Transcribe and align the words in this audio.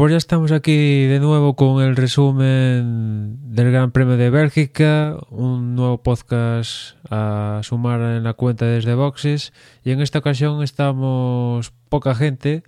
pues 0.00 0.12
ya 0.12 0.16
estamos 0.16 0.50
aquí 0.50 1.04
de 1.04 1.20
nuevo 1.20 1.56
con 1.56 1.82
el 1.82 1.94
resumen 1.94 3.36
del 3.54 3.70
Gran 3.70 3.90
Premio 3.90 4.16
de 4.16 4.30
Bélgica, 4.30 5.18
un 5.28 5.74
nuevo 5.76 6.02
podcast 6.02 6.96
a 7.10 7.60
sumar 7.62 8.00
en 8.00 8.24
la 8.24 8.32
cuenta 8.32 8.64
desde 8.64 8.94
Boxes 8.94 9.52
y 9.84 9.90
en 9.90 10.00
esta 10.00 10.20
ocasión 10.20 10.62
estamos 10.62 11.74
poca 11.90 12.14
gente, 12.14 12.62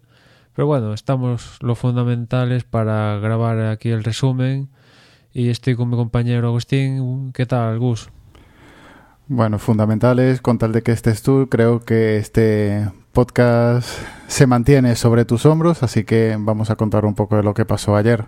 pero 0.54 0.66
bueno, 0.66 0.92
estamos 0.92 1.56
lo 1.62 1.74
fundamentales 1.74 2.64
para 2.64 3.16
grabar 3.16 3.60
aquí 3.60 3.88
el 3.88 4.04
resumen 4.04 4.68
y 5.32 5.48
estoy 5.48 5.74
con 5.74 5.88
mi 5.88 5.96
compañero 5.96 6.48
Agustín. 6.48 7.32
¿Qué 7.32 7.46
tal, 7.46 7.78
Gus? 7.78 8.10
Bueno, 9.26 9.58
fundamentales, 9.58 10.42
con 10.42 10.58
tal 10.58 10.72
de 10.72 10.82
que 10.82 10.92
estés 10.92 11.22
tú, 11.22 11.48
creo 11.50 11.80
que 11.80 12.18
este 12.18 12.90
podcast 13.12 13.88
se 14.26 14.46
mantiene 14.46 14.96
sobre 14.96 15.24
tus 15.24 15.46
hombros, 15.46 15.82
así 15.82 16.04
que 16.04 16.36
vamos 16.38 16.70
a 16.70 16.76
contar 16.76 17.04
un 17.04 17.14
poco 17.14 17.36
de 17.36 17.42
lo 17.42 17.54
que 17.54 17.64
pasó 17.64 17.94
ayer. 17.96 18.24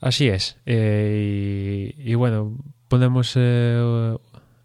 Así 0.00 0.28
es. 0.28 0.58
Eh, 0.66 1.94
y, 1.98 2.14
bueno, 2.14 2.56
ponemos 2.88 3.32
eh, 3.36 4.16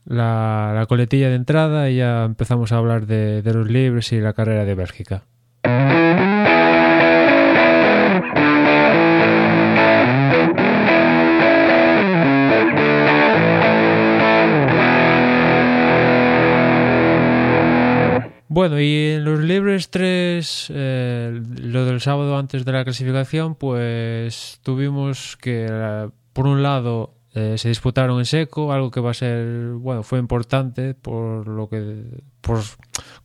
la, 0.05 0.73
la, 0.75 0.85
coletilla 0.87 1.29
de 1.29 1.35
entrada 1.35 1.89
y 1.89 1.97
ya 1.97 2.25
empezamos 2.25 2.71
a 2.71 2.77
hablar 2.77 3.05
de, 3.05 3.41
de 3.41 3.53
los 3.53 3.69
libres 3.69 4.11
y 4.11 4.19
la 4.19 4.33
carrera 4.33 4.65
de 4.65 4.75
Bélgica. 4.75 5.23
Bueno, 18.55 18.79
y 18.79 19.15
en 19.15 19.25
los 19.25 19.41
libres 19.41 19.89
3, 19.89 20.71
eh, 20.73 21.41
lo 21.59 21.83
del 21.83 21.99
sábado 21.99 22.37
antes 22.37 22.63
de 22.63 22.71
la 22.71 22.85
clasificación, 22.85 23.55
pues 23.55 24.61
tuvimos 24.63 25.35
que, 25.35 25.67
por 26.31 26.47
un 26.47 26.63
lado, 26.63 27.15
eh, 27.37 27.57
se 27.57 27.67
disputaron 27.67 28.17
en 28.19 28.25
seco, 28.25 28.71
algo 28.71 28.89
que 28.91 29.01
va 29.01 29.11
a 29.11 29.13
ser, 29.13 29.73
bueno, 29.73 30.03
fue 30.03 30.19
importante 30.19 30.93
por 30.93 31.45
lo 31.49 31.67
que, 31.67 32.23
por 32.39 32.61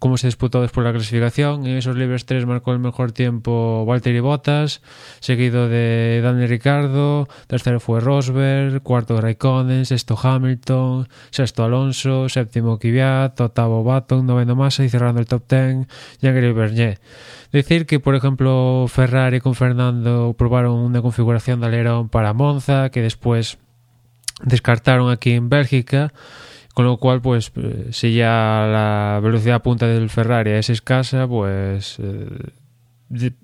cómo 0.00 0.19
se 0.19 0.26
disputó 0.26 0.62
después 0.62 0.84
la 0.84 0.91
clasificación. 0.91 1.65
En 1.65 1.76
esos 1.76 1.94
libres 1.94 2.26
3 2.26 2.44
marcó 2.44 2.72
el 2.72 2.81
mejor 2.81 3.12
tiempo 3.12 3.84
Walter 3.87 4.12
y 4.12 4.19
Bottas, 4.19 4.82
seguido 5.20 5.69
de 5.69 6.20
Daniel 6.25 6.49
Ricardo, 6.49 7.28
tercero 7.47 7.78
fue 7.78 8.00
Rosberg, 8.00 8.82
cuarto 8.82 9.20
Raikkonen, 9.20 9.87
sexto 9.87 10.19
Hamilton, 10.20 11.06
sexto 11.31 11.62
Alonso, 11.62 12.28
séptimo 12.28 12.81
Kvyat, 12.81 13.41
octavo 13.41 13.84
Baton, 13.84 14.26
noveno 14.26 14.56
Massa 14.56 14.82
y 14.82 14.88
cerrando 14.88 15.20
el 15.20 15.26
top 15.26 15.44
10 15.49 15.87
Jean-Gary 16.20 16.53
Bernier. 16.53 16.99
Decir 17.53 17.87
que, 17.87 18.00
por 18.00 18.16
ejemplo, 18.16 18.87
Ferrari 18.88 19.38
con 19.38 19.54
Fernando 19.54 20.34
probaron 20.37 20.72
una 20.81 21.00
configuración 21.00 21.60
de 21.60 21.66
alerón 21.66 22.09
para 22.09 22.32
Monza, 22.32 22.91
que 22.91 23.03
después 23.03 23.59
descartaron 24.44 25.10
aquí 25.10 25.32
en 25.32 25.48
Bélgica, 25.48 26.12
con 26.74 26.84
lo 26.84 26.98
cual, 26.98 27.20
pues, 27.20 27.52
si 27.90 28.14
ya 28.14 28.66
la 28.70 29.20
velocidad 29.22 29.62
punta 29.62 29.86
del 29.86 30.08
Ferrari 30.08 30.52
es 30.52 30.70
escasa, 30.70 31.26
pues 31.26 31.96
eh, 31.98 32.26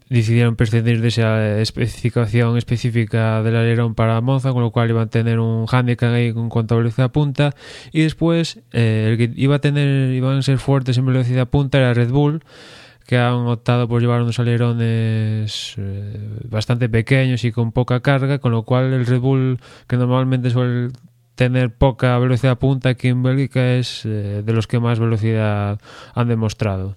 decidieron 0.09 0.55
prescindir 0.55 1.01
de 1.01 1.09
esa 1.09 1.59
especificación 1.59 2.57
específica 2.57 3.43
del 3.43 3.57
alerón 3.57 3.97
para 3.97 4.21
Monza, 4.21 4.53
con 4.53 4.63
lo 4.63 4.71
cual 4.71 4.91
iban 4.91 5.09
a 5.09 5.11
tener 5.11 5.41
un 5.41 5.67
handicap 5.71 6.13
ahí 6.13 6.29
en 6.29 6.49
cuanto 6.49 6.75
a 6.75 6.79
velocidad 6.79 7.11
punta, 7.11 7.53
y 7.93 8.03
después 8.03 8.61
eh, 8.73 9.09
el 9.11 9.19
que 9.19 9.33
iba 9.41 9.57
a 9.57 9.59
tener, 9.59 10.13
iban 10.15 10.39
a 10.39 10.43
ser 10.43 10.59
fuertes 10.59 10.97
en 10.99 11.07
velocidad 11.07 11.49
punta 11.49 11.79
era 11.79 11.95
Red 11.95 12.11
Bull, 12.11 12.43
que 13.07 13.17
han 13.17 13.47
optado 13.47 13.87
por 13.89 14.01
llevar 14.01 14.23
unos 14.23 14.39
alerones 14.41 15.75
eh, 15.79 16.39
bastante 16.49 16.89
pequeños 16.89 17.45
y 17.45 17.53
con 17.53 17.73
poca 17.73 18.01
carga, 18.01 18.39
con 18.39 18.53
lo 18.53 18.65
cual 18.65 18.93
el 18.93 19.07
Red 19.07 19.21
Bull, 19.21 19.61
que 19.87 19.97
normalmente 19.97 20.51
suele 20.51 20.91
tener 21.37 21.73
poca 21.75 22.19
velocidad 22.19 22.59
punta 22.59 22.91
aquí 22.91 23.09
en 23.09 23.23
Bélgica, 23.23 23.75
es 23.75 24.05
eh, 24.05 24.43
de 24.45 24.53
los 24.53 24.67
que 24.67 24.81
más 24.81 24.99
velocidad 24.99 25.81
han 26.15 26.29
demostrado. 26.29 26.97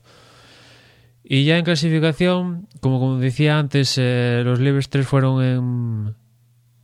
Y 1.23 1.45
ya 1.45 1.59
en 1.59 1.65
clasificación, 1.65 2.67
como, 2.79 2.99
como 2.99 3.19
decía 3.19 3.59
antes, 3.59 3.95
eh, 3.99 4.41
los 4.43 4.59
libres 4.59 4.89
3 4.89 5.05
fueron 5.05 5.43
en, 5.43 6.15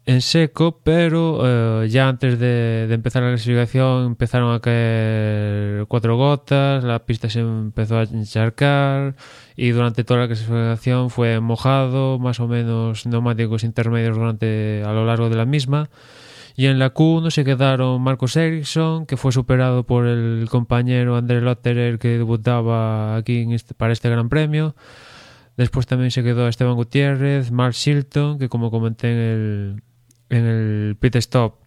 en 0.06 0.22
seco, 0.22 0.80
pero 0.84 1.42
eh, 1.84 1.90
ya 1.90 2.08
antes 2.08 2.40
de, 2.40 2.86
de, 2.88 2.94
empezar 2.94 3.24
la 3.24 3.30
clasificación 3.30 4.06
empezaron 4.06 4.54
a 4.54 4.60
caer 4.60 5.86
cuatro 5.88 6.16
gotas, 6.16 6.84
la 6.84 7.06
pista 7.06 7.30
se 7.30 7.40
empezó 7.40 7.98
a 7.98 8.04
encharcar 8.04 9.16
y 9.56 9.70
durante 9.72 10.04
toda 10.04 10.22
la 10.22 10.28
clasificación 10.28 11.10
fue 11.10 11.40
mojado, 11.40 12.20
más 12.20 12.40
o 12.40 12.48
menos 12.48 13.06
neumáticos 13.08 13.64
intermedios 13.64 14.16
durante 14.16 14.84
a 14.86 14.94
lo 14.94 15.06
largo 15.06 15.30
de 15.30 15.36
la 15.38 15.46
misma. 15.46 15.90
Y 16.58 16.68
en 16.68 16.80
la 16.80 16.94
Q1 16.94 17.32
se 17.32 17.44
quedaron 17.44 18.02
Marcos 18.02 18.38
Ericsson, 18.38 19.06
que 19.06 19.18
fue 19.18 19.32
superado 19.34 19.86
por 19.86 20.06
el 20.06 20.48
compañero 20.50 21.18
André 21.18 21.42
Lotterer 21.42 22.00
que 22.00 22.10
debutaba 22.18 23.18
aquí 23.18 23.46
este, 23.54 23.74
para 23.74 23.92
este 23.92 24.10
Gran 24.10 24.30
Premio. 24.30 24.76
Después 25.58 25.86
también 25.86 26.12
se 26.12 26.24
quedó 26.24 26.48
Esteban 26.48 26.76
Gutiérrez, 26.76 27.52
Mark 27.52 27.74
Shilton, 27.74 28.40
que 28.40 28.50
como 28.50 28.72
comenté 28.72 29.12
en 29.12 29.18
el, 29.18 29.84
en 30.30 30.46
el 30.46 30.96
pit 31.00 31.16
stop 31.18 31.66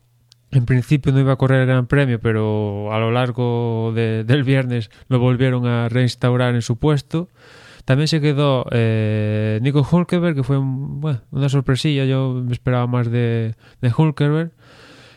en 0.51 0.65
principio 0.65 1.13
no 1.13 1.21
iba 1.21 1.33
a 1.33 1.37
correr 1.37 1.61
el 1.61 1.67
Gran 1.67 1.87
Premio, 1.87 2.21
pero 2.21 2.93
a 2.93 2.99
lo 2.99 3.11
largo 3.11 3.93
de, 3.95 4.25
del 4.25 4.45
viernes 4.45 4.91
lo 5.09 5.19
volvieron 5.19 5.67
a 5.67 5.89
reinstaurar 5.89 6.55
en 6.55 6.63
su 6.63 6.77
puesto. 6.77 7.29
También 7.85 8.09
se 8.09 8.21
quedó 8.21 8.67
eh, 8.71 9.59
Nico 9.63 9.87
Hulkenberg, 9.91 10.35
que 10.35 10.43
fue 10.43 10.59
una 10.59 11.49
sorpresilla, 11.49 12.05
yo 12.05 12.43
me 12.45 12.53
esperaba 12.53 12.87
más 12.87 13.11
de, 13.11 13.55
de 13.81 13.93
Hulkenberg. 13.97 14.53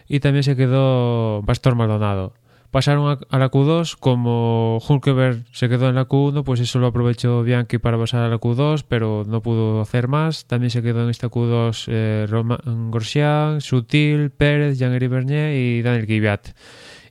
Y 0.08 0.20
también 0.20 0.44
se 0.44 0.58
quedó 0.58 1.42
Pastor 1.46 1.76
Maldonado. 1.76 2.34
Pasaron 2.72 3.20
a, 3.30 3.38
la 3.38 3.52
Q2, 3.52 3.98
como 4.00 4.80
Hulkenberg 4.88 5.44
se 5.52 5.68
quedó 5.68 5.90
en 5.90 5.96
la 5.96 6.08
Q1, 6.08 6.46
pues 6.46 6.62
eso 6.62 6.80
lo 6.80 6.88
aprovechó 6.88 7.44
Bianchi 7.44 7.80
para 7.80 7.98
pasar 7.98 8.24
a 8.24 8.30
la 8.30 8.40
Q2, 8.40 8.86
pero 8.88 9.26
no 9.28 9.42
pudo 9.42 9.82
hacer 9.82 10.08
más. 10.08 10.46
También 10.46 10.70
se 10.70 10.82
quedó 10.82 11.04
en 11.04 11.10
esta 11.10 11.28
Q2 11.28 11.86
eh, 11.88 12.28
Romain 12.30 12.90
Grosjean, 12.90 13.60
Sutil, 13.60 14.30
Pérez, 14.30 14.80
Jean-Éric 14.80 15.10
Bernier 15.10 15.54
y 15.54 15.82
Daniel 15.82 16.06
Kvyat. 16.06 16.48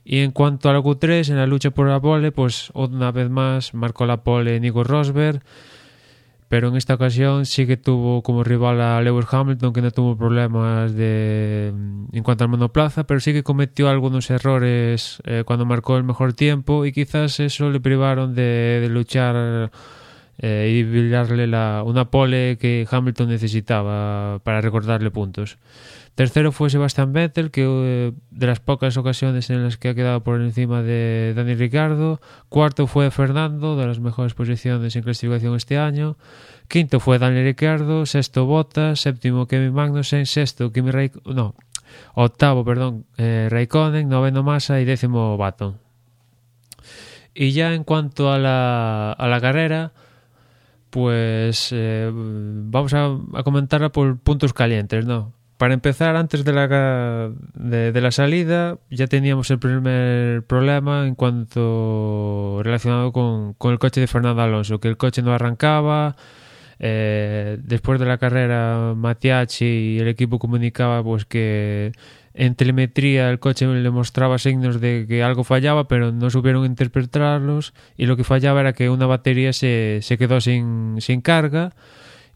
Y 0.03 0.21
en 0.21 0.31
cuanto 0.31 0.67
a 0.67 0.73
la 0.73 0.79
Q3, 0.79 1.29
en 1.29 1.37
la 1.37 1.45
lucha 1.45 1.69
por 1.69 1.87
la 1.87 1.99
pole, 1.99 2.31
pues 2.31 2.71
una 2.73 3.11
vez 3.11 3.29
más 3.29 3.75
marcó 3.75 4.07
la 4.07 4.23
pole 4.23 4.59
Nico 4.59 4.83
Rosberg, 4.83 5.43
pero 6.51 6.67
en 6.67 6.75
esta 6.75 6.95
ocasión 6.95 7.45
sí 7.45 7.65
que 7.65 7.77
tuvo 7.77 8.23
como 8.23 8.43
rival 8.43 8.81
a 8.81 9.01
Lewis 9.01 9.25
Hamilton, 9.31 9.71
que 9.71 9.81
no 9.81 9.89
tuvo 9.91 10.17
problemas 10.17 10.93
de, 10.93 11.69
en 12.11 12.23
cuanto 12.23 12.43
al 12.43 12.49
monoplaza, 12.49 13.05
pero 13.05 13.21
sí 13.21 13.31
que 13.31 13.41
cometió 13.41 13.87
algunos 13.87 14.29
errores 14.29 15.21
eh, 15.23 15.43
cuando 15.45 15.65
marcó 15.65 15.95
el 15.95 16.03
mejor 16.03 16.33
tiempo 16.33 16.85
y 16.85 16.91
quizás 16.91 17.39
eso 17.39 17.69
le 17.69 17.79
privaron 17.79 18.35
de, 18.35 18.85
luchar 18.91 19.71
eh, 20.39 20.75
y 20.77 20.83
brillarle 20.83 21.47
la, 21.47 21.83
una 21.85 22.11
pole 22.11 22.57
que 22.59 22.85
Hamilton 22.91 23.29
necesitaba 23.29 24.39
para 24.39 24.59
recordarle 24.59 25.09
puntos. 25.09 25.57
Tercero 26.15 26.51
fue 26.51 26.69
Sebastian 26.69 27.13
Vettel, 27.13 27.51
que 27.51 27.63
eh, 27.65 28.11
de 28.31 28.47
las 28.47 28.59
pocas 28.59 28.97
ocasiones 28.97 29.49
en 29.49 29.63
las 29.63 29.77
que 29.77 29.89
ha 29.89 29.95
quedado 29.95 30.21
por 30.23 30.41
encima 30.41 30.81
de 30.81 31.33
Dani 31.35 31.55
Ricardo. 31.55 32.19
Cuarto 32.49 32.85
fue 32.85 33.09
Fernando, 33.11 33.77
de 33.77 33.87
las 33.87 33.99
mejores 33.99 34.33
posiciones 34.33 34.95
en 34.95 35.03
clasificación 35.03 35.55
este 35.55 35.77
año. 35.77 36.17
Quinto 36.67 36.99
fue 36.99 37.17
Dani 37.17 37.43
Ricardo. 37.43 38.05
Sexto 38.05 38.45
Bottas. 38.45 38.99
Séptimo 38.99 39.47
Kevin 39.47 39.73
Magnussen. 39.73 40.25
Sexto 40.25 40.71
Kimi 40.71 40.91
Raikkonen. 40.91 41.35
No, 41.35 41.55
octavo, 42.13 42.65
perdón, 42.65 43.05
eh, 43.17 43.47
Raikkonen. 43.49 44.09
Noveno 44.09 44.43
Massa 44.43 44.81
y 44.81 44.85
décimo 44.85 45.37
Baton. 45.37 45.79
Y 47.33 47.51
ya 47.51 47.73
en 47.73 47.85
cuanto 47.85 48.31
a 48.31 48.37
la, 48.37 49.13
a 49.13 49.27
la 49.27 49.39
carrera, 49.39 49.93
pues 50.89 51.69
eh, 51.71 52.11
vamos 52.13 52.93
a, 52.93 53.17
a 53.33 53.43
comentarla 53.43 53.89
por 53.89 54.19
puntos 54.19 54.51
calientes, 54.53 55.05
¿no? 55.05 55.31
Para 55.61 55.75
empezar, 55.75 56.15
antes 56.15 56.43
de 56.43 56.53
la, 56.53 57.29
de, 57.53 58.01
la 58.01 58.09
salida, 58.09 58.79
ya 58.89 59.05
teníamos 59.05 59.51
el 59.51 59.59
primer 59.59 60.41
problema 60.47 61.05
en 61.05 61.13
cuanto 61.13 62.61
relacionado 62.63 63.11
con, 63.11 63.53
con 63.53 63.71
el 63.71 63.77
coche 63.77 64.01
de 64.01 64.07
Fernando 64.07 64.41
Alonso, 64.41 64.79
que 64.79 64.87
el 64.87 64.97
coche 64.97 65.21
no 65.21 65.35
arrancaba. 65.35 66.15
Eh, 66.79 67.59
después 67.61 67.99
de 67.99 68.07
la 68.07 68.17
carrera, 68.17 68.95
Matiachi 68.95 69.65
y 69.65 69.99
el 69.99 70.07
equipo 70.07 70.39
comunicaba 70.39 71.03
pues 71.03 71.25
que 71.25 71.91
en 72.33 72.55
telemetría 72.55 73.29
el 73.29 73.37
coche 73.37 73.67
le 73.67 73.89
mostraba 73.91 74.39
signos 74.39 74.81
de 74.81 75.05
que 75.07 75.21
algo 75.21 75.43
fallaba, 75.43 75.87
pero 75.87 76.11
no 76.11 76.31
supieron 76.31 76.65
interpretarlos 76.65 77.75
y 77.97 78.07
lo 78.07 78.17
que 78.17 78.23
fallaba 78.23 78.61
era 78.61 78.73
que 78.73 78.89
una 78.89 79.05
batería 79.05 79.53
se, 79.53 79.99
se 80.01 80.17
quedó 80.17 80.41
sin, 80.41 80.95
sin 81.01 81.21
carga 81.21 81.75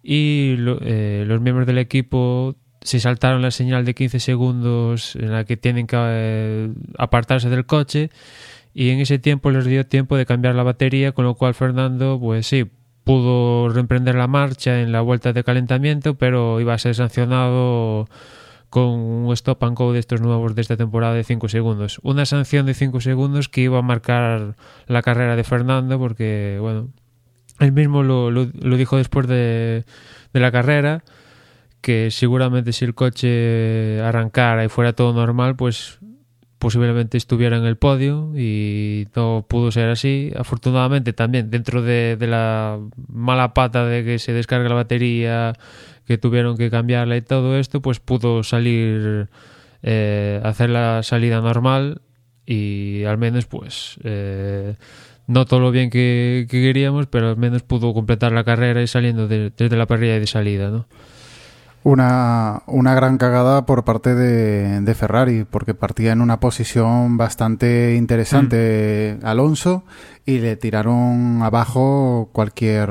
y 0.03 0.57
eh, 0.81 1.23
los 1.25 1.41
miembros 1.41 1.65
del 1.65 1.79
equipo 1.79 2.55
se 2.85 2.99
saltaron 2.99 3.41
la 3.41 3.51
señal 3.51 3.83
de 3.83 3.95
15 3.95 4.19
segundos 4.19 5.15
en 5.15 5.31
la 5.31 5.43
que 5.43 5.57
tienen 5.57 5.87
que 5.87 5.97
eh, 5.99 6.69
apartarse 6.97 7.49
del 7.49 7.65
coche 7.65 8.11
y 8.73 8.89
en 8.89 8.99
ese 8.99 9.17
tiempo 9.19 9.49
les 9.51 9.65
dio 9.65 9.85
tiempo 9.85 10.17
de 10.17 10.25
cambiar 10.25 10.53
la 10.53 10.63
batería, 10.63 11.11
con 11.11 11.25
lo 11.25 11.35
cual 11.35 11.55
Fernando, 11.55 12.19
pues 12.19 12.45
sí, 12.45 12.69
pudo 13.03 13.69
reemprender 13.69 14.15
la 14.15 14.27
marcha 14.27 14.81
en 14.81 14.91
la 14.91 15.01
vuelta 15.01 15.33
de 15.33 15.43
calentamiento, 15.43 16.15
pero 16.15 16.59
iba 16.59 16.73
a 16.73 16.77
ser 16.77 16.93
sancionado 16.95 18.07
con 18.69 18.89
un 18.89 19.33
stop 19.33 19.63
and 19.63 19.77
go 19.77 19.93
de 19.93 19.99
estos 19.99 20.21
nuevos 20.21 20.53
de 20.53 20.61
esta 20.61 20.77
temporada 20.77 21.13
de 21.13 21.23
5 21.23 21.47
segundos. 21.49 21.99
Una 22.03 22.25
sanción 22.25 22.65
de 22.65 22.73
5 22.73 23.01
segundos 23.01 23.49
que 23.49 23.61
iba 23.61 23.79
a 23.79 23.81
marcar 23.81 24.55
la 24.87 25.01
carrera 25.01 25.35
de 25.35 25.43
Fernando 25.43 25.97
porque, 25.97 26.57
bueno, 26.59 26.89
él 27.59 27.71
mismo 27.71 28.03
lo, 28.03 28.31
lo, 28.31 28.49
lo 28.61 28.77
dijo 28.77 28.97
después 28.97 29.27
de, 29.27 29.85
de, 30.33 30.39
la 30.39 30.51
carrera, 30.51 31.03
que 31.85 32.09
seguramente 32.09 32.73
si 32.73 32.83
el 32.83 32.95
coche 32.95 34.01
arrancara 34.01 34.65
y 34.65 34.69
fuera 34.69 34.93
todo 34.93 35.13
normal, 35.13 35.55
pues 35.55 35.99
posiblemente 36.57 37.15
estuviera 37.15 37.57
en 37.57 37.65
el 37.65 37.77
podio 37.77 38.31
y 38.35 39.05
no 39.15 39.45
pudo 39.47 39.71
ser 39.71 39.89
así. 39.89 40.31
Afortunadamente 40.35 41.13
también 41.13 41.51
dentro 41.51 41.83
de, 41.83 42.17
la 42.21 42.79
mala 43.07 43.53
pata 43.53 43.85
de 43.85 44.03
que 44.03 44.17
se 44.17 44.33
descarga 44.33 44.67
la 44.67 44.73
batería 44.73 45.53
que 46.07 46.17
tuvieron 46.17 46.57
que 46.57 46.71
cambiarla 46.71 47.17
y 47.17 47.21
todo 47.21 47.55
esto, 47.55 47.83
pues 47.83 47.99
pudo 47.99 48.41
salir, 48.41 49.29
eh, 49.83 50.41
hacer 50.43 50.71
la 50.71 51.03
salida 51.03 51.39
normal 51.39 52.01
y 52.47 53.03
al 53.03 53.19
menos 53.19 53.45
pues 53.45 53.99
eh, 54.03 54.73
no 55.27 55.45
todo 55.45 55.59
lo 55.59 55.69
bien 55.69 55.91
que, 55.91 56.47
que, 56.49 56.63
queríamos, 56.63 57.05
pero 57.05 57.29
al 57.29 57.37
menos 57.37 57.61
pudo 57.61 57.93
completar 57.93 58.31
la 58.31 58.43
carrera 58.43 58.81
y 58.81 58.87
saliendo 58.87 59.27
de, 59.27 59.51
desde 59.55 59.77
la 59.77 59.85
parrilla 59.85 60.19
de 60.19 60.25
salida, 60.25 60.71
¿no? 60.71 60.87
Una, 61.87 62.63
una 62.65 62.95
gran 62.95 63.19
cagada 63.19 63.67
por 63.67 63.83
parte 63.83 64.15
de, 64.15 64.81
de, 64.81 64.95
Ferrari, 64.95 65.45
porque 65.47 65.75
partía 65.75 66.13
en 66.13 66.21
una 66.21 66.39
posición 66.39 67.15
bastante 67.15 67.93
interesante 67.95 69.19
mm. 69.21 69.23
Alonso 69.23 69.83
y 70.25 70.39
le 70.39 70.55
tiraron 70.55 71.43
abajo 71.43 72.29
cualquier, 72.33 72.89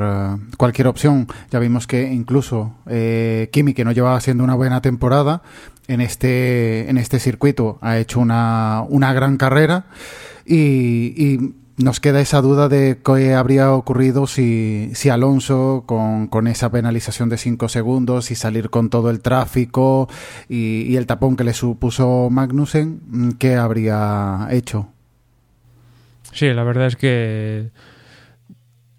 cualquier 0.57 0.87
opción. 0.87 1.27
Ya 1.51 1.59
vimos 1.59 1.89
que 1.89 2.13
incluso 2.13 2.77
eh, 2.87 3.49
Kimi, 3.53 3.75
que 3.75 3.85
no 3.85 3.91
llevaba 3.91 4.15
haciendo 4.15 4.45
una 4.45 4.55
buena 4.55 4.81
temporada, 4.81 5.43
en 5.89 6.01
este, 6.01 6.89
en 6.89 6.97
este 6.97 7.19
circuito 7.19 7.79
ha 7.81 7.99
hecho 7.99 8.21
una, 8.21 8.85
una 8.89 9.13
gran 9.13 9.39
carrera 9.39 9.87
y, 10.47 11.15
y 11.17 11.55
nos 11.77 12.01
queda 12.01 12.21
esa 12.21 12.41
duda 12.41 12.69
de 12.69 13.01
qué 13.05 13.35
habría 13.35 13.73
ocurrido 13.73 14.27
si, 14.27 14.91
si 14.95 15.09
Alonso, 15.09 15.85
con, 15.87 16.29
con, 16.29 16.47
esa 16.47 16.71
penalización 16.71 17.29
de 17.29 17.39
5 17.39 17.69
segundos 17.69 18.31
y 18.31 18.35
salir 18.35 18.71
con 18.71 18.91
todo 18.91 19.11
el 19.11 19.21
tráfico 19.21 20.09
y, 20.49 20.83
y, 20.83 20.97
el 20.97 21.07
tapón 21.07 21.37
que 21.37 21.45
le 21.45 21.53
supuso 21.53 22.29
Magnussen, 22.31 23.37
¿qué 23.39 23.57
habría 23.57 24.47
hecho? 24.51 24.89
Sí, 26.33 26.53
la 26.53 26.65
verdad 26.65 26.87
es 26.87 26.97
que 26.97 27.71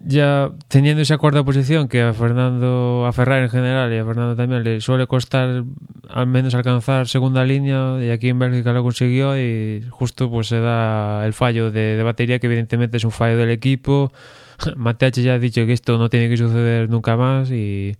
ya 0.06 0.52
teniendo 0.68 1.02
esa 1.02 1.18
cuarta 1.18 1.42
posición 1.42 1.88
que 1.88 2.00
a 2.00 2.12
Fernando, 2.12 3.04
a 3.06 3.12
Ferrari 3.12 3.44
en 3.44 3.50
general 3.50 3.92
y 3.92 3.98
a 3.98 4.04
Fernando 4.04 4.36
también 4.36 4.62
le 4.62 4.80
suele 4.80 5.06
costar 5.08 5.64
al 6.08 6.26
menos 6.28 6.54
alcanzar 6.54 7.08
segunda 7.08 7.44
línea 7.44 7.98
y 8.00 8.10
aquí 8.10 8.28
en 8.28 8.38
Bélgica 8.38 8.72
lo 8.72 8.84
consiguió 8.84 9.36
y 9.36 9.84
justo 9.90 10.30
pues 10.30 10.46
se 10.46 10.60
da 10.60 11.26
el 11.26 11.32
fallo 11.32 11.72
de, 11.72 11.96
de 11.96 12.02
batería 12.04 12.38
que 12.38 12.46
evidentemente 12.46 12.98
es 12.98 13.04
un 13.04 13.10
fallo 13.10 13.36
del 13.36 13.50
equipo 13.50 14.12
Mateache 14.76 15.22
ya 15.22 15.34
ha 15.34 15.38
dicho 15.38 15.66
que 15.66 15.72
esto 15.72 15.98
no 15.98 16.08
tiene 16.08 16.28
que 16.28 16.36
suceder 16.36 16.88
nunca 16.88 17.16
más 17.16 17.50
y, 17.50 17.96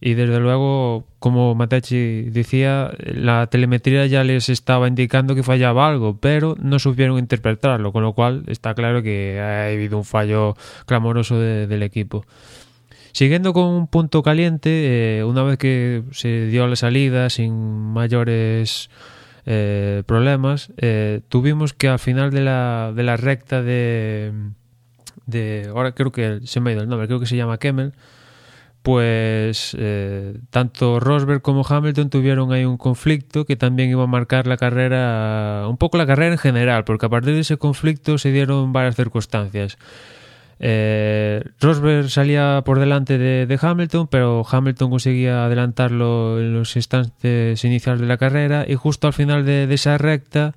y 0.00 0.14
desde 0.14 0.40
luego, 0.40 1.06
como 1.18 1.54
Mateache 1.54 2.30
decía, 2.30 2.92
la 2.98 3.46
telemetría 3.48 4.06
ya 4.06 4.24
les 4.24 4.48
estaba 4.48 4.88
indicando 4.88 5.34
que 5.34 5.42
fallaba 5.42 5.88
algo, 5.88 6.18
pero 6.18 6.56
no 6.60 6.78
supieron 6.78 7.18
interpretarlo, 7.18 7.92
con 7.92 8.02
lo 8.02 8.14
cual 8.14 8.44
está 8.46 8.74
claro 8.74 9.02
que 9.02 9.40
ha 9.40 9.66
habido 9.66 9.98
un 9.98 10.04
fallo 10.04 10.56
clamoroso 10.86 11.38
de, 11.38 11.66
del 11.66 11.82
equipo. 11.82 12.24
Siguiendo 13.12 13.52
con 13.52 13.64
un 13.64 13.86
punto 13.88 14.22
caliente, 14.22 15.18
eh, 15.18 15.24
una 15.24 15.42
vez 15.42 15.58
que 15.58 16.04
se 16.12 16.46
dio 16.46 16.66
la 16.66 16.76
salida 16.76 17.28
sin 17.28 17.52
mayores 17.92 18.88
eh, 19.46 20.02
problemas, 20.06 20.72
eh, 20.76 21.20
tuvimos 21.28 21.74
que 21.74 21.88
al 21.88 21.98
final 21.98 22.30
de 22.30 22.42
la, 22.42 22.92
de 22.94 23.02
la 23.02 23.16
recta 23.16 23.62
de 23.62 24.32
de 25.26 25.68
ahora 25.68 25.92
creo 25.92 26.12
que 26.12 26.40
se 26.44 26.60
me 26.60 26.70
ha 26.70 26.72
ido 26.74 26.82
el 26.82 26.88
nombre, 26.88 27.06
creo 27.06 27.20
que 27.20 27.26
se 27.26 27.36
llama 27.36 27.58
Kemmel, 27.58 27.92
pues 28.82 29.76
eh, 29.78 30.38
tanto 30.50 31.00
Rosberg 31.00 31.42
como 31.42 31.64
Hamilton 31.68 32.08
tuvieron 32.08 32.52
ahí 32.52 32.64
un 32.64 32.78
conflicto 32.78 33.44
que 33.44 33.56
también 33.56 33.90
iba 33.90 34.04
a 34.04 34.06
marcar 34.06 34.46
la 34.46 34.56
carrera, 34.56 35.66
un 35.68 35.76
poco 35.76 35.98
la 35.98 36.06
carrera 36.06 36.32
en 36.32 36.38
general, 36.38 36.84
porque 36.84 37.06
a 37.06 37.08
partir 37.08 37.34
de 37.34 37.40
ese 37.40 37.58
conflicto 37.58 38.16
se 38.18 38.32
dieron 38.32 38.72
varias 38.72 38.96
circunstancias. 38.96 39.76
Eh, 40.62 41.42
Rosberg 41.58 42.10
salía 42.10 42.62
por 42.64 42.80
delante 42.80 43.18
de, 43.18 43.58
Hamilton, 43.60 44.08
pero 44.08 44.44
Hamilton 44.50 44.90
conseguía 44.90 45.46
adelantarlo 45.46 46.38
en 46.38 46.54
los 46.54 46.76
instantes 46.76 47.64
iniciales 47.64 48.00
de 48.00 48.06
la 48.06 48.18
carrera 48.18 48.64
y 48.68 48.74
justo 48.74 49.06
al 49.06 49.14
final 49.14 49.44
de 49.44 49.72
esa 49.72 49.98
recta 49.98 50.54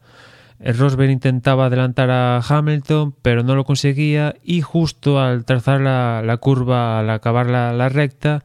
Rosberg 0.65 1.12
intentaba 1.12 1.65
adelantar 1.65 2.10
a 2.10 2.39
Hamilton, 2.39 3.13
pero 3.22 3.43
no 3.43 3.55
lo 3.55 3.65
conseguía 3.65 4.36
y 4.43 4.62
justo 4.62 5.20
al 5.20 5.46
trazar 5.46 5.82
la, 5.82 6.38
curva, 6.38 7.00
al 7.00 7.10
acabar 7.10 7.48
la, 7.48 7.89
recta, 7.89 8.43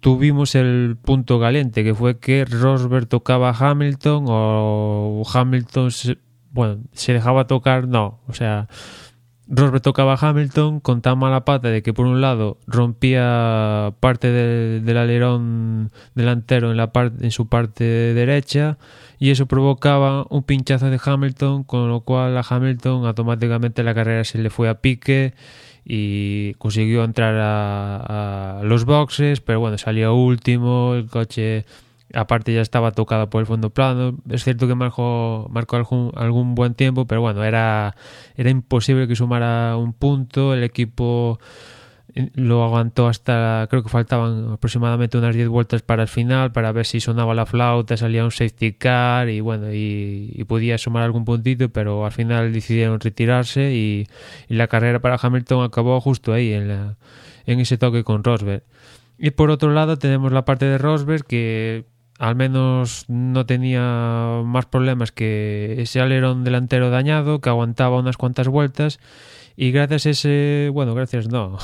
tuvimos 0.00 0.54
el 0.54 0.96
punto 1.02 1.40
caliente, 1.40 1.82
que 1.82 1.94
fue 1.94 2.18
que 2.18 2.44
Rosberg 2.44 3.06
tocaba 3.06 3.50
a 3.50 3.70
Hamilton 3.70 4.24
o 4.28 5.22
Hamilton, 5.32 5.90
se, 5.90 6.18
bueno, 6.50 6.78
se 6.92 7.12
dejaba 7.12 7.46
tocar, 7.46 7.88
no, 7.88 8.20
o 8.28 8.32
sea, 8.32 8.68
Rosberg 9.48 9.82
tocaba 9.82 10.14
a 10.14 10.28
Hamilton 10.28 10.80
con 10.80 11.02
tan 11.02 11.18
mala 11.18 11.44
pata 11.44 11.68
de 11.68 11.82
que 11.82 11.92
por 11.92 12.06
un 12.06 12.20
lado 12.20 12.58
rompía 12.66 13.94
parte 14.00 14.30
del, 14.30 14.96
alerón 14.96 15.92
delantero 16.14 16.70
en, 16.70 16.76
la 16.76 16.90
en 17.20 17.30
su 17.30 17.48
parte 17.48 17.84
derecha 17.84 18.78
y 19.18 19.30
eso 19.30 19.46
provocaba 19.46 20.26
un 20.30 20.42
pinchazo 20.42 20.90
de 20.90 21.00
Hamilton, 21.02 21.64
con 21.64 21.88
lo 21.88 22.00
cual 22.00 22.36
a 22.36 22.44
Hamilton 22.48 23.06
automáticamente 23.06 23.82
la 23.82 23.94
carrera 23.94 24.24
se 24.24 24.38
le 24.38 24.50
fue 24.50 24.68
a 24.68 24.80
pique 24.80 25.34
y 25.84 26.54
consiguió 26.54 27.04
entrar 27.04 27.34
a, 27.38 28.60
los 28.64 28.84
boxes, 28.84 29.40
pero 29.40 29.60
bueno, 29.60 29.78
salió 29.78 30.14
último, 30.14 30.94
el 30.94 31.06
coche 31.06 31.64
aparte 32.14 32.54
ya 32.54 32.60
estaba 32.60 32.92
tocado 32.92 33.30
por 33.30 33.40
el 33.40 33.46
fondo 33.46 33.70
plano. 33.70 34.16
Es 34.30 34.44
cierto 34.44 34.66
que 34.68 34.74
marcó, 34.74 35.48
marcó 35.50 35.76
algún, 35.76 36.12
algún 36.16 36.54
buen 36.54 36.74
tiempo, 36.74 37.06
pero 37.06 37.20
bueno, 37.20 37.44
era, 37.44 37.96
era 38.36 38.50
imposible 38.50 39.08
que 39.08 39.16
sumara 39.16 39.76
un 39.76 39.92
punto. 39.92 40.54
El 40.54 40.62
equipo 40.62 41.38
lo 42.34 42.64
aguantó 42.64 43.08
hasta, 43.08 43.66
creo 43.68 43.82
que 43.82 43.90
faltaban 43.90 44.52
aproximadamente 44.52 45.18
unas 45.18 45.34
10 45.34 45.48
vueltas 45.48 45.82
para 45.82 46.02
el 46.02 46.08
final, 46.08 46.50
para 46.50 46.72
ver 46.72 46.86
si 46.86 46.98
sonaba 46.98 47.34
la 47.34 47.44
flauta, 47.44 47.96
salía 47.96 48.24
un 48.24 48.30
safety 48.30 48.72
car 48.72 49.28
y 49.28 49.40
bueno, 49.40 49.66
y, 49.72 50.42
podía 50.48 50.78
sumar 50.78 51.02
algún 51.02 51.26
puntito, 51.26 51.68
pero 51.68 52.06
al 52.06 52.12
final 52.12 52.52
decidieron 52.52 53.00
retirarse 53.00 53.74
y, 53.74 54.06
y 54.48 54.54
la 54.54 54.66
carrera 54.66 55.00
para 55.00 55.18
Hamilton 55.20 55.64
acabó 55.64 56.00
justo 56.00 56.32
ahí, 56.32 56.52
en, 56.52 56.68
la, 56.68 56.96
en 57.44 57.60
ese 57.60 57.76
toque 57.76 58.02
con 58.02 58.24
Rosberg. 58.24 58.62
Y 59.18 59.30
por 59.30 59.50
otro 59.50 59.72
lado 59.72 59.98
tenemos 59.98 60.32
la 60.32 60.44
parte 60.44 60.66
de 60.66 60.78
Rosberg 60.78 61.24
que 61.24 61.84
al 62.18 62.34
menos 62.34 63.04
no 63.08 63.44
tenía 63.44 64.40
más 64.44 64.66
problemas 64.66 65.12
que 65.12 65.76
ese 65.78 66.00
alerón 66.00 66.44
delantero 66.44 66.88
dañado 66.90 67.40
que 67.40 67.50
aguantaba 67.50 67.98
unas 67.98 68.16
cuantas 68.16 68.48
vueltas 68.48 69.00
y 69.56 69.70
gracias 69.70 70.06
a 70.06 70.10
ese, 70.10 70.70
bueno, 70.72 70.94
gracias 70.94 71.28
no, 71.28 71.58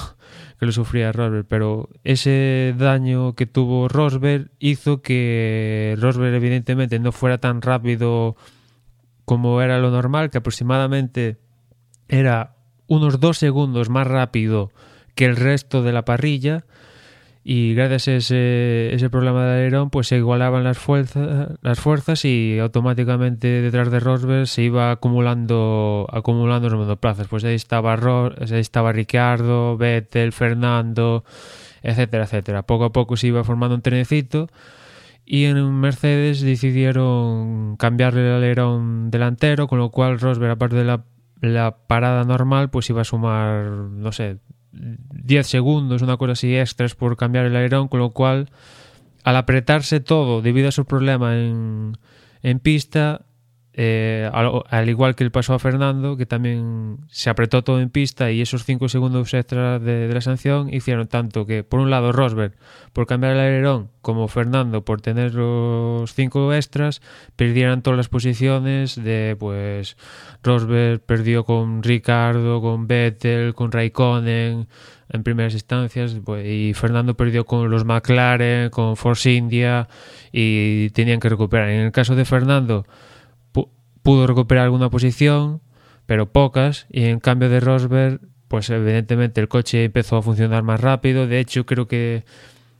que 0.62 0.66
lo 0.66 0.70
sufría 0.70 1.10
Rosberg, 1.10 1.44
pero 1.48 1.88
ese 2.04 2.72
daño 2.78 3.34
que 3.34 3.46
tuvo 3.46 3.88
Rosberg 3.88 4.52
hizo 4.60 5.02
que 5.02 5.96
Rosberg 5.98 6.36
evidentemente 6.36 7.00
no 7.00 7.10
fuera 7.10 7.38
tan 7.38 7.62
rápido 7.62 8.36
como 9.24 9.60
era 9.60 9.80
lo 9.80 9.90
normal, 9.90 10.30
que 10.30 10.38
aproximadamente 10.38 11.38
era 12.06 12.54
unos 12.86 13.18
dos 13.18 13.38
segundos 13.38 13.88
más 13.88 14.06
rápido 14.06 14.70
que 15.16 15.24
el 15.24 15.34
resto 15.34 15.82
de 15.82 15.92
la 15.92 16.04
parrilla 16.04 16.64
y 17.44 17.74
gracias 17.74 18.08
a 18.08 18.12
ese, 18.16 18.94
ese 18.94 19.10
problema 19.10 19.44
de 19.44 19.52
alerón 19.52 19.90
pues 19.90 20.06
se 20.06 20.16
igualaban 20.16 20.62
las, 20.64 20.78
fuerza, 20.78 21.56
las 21.60 21.80
fuerzas 21.80 22.24
y 22.24 22.58
automáticamente 22.60 23.48
detrás 23.62 23.90
de 23.90 23.98
Rosberg 24.00 24.46
se 24.46 24.62
iba 24.62 24.92
acumulando 24.92 26.06
acumulando 26.12 26.68
los 26.68 26.78
monoplazas 26.78 27.26
pues 27.26 27.42
ahí 27.44 27.54
estaba 27.54 27.96
Ros, 27.96 28.34
ahí 28.52 28.60
estaba 28.60 28.92
Ricardo, 28.92 29.76
Vettel, 29.76 30.32
Fernando 30.32 31.24
etcétera, 31.82 32.24
etcétera. 32.24 32.62
Poco 32.62 32.84
a 32.84 32.92
poco 32.92 33.16
se 33.16 33.28
iba 33.28 33.44
formando 33.44 33.74
un 33.74 33.82
trenecito 33.82 34.48
y 35.24 35.44
en 35.44 35.80
Mercedes 35.80 36.40
decidieron 36.40 37.76
cambiarle 37.76 38.26
el 38.26 38.34
alerón 38.34 39.10
delantero, 39.10 39.68
con 39.68 39.78
lo 39.78 39.90
cual 39.90 40.18
Rosberg, 40.18 40.52
aparte 40.52 40.76
de 40.76 40.84
la, 40.84 41.04
la 41.40 41.76
parada 41.86 42.24
normal, 42.24 42.70
pues 42.70 42.88
iba 42.90 43.02
a 43.02 43.04
sumar, 43.04 43.66
no 43.66 44.12
sé, 44.12 44.38
10 44.72 45.46
segundos, 45.46 46.02
una 46.02 46.16
cosa 46.16 46.32
así 46.32 46.56
extras 46.56 46.94
por 46.94 47.16
cambiar 47.16 47.46
el 47.46 47.56
alerón, 47.56 47.88
con 47.88 48.00
lo 48.00 48.10
cual 48.10 48.50
al 49.24 49.36
apretarse 49.36 50.00
todo 50.00 50.42
debido 50.42 50.68
a 50.68 50.72
su 50.72 50.84
problema 50.84 51.36
en, 51.36 51.96
en 52.42 52.58
pista, 52.58 53.22
eh, 53.74 54.28
al, 54.32 54.62
al, 54.68 54.88
igual 54.90 55.14
que 55.14 55.24
le 55.24 55.30
pasó 55.30 55.54
a 55.54 55.58
Fernando, 55.58 56.16
que 56.16 56.26
también 56.26 56.98
se 57.08 57.30
apretó 57.30 57.64
todo 57.64 57.80
en 57.80 57.88
pista 57.88 58.30
y 58.30 58.42
esos 58.42 58.64
5 58.64 58.88
segundos 58.88 59.32
extra 59.32 59.78
de, 59.78 60.08
de, 60.08 60.14
la 60.14 60.20
sanción 60.20 60.72
hicieron 60.72 61.08
tanto 61.08 61.46
que, 61.46 61.64
por 61.64 61.80
un 61.80 61.88
lado, 61.88 62.12
Rosberg 62.12 62.52
por 62.92 63.06
cambiar 63.06 63.32
el 63.32 63.40
alerón, 63.40 63.88
como 64.02 64.28
Fernando 64.28 64.84
por 64.84 65.00
tener 65.00 65.32
los 65.34 66.12
5 66.12 66.52
extras, 66.52 67.00
perdieran 67.36 67.82
todas 67.82 67.96
las 67.96 68.08
posiciones 68.08 69.02
de, 69.02 69.36
pues, 69.38 69.96
Rosberg 70.42 71.00
perdió 71.00 71.44
con 71.44 71.82
Ricardo, 71.82 72.60
con 72.60 72.86
Vettel, 72.86 73.54
con 73.54 73.72
Raikkonen 73.72 74.68
en 75.12 75.22
primeras 75.22 75.52
instancias 75.52 76.16
pues, 76.24 76.46
y 76.46 76.74
Fernando 76.74 77.14
perdió 77.14 77.44
con 77.44 77.70
los 77.70 77.84
McLaren, 77.84 78.70
con 78.70 78.96
Force 78.96 79.30
India 79.30 79.88
y 80.32 80.90
tenían 80.90 81.20
que 81.20 81.28
recuperar. 81.28 81.68
En 81.68 81.80
el 81.80 81.92
caso 81.92 82.16
de 82.16 82.24
Fernando, 82.24 82.86
pudo 84.02 84.26
recuperar 84.26 84.64
alguna 84.64 84.90
posición, 84.90 85.60
pero 86.06 86.30
pocas, 86.30 86.86
y 86.90 87.04
en 87.04 87.20
cambio 87.20 87.48
de 87.48 87.60
Rosberg, 87.60 88.20
pues 88.48 88.68
evidentemente 88.70 89.40
el 89.40 89.48
coche 89.48 89.84
empezó 89.84 90.16
a 90.16 90.22
funcionar 90.22 90.62
más 90.62 90.80
rápido. 90.80 91.26
De 91.26 91.40
hecho, 91.40 91.64
creo 91.64 91.88
que 91.88 92.24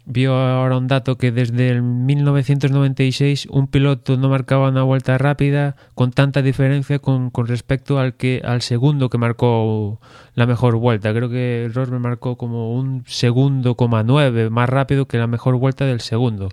vio 0.05 0.35
ahora 0.35 0.77
un 0.77 0.89
dato 0.89 1.17
que 1.17 1.31
desde 1.31 1.69
el 1.71 1.83
1996 1.83 3.47
un 3.51 3.69
piloto 3.69 4.17
no 4.17 4.29
marcaba 4.29 4.69
una 4.69 4.83
vuelta 4.83 5.17
rápida 5.17 5.77
con 5.95 6.11
tanta 6.11 6.43
diferencia 6.43 6.99
con, 6.99 7.31
con 7.31 7.47
respecto 7.47 7.99
al 7.99 8.15
que 8.15 8.43
al 8.45 8.63
segundo 8.63 9.09
que 9.09 9.19
marcó 9.19 10.01
la 10.35 10.47
mejor 10.47 10.77
vuelta. 10.77 11.15
Creo 11.15 11.29
que 11.29 11.71
Rosberg 11.73 12.01
marcó 12.01 12.37
como 12.37 12.75
un 12.75 13.05
segundo 13.07 13.77
coma 13.77 14.03
nueve 14.03 14.51
más 14.51 14.69
rápido 14.69 15.07
que 15.07 15.19
la 15.19 15.27
mejor 15.27 15.57
vuelta 15.57 15.87
del 15.87 16.01
segundo. 16.01 16.49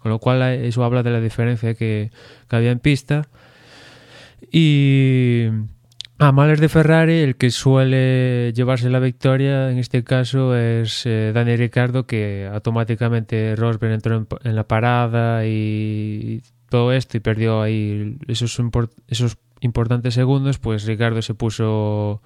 Con 0.00 0.10
lo 0.10 0.18
cual 0.18 0.42
eso 0.42 0.82
habla 0.84 1.02
de 1.02 1.10
la 1.10 1.20
diferencia 1.20 1.74
que, 1.74 2.10
que 2.48 2.56
había 2.56 2.70
en 2.70 2.80
pista. 2.80 3.28
Y 4.52 5.46
a 6.18 6.30
males 6.30 6.60
de 6.60 6.68
Ferrari, 6.68 7.20
el 7.20 7.36
que 7.36 7.50
suele 7.50 8.52
llevarse 8.52 8.90
la 8.90 9.00
victoria 9.00 9.70
en 9.70 9.78
este 9.78 10.04
caso 10.04 10.54
es 10.54 11.06
eh, 11.06 11.32
Dani 11.34 11.56
Ricardo, 11.56 12.06
que 12.06 12.48
automáticamente 12.52 13.56
Rosberg 13.56 13.94
entró 13.94 14.26
en, 14.44 14.54
la 14.54 14.68
parada 14.68 15.46
y 15.46 16.42
todo 16.68 16.92
esto 16.92 17.16
y 17.16 17.20
perdió 17.20 17.62
ahí 17.62 18.18
esos, 18.28 18.60
esos 19.08 19.38
importantes 19.60 20.14
segundos, 20.14 20.58
pues 20.58 20.86
Ricardo 20.86 21.22
se 21.22 21.34
puso... 21.34 22.22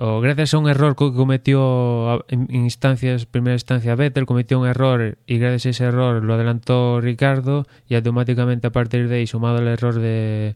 O 0.00 0.20
gracias 0.20 0.54
a 0.54 0.58
un 0.58 0.68
error 0.68 0.94
que 0.94 1.12
cometió 1.12 2.24
en 2.28 2.46
instancias, 2.54 3.26
primera 3.26 3.54
instancia 3.54 3.96
Vettel, 3.96 4.26
cometió 4.26 4.60
un 4.60 4.68
error 4.68 5.18
y 5.26 5.38
gracias 5.38 5.66
a 5.66 5.70
ese 5.70 5.84
error 5.86 6.22
lo 6.22 6.34
adelantó 6.34 7.00
Ricardo 7.00 7.66
y 7.88 7.96
automáticamente 7.96 8.68
a 8.68 8.70
partir 8.70 9.08
de 9.08 9.16
ahí, 9.16 9.26
sumado 9.26 9.58
el 9.58 9.66
error 9.66 9.98
de 9.98 10.54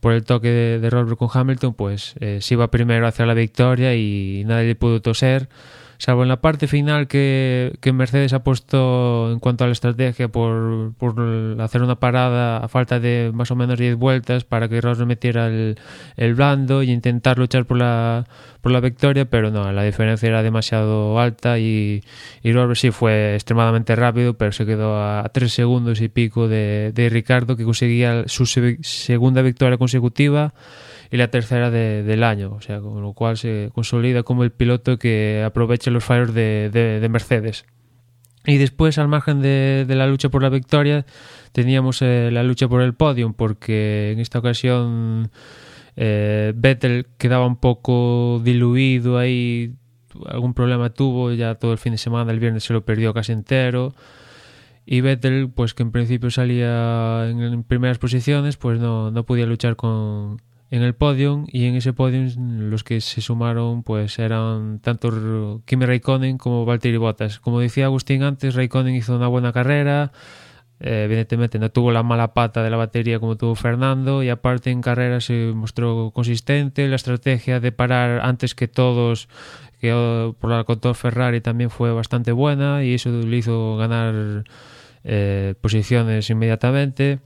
por 0.00 0.12
el 0.12 0.24
toque 0.24 0.48
de, 0.48 0.78
de 0.78 1.16
con 1.16 1.28
Hamilton, 1.32 1.74
pues 1.74 2.14
eh, 2.20 2.38
se 2.40 2.54
iba 2.54 2.70
primero 2.70 3.06
hacia 3.06 3.26
la 3.26 3.34
victoria 3.34 3.94
y 3.94 4.44
nadie 4.46 4.68
le 4.68 4.74
pudo 4.74 5.00
toser, 5.02 5.48
salvo 5.98 6.22
en 6.22 6.28
la 6.28 6.40
parte 6.40 6.68
final 6.68 7.08
que, 7.08 7.76
que 7.80 7.92
Mercedes 7.92 8.32
ha 8.32 8.44
puesto 8.44 9.30
en 9.32 9.40
cuanto 9.40 9.64
a 9.64 9.66
la 9.66 9.72
estrategia 9.72 10.28
por, 10.28 10.94
por, 10.94 11.60
hacer 11.60 11.82
una 11.82 11.96
parada 11.96 12.58
a 12.58 12.68
falta 12.68 13.00
de 13.00 13.32
más 13.34 13.50
o 13.50 13.56
menos 13.56 13.78
10 13.78 13.96
vueltas 13.96 14.44
para 14.44 14.68
que 14.68 14.80
Rosberg 14.80 15.08
metiera 15.08 15.48
el, 15.48 15.76
el 16.16 16.34
blando 16.34 16.84
y 16.84 16.92
intentar 16.92 17.38
luchar 17.38 17.66
por 17.66 17.78
la, 17.78 18.26
por 18.60 18.70
la 18.70 18.80
victoria, 18.80 19.24
pero 19.24 19.50
no, 19.50 19.70
la 19.72 19.82
diferencia 19.82 20.28
era 20.28 20.42
demasiado 20.44 21.18
alta 21.18 21.58
y, 21.58 22.04
y 22.44 22.52
sí 22.74 22.92
fue 22.92 23.34
extremadamente 23.34 23.96
rápido, 23.96 24.34
pero 24.34 24.52
se 24.52 24.66
quedó 24.66 25.02
a 25.02 25.28
3 25.32 25.52
segundos 25.52 26.00
y 26.00 26.08
pico 26.08 26.46
de, 26.46 26.92
de 26.94 27.08
Ricardo 27.08 27.56
que 27.56 27.64
conseguía 27.64 28.22
su 28.26 28.46
segunda 28.46 29.42
victoria 29.42 29.78
consecutiva 29.78 30.54
y 31.10 31.16
la 31.16 31.28
tercera 31.28 31.70
de, 31.70 32.02
del 32.02 32.22
año, 32.22 32.52
o 32.52 32.60
sea, 32.60 32.80
con 32.80 33.02
lo 33.02 33.12
cual 33.12 33.36
se 33.36 33.70
consolida 33.74 34.22
como 34.22 34.44
el 34.44 34.50
piloto 34.50 34.98
que 34.98 35.42
aprovecha 35.44 35.90
los 35.90 36.04
fallos 36.04 36.34
de, 36.34 36.70
de, 36.72 37.00
de 37.00 37.08
Mercedes. 37.08 37.64
Y 38.46 38.56
después, 38.56 38.98
al 38.98 39.08
margen 39.08 39.42
de, 39.42 39.84
de, 39.86 39.94
la 39.94 40.06
lucha 40.06 40.28
por 40.28 40.42
la 40.42 40.48
victoria, 40.48 41.04
teníamos 41.52 42.00
eh, 42.02 42.30
la 42.32 42.42
lucha 42.42 42.68
por 42.68 42.82
el 42.82 42.94
podium, 42.94 43.34
porque 43.34 44.12
en 44.12 44.20
esta 44.20 44.38
ocasión 44.38 45.30
eh, 45.96 46.52
Vettel 46.56 47.06
quedaba 47.18 47.46
un 47.46 47.56
poco 47.56 48.40
diluido 48.42 49.18
ahí, 49.18 49.74
algún 50.26 50.54
problema 50.54 50.90
tuvo, 50.90 51.32
ya 51.32 51.56
todo 51.56 51.72
el 51.72 51.78
fin 51.78 51.92
de 51.92 51.98
semana, 51.98 52.32
el 52.32 52.40
viernes 52.40 52.64
se 52.64 52.72
lo 52.72 52.84
perdió 52.84 53.12
casi 53.12 53.32
entero. 53.32 53.94
Y 54.86 55.02
Vettel, 55.02 55.50
pues 55.50 55.74
que 55.74 55.82
en 55.82 55.90
principio 55.92 56.30
salía 56.30 57.28
en, 57.28 57.42
en 57.42 57.62
primeras 57.62 57.98
posiciones, 57.98 58.56
pues 58.56 58.80
no, 58.80 59.10
no 59.10 59.24
podía 59.24 59.44
luchar 59.44 59.76
con, 59.76 60.38
en 60.70 60.82
el 60.82 60.94
podium 60.94 61.46
y 61.48 61.66
en 61.66 61.76
ese 61.76 61.92
podium 61.92 62.30
los 62.70 62.84
que 62.84 63.00
se 63.00 63.20
sumaron 63.20 63.82
pues 63.82 64.18
eran 64.18 64.80
tanto 64.80 65.62
Kimi 65.64 65.86
Raikkonen 65.86 66.38
como 66.38 66.64
Valtteri 66.64 66.96
Bottas. 66.96 67.40
Como 67.40 67.60
decía 67.60 67.86
Agustín 67.86 68.22
antes, 68.22 68.54
Raikkonen 68.54 68.94
hizo 68.94 69.16
una 69.16 69.28
buena 69.28 69.52
carrera, 69.52 70.12
eh, 70.80 71.04
evidentemente 71.04 71.58
no 71.58 71.70
tuvo 71.70 71.90
la 71.90 72.02
mala 72.02 72.34
pata 72.34 72.62
de 72.62 72.70
la 72.70 72.76
batería 72.76 73.18
como 73.18 73.36
tuvo 73.36 73.54
Fernando 73.54 74.22
y 74.22 74.28
aparte 74.28 74.70
en 74.70 74.82
carrera 74.82 75.20
se 75.20 75.52
mostró 75.54 76.12
consistente, 76.14 76.86
la 76.86 76.96
estrategia 76.96 77.60
de 77.60 77.72
parar 77.72 78.20
antes 78.22 78.54
que 78.54 78.68
todos 78.68 79.28
que 79.80 79.92
oh, 79.92 80.36
por 80.38 80.50
la 80.50 80.64
contó 80.64 80.92
Ferrari 80.94 81.40
también 81.40 81.70
fue 81.70 81.92
bastante 81.92 82.32
buena 82.32 82.84
y 82.84 82.94
eso 82.94 83.10
le 83.10 83.36
hizo 83.36 83.76
ganar 83.76 84.44
eh, 85.04 85.54
posiciones 85.60 86.28
inmediatamente. 86.30 87.20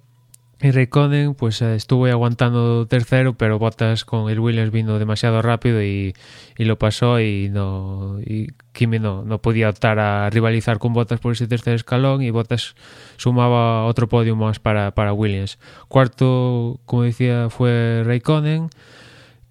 Y 0.62 0.70
Raikkonen 0.70 1.34
pues 1.34 1.60
eh, 1.60 1.74
estuvo 1.74 2.06
aguantando 2.06 2.86
tercero, 2.86 3.34
pero 3.34 3.58
Bottas 3.58 4.04
con 4.04 4.30
el 4.30 4.38
Williams 4.38 4.70
vino 4.70 5.00
demasiado 5.00 5.42
rápido 5.42 5.82
y, 5.82 6.14
y 6.56 6.64
lo 6.64 6.78
pasó 6.78 7.18
y 7.18 7.48
no 7.50 8.20
y 8.24 8.46
Kimi 8.72 9.00
no, 9.00 9.24
no, 9.24 9.42
podía 9.42 9.68
optar 9.68 9.98
a 9.98 10.30
rivalizar 10.30 10.78
con 10.78 10.92
Bottas 10.92 11.18
por 11.18 11.32
ese 11.32 11.48
tercer 11.48 11.74
escalón 11.74 12.22
y 12.22 12.30
Bottas 12.30 12.76
sumaba 13.16 13.86
otro 13.86 14.08
podio 14.08 14.36
más 14.36 14.60
para, 14.60 14.92
para 14.92 15.12
Williams. 15.12 15.58
Cuarto, 15.88 16.78
como 16.86 17.02
decía, 17.02 17.50
fue 17.50 18.04
Raikkonen. 18.06 18.70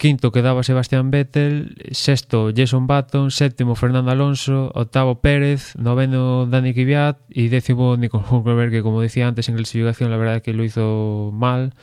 Quinto 0.01 0.31
quedaba 0.31 0.63
Sebastián 0.63 1.11
Vettel, 1.11 1.77
sexto 1.91 2.49
Jason 2.55 2.87
Button, 2.87 3.29
séptimo 3.29 3.75
Fernando 3.75 4.09
Alonso, 4.09 4.71
octavo 4.73 5.21
Pérez, 5.21 5.75
noveno 5.77 6.47
Dani 6.47 6.73
Kvyat 6.73 7.19
y 7.29 7.49
décimo 7.49 7.95
Nico 7.97 8.17
Hulkenberg, 8.17 8.71
que 8.71 8.81
como 8.81 8.99
decía 8.99 9.27
antes 9.27 9.47
en 9.47 9.57
clasificación 9.57 10.09
la 10.09 10.17
verdad 10.17 10.37
es 10.37 10.41
que 10.41 10.53
lo 10.53 10.63
hizo 10.63 11.29
mal, 11.31 11.75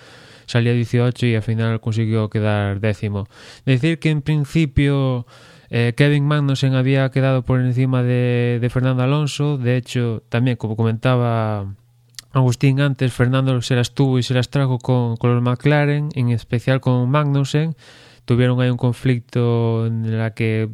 salía 0.46 0.72
18 0.72 1.26
y 1.26 1.36
al 1.36 1.42
final 1.42 1.80
consiguió 1.80 2.28
quedar 2.28 2.80
décimo. 2.80 3.28
Decir 3.64 4.00
que 4.00 4.10
en 4.10 4.22
principio 4.22 5.24
eh, 5.70 5.92
Kevin 5.96 6.26
Magnussen 6.26 6.74
había 6.74 7.08
quedado 7.12 7.42
por 7.42 7.60
encima 7.60 8.02
de, 8.02 8.68
Fernando 8.68 9.04
Alonso, 9.04 9.58
de 9.58 9.76
hecho 9.76 10.24
también 10.28 10.56
como 10.56 10.74
comentaba 10.74 11.72
Agustín 12.32 12.80
antes, 12.80 13.12
Fernando 13.12 13.62
se 13.62 13.76
las 13.76 13.94
tuvo 13.94 14.18
y 14.18 14.24
se 14.24 14.34
las 14.34 14.50
trajo 14.50 14.78
con, 14.78 15.16
con 15.18 15.36
los 15.36 15.40
McLaren, 15.40 16.08
en 16.16 16.30
especial 16.30 16.80
con 16.80 17.08
Magnussen, 17.08 17.76
tuvieron 18.28 18.60
ahí 18.60 18.68
un 18.68 18.76
conflicto 18.76 19.86
en 19.86 20.18
la 20.18 20.34
que 20.34 20.68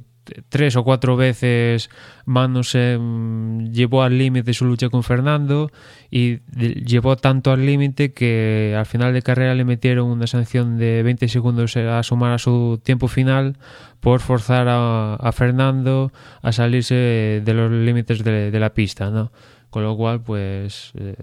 tres 0.49 0.75
o 0.75 0.82
cuatro 0.82 1.16
veces 1.16 1.88
Magnussen 2.25 3.73
llevó 3.73 4.02
al 4.02 4.18
límite 4.18 4.54
su 4.54 4.64
lucha 4.64 4.88
con 4.88 5.04
Fernando 5.04 5.70
y 6.11 6.40
llevó 6.50 7.14
tanto 7.16 7.52
al 7.52 7.64
límite 7.64 8.12
que 8.12 8.75
al 8.76 8.87
final 8.87 9.12
de 9.12 9.23
carrera 9.23 9.54
le 9.54 9.64
metieron 9.64 10.08
una 10.08 10.26
sanción 10.26 10.78
de 10.78 11.04
20 11.04 11.28
segundos 11.28 11.76
a 11.76 12.02
sumar 12.02 12.32
a 12.32 12.38
su 12.38 12.80
tiempo 12.82 13.06
final 13.06 13.56
por 14.00 14.18
forzar 14.18 14.66
a, 14.68 15.30
Fernando 15.32 16.11
a 16.42 16.50
salirse 16.50 17.40
de 17.44 17.54
los 17.54 17.70
límites 17.70 18.25
de, 18.25 18.50
de, 18.50 18.61
la 18.61 18.75
pista, 18.75 19.11
¿no? 19.11 19.30
Con 19.70 19.84
lo 19.84 19.96
cual, 19.96 20.23
pues, 20.23 20.92
eh, 20.99 21.14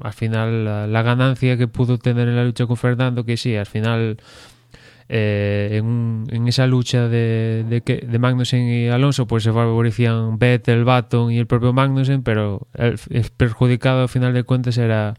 al 0.00 0.12
final 0.12 0.64
la, 0.64 0.86
la, 0.86 1.02
ganancia 1.02 1.56
que 1.56 1.68
pudo 1.68 1.98
tener 1.98 2.28
en 2.28 2.36
la 2.36 2.44
lucha 2.44 2.66
con 2.66 2.76
Fernando, 2.76 3.24
que 3.24 3.36
sí, 3.36 3.54
al 3.54 3.66
final 3.66 4.16
eh, 5.08 5.68
en, 5.72 6.24
en, 6.30 6.48
esa 6.48 6.66
lucha 6.66 7.08
de, 7.08 7.64
de, 7.68 7.80
que, 7.82 7.98
de 7.98 8.18
Magnussen 8.18 8.68
y 8.68 8.88
Alonso 8.88 9.26
pues 9.26 9.44
se 9.44 9.52
favorecían 9.52 10.38
Vettel, 10.38 10.84
Baton 10.84 11.30
y 11.30 11.38
el 11.38 11.46
propio 11.46 11.72
Magnussen, 11.72 12.22
pero 12.22 12.66
el, 12.74 12.98
el, 13.10 13.30
perjudicado 13.36 14.02
al 14.02 14.08
final 14.08 14.34
de 14.34 14.42
cuentas 14.42 14.78
era, 14.78 15.14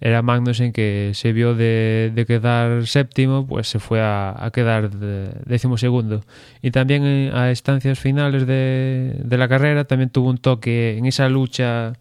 era 0.00 0.20
Magnussen 0.20 0.72
que 0.72 1.12
se 1.14 1.32
vio 1.32 1.54
de, 1.54 2.12
de 2.14 2.26
quedar 2.26 2.86
séptimo, 2.86 3.46
pues 3.46 3.68
se 3.68 3.78
fue 3.78 4.02
a, 4.02 4.34
a 4.38 4.50
quedar 4.50 4.90
décimo 4.90 5.78
segundo. 5.78 6.22
Y 6.60 6.70
también 6.70 7.04
en, 7.04 7.34
a 7.34 7.50
estancias 7.50 7.98
finales 7.98 8.46
de, 8.46 9.16
de 9.24 9.38
la 9.38 9.48
carrera 9.48 9.84
también 9.84 10.10
tuvo 10.10 10.28
un 10.28 10.38
toque 10.38 10.98
en 10.98 11.06
esa 11.06 11.28
lucha 11.30 11.94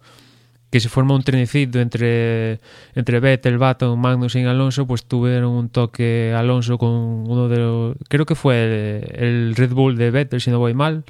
que 0.71 0.79
se 0.79 0.87
forma 0.87 1.13
un 1.13 1.21
trenecito 1.21 1.79
entre, 1.79 2.61
entre 2.95 3.19
Vettel, 3.19 3.57
Baton, 3.57 3.99
Magnus 3.99 4.35
y 4.35 4.43
Alonso, 4.45 4.87
pues 4.87 5.03
tuvieron 5.03 5.51
un 5.51 5.69
toque 5.69 6.33
Alonso 6.35 6.77
con 6.77 6.89
uno 6.89 7.49
de 7.49 7.57
los... 7.57 7.97
Creo 8.07 8.25
que 8.25 8.35
fue 8.35 9.03
el, 9.13 9.53
Red 9.55 9.73
Bull 9.73 9.97
de 9.97 10.11
Vettel, 10.11 10.39
si 10.39 10.49
no 10.49 10.59
voy 10.59 10.73
mal. 10.73 11.03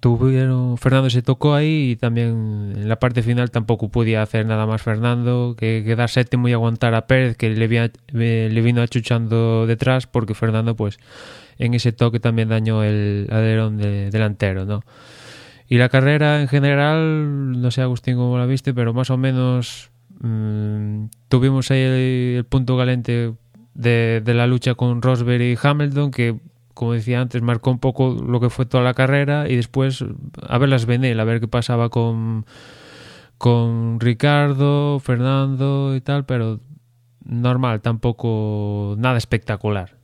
Tuvieron, 0.00 0.76
Fernando 0.76 1.08
se 1.08 1.22
tocó 1.22 1.54
ahí 1.54 1.92
y 1.92 1.96
también 1.96 2.74
en 2.76 2.88
la 2.88 2.98
parte 2.98 3.22
final 3.22 3.52
tampoco 3.52 3.88
podía 3.88 4.20
hacer 4.20 4.44
nada 4.44 4.66
más 4.66 4.82
Fernando 4.82 5.54
que 5.56 5.84
quedar 5.86 6.10
séptimo 6.10 6.48
y 6.48 6.52
aguantar 6.52 6.94
a 6.94 7.06
Pérez 7.06 7.36
que 7.36 7.50
le, 7.50 7.68
via, 7.68 7.92
le 8.12 8.60
vino 8.60 8.82
achuchando 8.82 9.64
detrás 9.68 10.08
porque 10.08 10.34
Fernando 10.34 10.74
pues 10.74 10.98
en 11.58 11.74
ese 11.74 11.92
toque 11.92 12.18
también 12.18 12.48
dañó 12.48 12.82
el 12.82 13.28
alerón 13.30 13.76
de, 13.76 14.10
delantero, 14.10 14.64
¿no? 14.64 14.82
Y 15.72 15.78
la 15.78 15.88
carrera 15.88 16.42
en 16.42 16.48
general, 16.48 17.58
no 17.62 17.70
sé 17.70 17.80
Agustín 17.80 18.16
cómo 18.16 18.36
la 18.36 18.44
viste, 18.44 18.74
pero 18.74 18.92
más 18.92 19.08
o 19.08 19.16
menos 19.16 19.90
mmm, 20.20 21.04
tuvimos 21.30 21.70
ahí 21.70 21.80
el, 21.80 22.44
punto 22.44 22.76
caliente 22.76 23.32
de, 23.72 24.20
de, 24.22 24.34
la 24.34 24.46
lucha 24.46 24.74
con 24.74 25.00
Rosberg 25.00 25.40
y 25.40 25.56
Hamilton, 25.58 26.10
que 26.10 26.38
como 26.74 26.92
decía 26.92 27.22
antes, 27.22 27.40
marcó 27.40 27.70
un 27.70 27.78
poco 27.78 28.10
lo 28.10 28.38
que 28.38 28.50
fue 28.50 28.66
toda 28.66 28.84
la 28.84 28.92
carrera 28.92 29.48
y 29.48 29.56
después 29.56 30.04
a 30.46 30.58
ver 30.58 30.68
las 30.68 30.84
Benel, 30.84 31.18
a 31.18 31.24
ver 31.24 31.40
qué 31.40 31.48
pasaba 31.48 31.88
con, 31.88 32.44
con 33.38 33.98
Ricardo, 33.98 35.00
Fernando 35.00 35.96
y 35.96 36.02
tal, 36.02 36.26
pero 36.26 36.60
normal, 37.24 37.80
tampoco 37.80 38.94
nada 38.98 39.16
espectacular. 39.16 40.01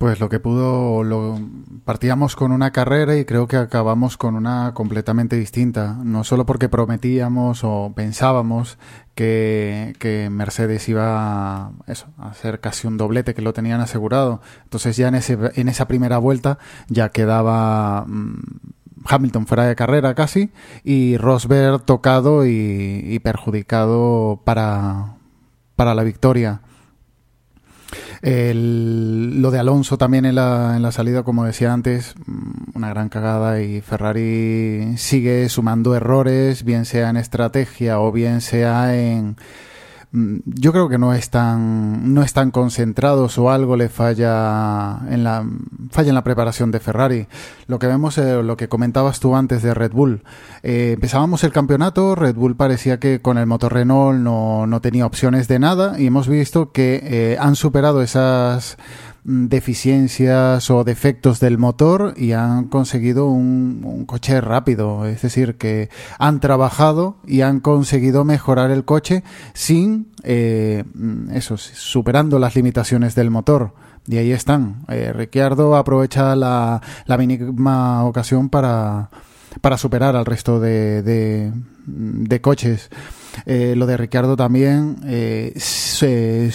Pues 0.00 0.18
lo 0.18 0.30
que 0.30 0.40
pudo, 0.40 1.04
lo, 1.04 1.38
partíamos 1.84 2.34
con 2.34 2.52
una 2.52 2.70
carrera 2.70 3.18
y 3.18 3.26
creo 3.26 3.46
que 3.46 3.58
acabamos 3.58 4.16
con 4.16 4.34
una 4.34 4.72
completamente 4.72 5.36
distinta. 5.36 5.98
No 6.02 6.24
solo 6.24 6.46
porque 6.46 6.70
prometíamos 6.70 7.64
o 7.64 7.92
pensábamos 7.94 8.78
que, 9.14 10.28
Mercedes 10.32 10.88
iba 10.88 11.66
a, 11.66 11.72
hacer 12.16 12.60
casi 12.60 12.86
un 12.86 12.96
doblete, 12.96 13.34
que 13.34 13.42
lo 13.42 13.52
tenían 13.52 13.82
asegurado. 13.82 14.40
Entonces 14.62 14.96
ya 14.96 15.08
en, 15.08 15.16
ese, 15.16 15.36
en 15.56 15.68
esa 15.68 15.86
primera 15.86 16.16
vuelta 16.16 16.56
ya 16.88 17.10
quedaba 17.10 18.06
mmm, 18.06 18.40
Hamilton 19.04 19.46
fuera 19.46 19.66
de 19.66 19.76
carrera 19.76 20.14
casi 20.14 20.50
y 20.82 21.18
Rosberg 21.18 21.82
tocado 21.82 22.46
y, 22.46 23.02
y 23.04 23.18
perjudicado 23.18 24.40
para, 24.46 25.16
para 25.76 25.94
la 25.94 26.04
victoria. 26.04 26.62
El, 28.22 29.40
lo 29.40 29.50
de 29.50 29.58
Alonso 29.58 29.96
también 29.96 30.26
en 30.26 30.34
la, 30.34 30.74
en 30.76 30.82
la 30.82 30.92
salida, 30.92 31.22
como 31.22 31.44
decía 31.44 31.72
antes, 31.72 32.14
una 32.74 32.90
gran 32.90 33.08
cagada 33.08 33.62
y 33.62 33.80
Ferrari 33.80 34.94
sigue 34.98 35.48
sumando 35.48 35.94
errores, 35.94 36.64
bien 36.64 36.84
sea 36.84 37.08
en 37.08 37.16
estrategia 37.16 37.98
o 38.00 38.12
bien 38.12 38.42
sea 38.42 38.94
en, 38.94 39.36
yo 40.12 40.72
creo 40.72 40.88
que 40.88 40.98
no 40.98 41.14
están 41.14 42.12
no 42.12 42.22
están 42.22 42.50
concentrados 42.50 43.38
o 43.38 43.48
algo 43.48 43.76
le 43.76 43.88
falla 43.88 44.98
en 45.08 45.22
la 45.22 45.46
falla 45.90 46.08
en 46.08 46.16
la 46.16 46.24
preparación 46.24 46.72
de 46.72 46.80
Ferrari. 46.80 47.28
Lo 47.68 47.78
que 47.78 47.86
vemos 47.86 48.18
eh, 48.18 48.42
lo 48.42 48.56
que 48.56 48.68
comentabas 48.68 49.20
tú 49.20 49.36
antes 49.36 49.62
de 49.62 49.72
Red 49.72 49.92
Bull. 49.92 50.24
Eh, 50.64 50.92
empezábamos 50.94 51.44
el 51.44 51.52
campeonato 51.52 52.16
Red 52.16 52.34
Bull 52.34 52.56
parecía 52.56 52.98
que 52.98 53.20
con 53.20 53.38
el 53.38 53.46
motor 53.46 53.72
Renault 53.72 54.18
no, 54.18 54.66
no 54.66 54.80
tenía 54.80 55.06
opciones 55.06 55.46
de 55.46 55.60
nada 55.60 56.00
y 56.00 56.06
hemos 56.06 56.26
visto 56.26 56.72
que 56.72 57.00
eh, 57.04 57.36
han 57.38 57.54
superado 57.54 58.02
esas 58.02 58.78
deficiencias 59.24 60.70
o 60.70 60.84
defectos 60.84 61.40
del 61.40 61.58
motor 61.58 62.14
y 62.16 62.32
han 62.32 62.64
conseguido 62.68 63.26
un, 63.28 64.04
coche 64.06 64.40
rápido. 64.40 65.06
Es 65.06 65.22
decir, 65.22 65.56
que 65.56 65.90
han 66.18 66.40
trabajado 66.40 67.16
y 67.26 67.42
han 67.42 67.60
conseguido 67.60 68.24
mejorar 68.24 68.70
el 68.70 68.84
coche 68.84 69.22
sin 69.52 70.12
eh, 70.22 70.84
eso, 71.32 71.56
superando 71.56 72.38
las 72.38 72.54
limitaciones 72.56 73.14
del 73.14 73.30
motor. 73.30 73.74
Y 74.06 74.16
ahí 74.16 74.32
están. 74.32 74.84
Eh, 74.88 75.12
Ricciardo 75.12 75.76
aprovecha 75.76 76.34
la, 76.34 76.80
mínima 77.18 78.04
ocasión 78.04 78.48
para, 78.48 79.10
para 79.60 79.76
superar 79.76 80.16
al 80.16 80.24
resto 80.24 80.58
de 80.58 81.52
coches. 82.42 82.90
Eh, 83.46 83.74
lo 83.76 83.86
de 83.86 83.96
Ricciardo 83.96 84.36
también 84.36 84.96
eh, 85.04 85.52
se, 85.56 86.52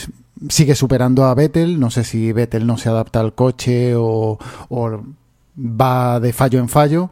sigue 0.50 0.76
superando 0.76 1.26
a 1.26 1.36
Vettel. 1.36 1.80
No 1.80 1.90
sé 1.92 2.04
si 2.04 2.32
Vettel 2.32 2.68
no 2.68 2.78
se 2.78 2.90
adapta 2.90 3.20
al 3.20 3.34
coche 3.34 3.94
o, 3.96 4.38
va 5.58 6.20
de 6.20 6.34
fallo 6.34 6.60
en 6.60 6.70
fallo. 6.70 7.10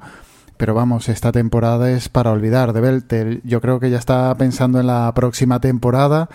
Pero 0.58 0.74
vamos, 0.74 1.10
esta 1.10 1.32
temporada 1.32 1.92
es 1.92 2.10
para 2.10 2.32
olvidar 2.32 2.74
de 2.74 2.82
Vettel. 2.82 3.42
Yo 3.44 3.60
creo 3.62 3.80
que 3.80 3.90
ya 3.90 3.98
está 3.98 4.34
pensando 4.36 4.80
en 4.80 4.88
la 4.88 5.12
próxima 5.14 5.60
temporada. 5.60 6.30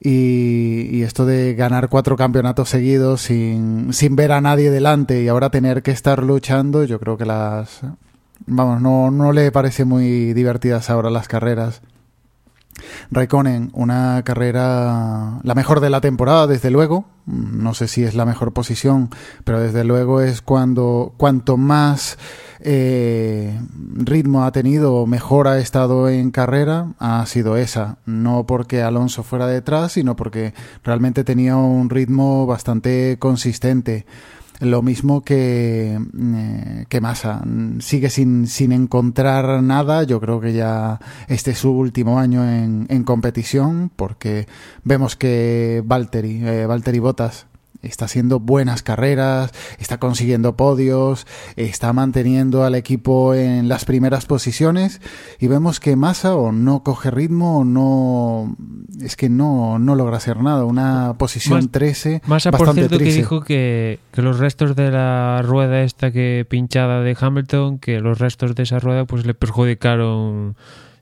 Y, 0.00 0.88
y, 0.92 1.02
esto 1.02 1.26
de 1.26 1.54
ganar 1.54 1.88
cuatro 1.88 2.16
campeonatos 2.16 2.68
seguidos 2.68 3.22
sin, 3.22 3.92
sin 3.92 4.14
ver 4.14 4.30
a 4.30 4.40
nadie 4.40 4.70
delante 4.70 5.24
y 5.24 5.28
ahora 5.28 5.50
tener 5.50 5.82
que 5.82 5.90
estar 5.90 6.22
luchando, 6.22 6.84
yo 6.84 7.00
creo 7.00 7.16
que 7.16 7.26
las... 7.26 7.80
Vamos, 8.46 8.80
no, 8.80 9.10
no 9.10 9.32
le 9.32 9.50
parece 9.50 9.84
muy 9.84 10.32
divertidas 10.34 10.88
ahora 10.88 11.10
las 11.10 11.26
carreras. 11.26 11.82
Raikkonen, 13.10 13.70
una 13.72 14.22
carrera 14.24 15.40
la 15.42 15.54
mejor 15.54 15.80
de 15.80 15.90
la 15.90 16.00
temporada, 16.00 16.46
desde 16.46 16.70
luego. 16.70 17.06
No 17.26 17.74
sé 17.74 17.88
si 17.88 18.04
es 18.04 18.14
la 18.14 18.24
mejor 18.24 18.52
posición, 18.52 19.10
pero 19.44 19.60
desde 19.60 19.84
luego 19.84 20.22
es 20.22 20.40
cuando 20.40 21.12
cuanto 21.18 21.58
más 21.58 22.16
eh, 22.60 23.60
ritmo 23.96 24.44
ha 24.44 24.52
tenido, 24.52 25.06
mejor 25.06 25.46
ha 25.46 25.58
estado 25.58 26.08
en 26.08 26.30
carrera, 26.30 26.94
ha 26.98 27.24
sido 27.26 27.56
esa. 27.56 27.98
No 28.06 28.46
porque 28.46 28.82
Alonso 28.82 29.22
fuera 29.22 29.46
detrás, 29.46 29.92
sino 29.92 30.16
porque 30.16 30.54
realmente 30.82 31.24
tenía 31.24 31.56
un 31.56 31.90
ritmo 31.90 32.46
bastante 32.46 33.16
consistente. 33.18 34.06
Lo 34.60 34.82
mismo 34.82 35.22
que, 35.22 35.96
eh, 35.96 36.84
que 36.88 37.00
Massa. 37.00 37.42
Sigue 37.78 38.10
sin, 38.10 38.46
sin 38.48 38.72
encontrar 38.72 39.62
nada. 39.62 40.02
Yo 40.02 40.20
creo 40.20 40.40
que 40.40 40.52
ya 40.52 40.98
este 41.28 41.52
es 41.52 41.58
su 41.58 41.70
último 41.70 42.18
año 42.18 42.44
en, 42.44 42.86
en 42.88 43.04
competición 43.04 43.90
porque 43.94 44.48
vemos 44.82 45.14
que 45.14 45.82
Valtteri, 45.84 46.40
eh, 46.44 46.66
Valtteri 46.66 46.98
Bottas 46.98 47.46
está 47.82 48.06
haciendo 48.06 48.40
buenas 48.40 48.82
carreras, 48.82 49.52
está 49.78 49.98
consiguiendo 49.98 50.56
podios, 50.56 51.26
está 51.56 51.92
manteniendo 51.92 52.64
al 52.64 52.74
equipo 52.74 53.34
en 53.34 53.68
las 53.68 53.84
primeras 53.84 54.26
posiciones 54.26 55.00
y 55.38 55.46
vemos 55.46 55.80
que 55.80 55.96
Massa 55.96 56.34
o 56.34 56.52
no 56.52 56.82
coge 56.82 57.10
ritmo 57.10 57.58
o 57.58 57.64
no 57.64 58.56
es 59.00 59.16
que 59.16 59.28
no, 59.28 59.78
no 59.78 59.94
logra 59.94 60.16
hacer 60.16 60.40
nada, 60.40 60.64
una 60.64 61.14
posición 61.18 61.58
Mas, 61.58 61.70
13 61.70 62.22
Massa 62.26 62.50
por 62.50 62.72
cierto 62.72 62.96
triste. 62.96 63.04
que 63.04 63.16
dijo 63.16 63.40
que, 63.42 64.00
que, 64.12 64.22
los 64.22 64.38
restos 64.38 64.74
de 64.74 64.90
la 64.90 65.42
rueda 65.42 65.82
esta 65.82 66.10
que 66.10 66.46
pinchada 66.48 67.00
de 67.02 67.16
Hamilton, 67.18 67.78
que 67.78 68.00
los 68.00 68.18
restos 68.18 68.54
de 68.54 68.64
esa 68.64 68.78
rueda 68.80 69.04
pues 69.04 69.24
le 69.24 69.34
perjudicaron 69.34 70.56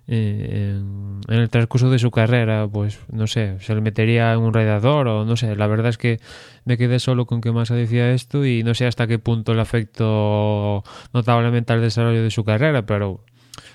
en, 0.08 1.20
el 1.28 1.48
transcurso 1.50 1.90
de 1.90 1.98
su 1.98 2.10
carrera, 2.10 2.68
pues 2.68 3.00
no 3.10 3.26
sé, 3.26 3.58
se 3.60 3.74
le 3.74 3.80
metería 3.80 4.32
en 4.32 4.40
un 4.40 4.54
radiador 4.54 5.08
o 5.08 5.24
no 5.24 5.36
sé, 5.36 5.56
la 5.56 5.66
verdad 5.66 5.88
es 5.88 5.98
que 5.98 6.20
me 6.64 6.76
quedé 6.78 6.98
solo 6.98 7.26
con 7.26 7.40
que 7.40 7.52
Massa 7.52 7.74
decía 7.74 8.12
esto 8.12 8.46
y 8.46 8.62
no 8.62 8.74
sé 8.74 8.86
hasta 8.86 9.06
qué 9.06 9.18
punto 9.18 9.54
le 9.54 9.62
afectó 9.62 10.84
notablemente 11.12 11.72
al 11.72 11.80
desarrollo 11.80 12.22
de 12.22 12.30
su 12.30 12.44
carrera, 12.44 12.86
pero 12.86 13.24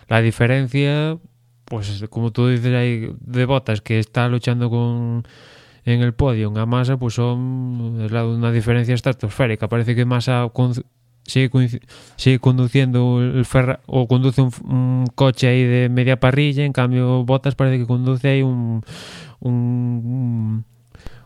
la 0.07 0.21
diferencia, 0.21 1.17
pues 1.65 2.05
como 2.09 2.31
tú 2.31 2.47
dices 2.47 2.73
ahí 2.73 3.13
de 3.19 3.45
Botas, 3.45 3.81
que 3.81 3.99
está 3.99 4.27
luchando 4.29 4.69
con 4.69 5.23
en 5.83 6.01
el 6.01 6.13
podio 6.13 6.53
a 6.57 6.65
Massa, 6.65 6.97
pues 6.97 7.15
son 7.15 7.39
una 8.11 8.51
diferencia 8.51 8.93
estratosférica. 8.93 9.67
Parece 9.67 9.95
que 9.95 10.05
Massa 10.05 10.47
sigue, 11.25 11.81
sigue 12.15 12.39
conduciendo 12.39 13.21
el 13.21 13.45
ferra, 13.45 13.79
o 13.85 14.07
conduce 14.07 14.41
un, 14.41 14.51
un, 14.63 15.07
coche 15.15 15.47
ahí 15.47 15.63
de 15.63 15.89
media 15.89 16.19
parrilla, 16.19 16.63
en 16.63 16.73
cambio 16.73 17.23
Botas 17.23 17.55
parece 17.55 17.79
que 17.79 17.87
conduce 17.87 18.27
ahí 18.27 18.41
un, 18.41 18.83
un, 19.39 20.65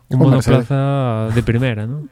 un 0.08 0.18
monoplaza 0.18 1.28
de 1.34 1.42
primera, 1.42 1.86
¿no? 1.86 2.08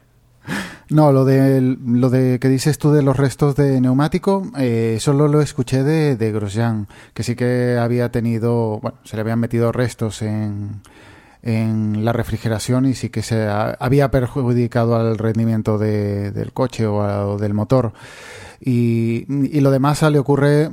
No, 0.89 1.11
lo 1.11 1.25
de, 1.25 1.59
lo 1.83 2.11
de 2.11 2.39
que 2.39 2.47
dices 2.47 2.77
tú 2.77 2.91
de 2.91 3.01
los 3.01 3.17
restos 3.17 3.55
de 3.55 3.81
neumático, 3.81 4.43
eh, 4.57 4.97
solo 4.99 5.27
lo 5.27 5.41
escuché 5.41 5.83
de, 5.83 6.15
de 6.15 6.31
Grosjean, 6.31 6.87
que 7.15 7.23
sí 7.23 7.35
que 7.35 7.77
había 7.79 8.11
tenido, 8.11 8.79
bueno, 8.79 8.99
se 9.03 9.15
le 9.15 9.21
habían 9.21 9.39
metido 9.39 9.71
restos 9.71 10.21
en, 10.21 10.81
en 11.45 12.03
la 12.03 12.11
refrigeración 12.11 12.87
y 12.87 12.95
sí 12.95 13.09
que 13.09 13.21
se 13.21 13.43
ha, 13.43 13.69
había 13.79 14.09
perjudicado 14.09 14.95
al 14.95 15.17
rendimiento 15.17 15.77
de, 15.77 16.31
del 16.31 16.51
coche 16.51 16.87
o, 16.87 17.01
a, 17.01 17.27
o 17.27 17.37
del 17.37 17.53
motor. 17.53 17.93
Y, 18.59 19.25
y, 19.29 19.59
lo 19.61 19.69
demás 19.69 20.01
le 20.01 20.17
ocurre, 20.17 20.69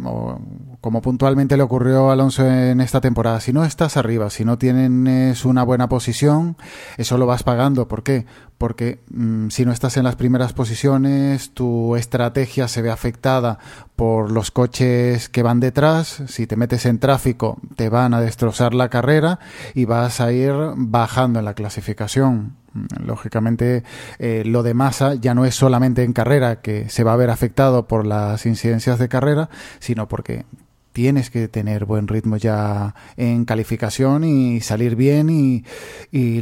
como 0.83 1.01
puntualmente 1.01 1.57
le 1.57 1.63
ocurrió 1.63 2.11
a 2.11 2.13
Alonso 2.13 2.45
en 2.45 2.81
esta 2.81 3.01
temporada. 3.01 3.39
Si 3.39 3.53
no 3.53 3.65
estás 3.65 3.97
arriba, 3.97 4.31
si 4.31 4.45
no 4.45 4.59
tienes 4.59 5.45
una 5.45 5.63
buena 5.63 5.89
posición, 5.89 6.57
eso 6.99 7.19
lo 7.19 7.25
vas 7.25 7.45
pagando. 7.45 7.87
¿Por 7.87 8.03
qué? 8.03 8.27
Porque 8.59 8.99
mm, 9.09 9.51
si 9.51 9.65
no 9.65 9.71
estás 9.71 9.97
en 9.97 10.03
las 10.03 10.17
primeras 10.17 10.53
posiciones, 10.53 11.55
tu 11.55 11.95
estrategia 11.95 12.67
se 12.67 12.83
ve 12.83 12.91
afectada 12.91 13.61
por 13.95 14.33
los 14.33 14.51
coches 14.51 15.29
que 15.29 15.45
van 15.45 15.61
detrás. 15.61 16.25
Si 16.27 16.49
te 16.49 16.57
metes 16.57 16.85
en 16.85 16.99
tráfico, 16.99 17.61
te 17.77 17.89
van 17.89 18.13
a 18.13 18.21
destrozar 18.21 18.75
la 18.75 18.89
carrera 18.89 19.39
y 19.75 19.85
vas 19.85 20.21
a 20.21 20.33
ir 20.33 20.53
bajando 20.75 21.39
en 21.39 21.45
la 21.45 21.55
clasificación. 21.55 22.57
Mm, 22.73 23.07
lógicamente, 23.07 23.85
eh, 24.19 24.43
lo 24.45 24.65
de 24.65 24.75
masa 24.75 25.15
ya 25.15 25.33
no 25.33 25.45
es 25.45 25.55
solamente 25.55 26.03
en 26.03 26.13
carrera 26.13 26.61
que 26.61 26.89
se 26.89 27.05
va 27.05 27.13
a 27.13 27.17
ver 27.17 27.31
afectado 27.31 27.87
por 27.87 28.05
las 28.05 28.47
incidencias 28.47 28.99
de 28.99 29.09
carrera, 29.09 29.49
sino 29.79 30.09
porque 30.09 30.45
tienes 30.93 31.31
que 31.31 31.49
tener 31.49 31.85
buen 31.85 32.09
ritmo 32.09 32.37
ya 32.37 32.95
en 33.17 33.45
calificación 33.45 34.25
y 34.25 34.61
salir 34.61 34.97
bien 34.97 35.31
y, 35.31 35.65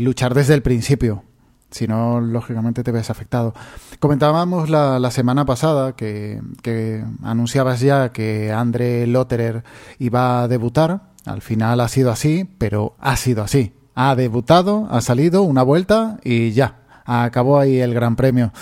luchar 0.00 0.34
desde 0.34 0.54
el 0.54 0.62
principio. 0.62 1.24
Si 1.70 1.86
no, 1.86 2.20
lógicamente 2.20 2.82
te 2.82 2.90
ves 2.90 3.10
afectado. 3.10 3.54
Comentábamos 4.00 4.68
la, 4.68 5.10
semana 5.10 5.44
pasada 5.44 5.94
que, 5.94 6.40
que, 6.62 7.04
anunciabas 7.22 7.80
ya 7.80 8.10
que 8.10 8.50
André 8.50 9.06
Lotterer 9.06 9.62
iba 9.98 10.42
a 10.42 10.48
debutar. 10.48 11.02
Al 11.26 11.42
final 11.42 11.80
ha 11.80 11.88
sido 11.88 12.10
así, 12.10 12.48
pero 12.58 12.96
ha 12.98 13.16
sido 13.16 13.44
así. 13.44 13.72
Ha 13.94 14.16
debutado, 14.16 14.88
ha 14.90 15.00
salido 15.00 15.42
una 15.42 15.62
vuelta 15.62 16.18
y 16.24 16.50
ya. 16.52 16.80
Acabó 17.04 17.58
ahí 17.58 17.78
el 17.78 17.94
Gran 17.94 18.16
Premio. 18.16 18.52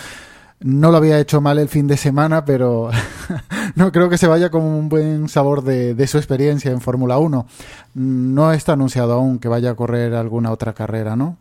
No 0.61 0.90
lo 0.90 0.97
había 0.97 1.21
hecho 1.21 1.40
mal 1.40 1.59
el 1.59 1.68
fin 1.68 1.87
de 1.87 1.97
semana, 1.97 2.44
pero 2.44 2.90
no 3.77 3.92
creo 3.92 4.09
que 4.09 4.18
se 4.18 4.27
vaya 4.27 4.51
con 4.51 4.62
un 4.62 4.88
buen 4.88 5.29
sabor 5.29 5.62
de, 5.62 6.07
su 6.09 6.18
experiencia 6.18 6.73
en 6.73 6.81
Fórmula 6.81 7.18
1. 7.18 7.47
No 7.94 8.53
está 8.53 8.73
anunciado 8.73 9.12
aún 9.12 9.38
que 9.38 9.49
vaya 9.49 9.71
a 9.71 9.75
correr 9.77 10.14
alguna 10.14 10.51
otra 10.51 10.73
carrera, 10.73 11.14
¿no? 11.14 11.37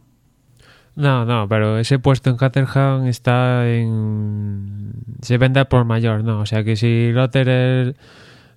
No, 0.95 1.25
no, 1.25 1.47
pero 1.47 1.77
ese 1.79 1.99
puesto 1.99 2.29
en 2.29 2.37
Caterham 2.37 3.05
está 3.07 3.67
en... 3.67 4.93
se 5.21 5.37
vende 5.37 5.63
por 5.65 5.85
mayor, 5.85 6.23
¿no? 6.23 6.41
O 6.41 6.45
sea 6.45 6.63
que 6.63 6.75
si 6.75 7.11
Lotterer, 7.11 7.95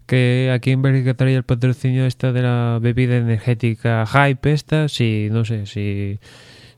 que 0.06 0.50
aquí 0.52 0.72
en 0.72 0.82
Bélgica 0.82 1.14
traía 1.14 1.36
el 1.36 1.44
patrocinio 1.44 2.04
esta 2.04 2.32
de 2.32 2.42
la 2.42 2.78
bebida 2.80 3.16
energética 3.16 4.06
Hype 4.06 4.52
esta, 4.52 4.88
si, 4.88 5.28
no 5.30 5.44
sé, 5.44 5.66
si, 5.66 6.18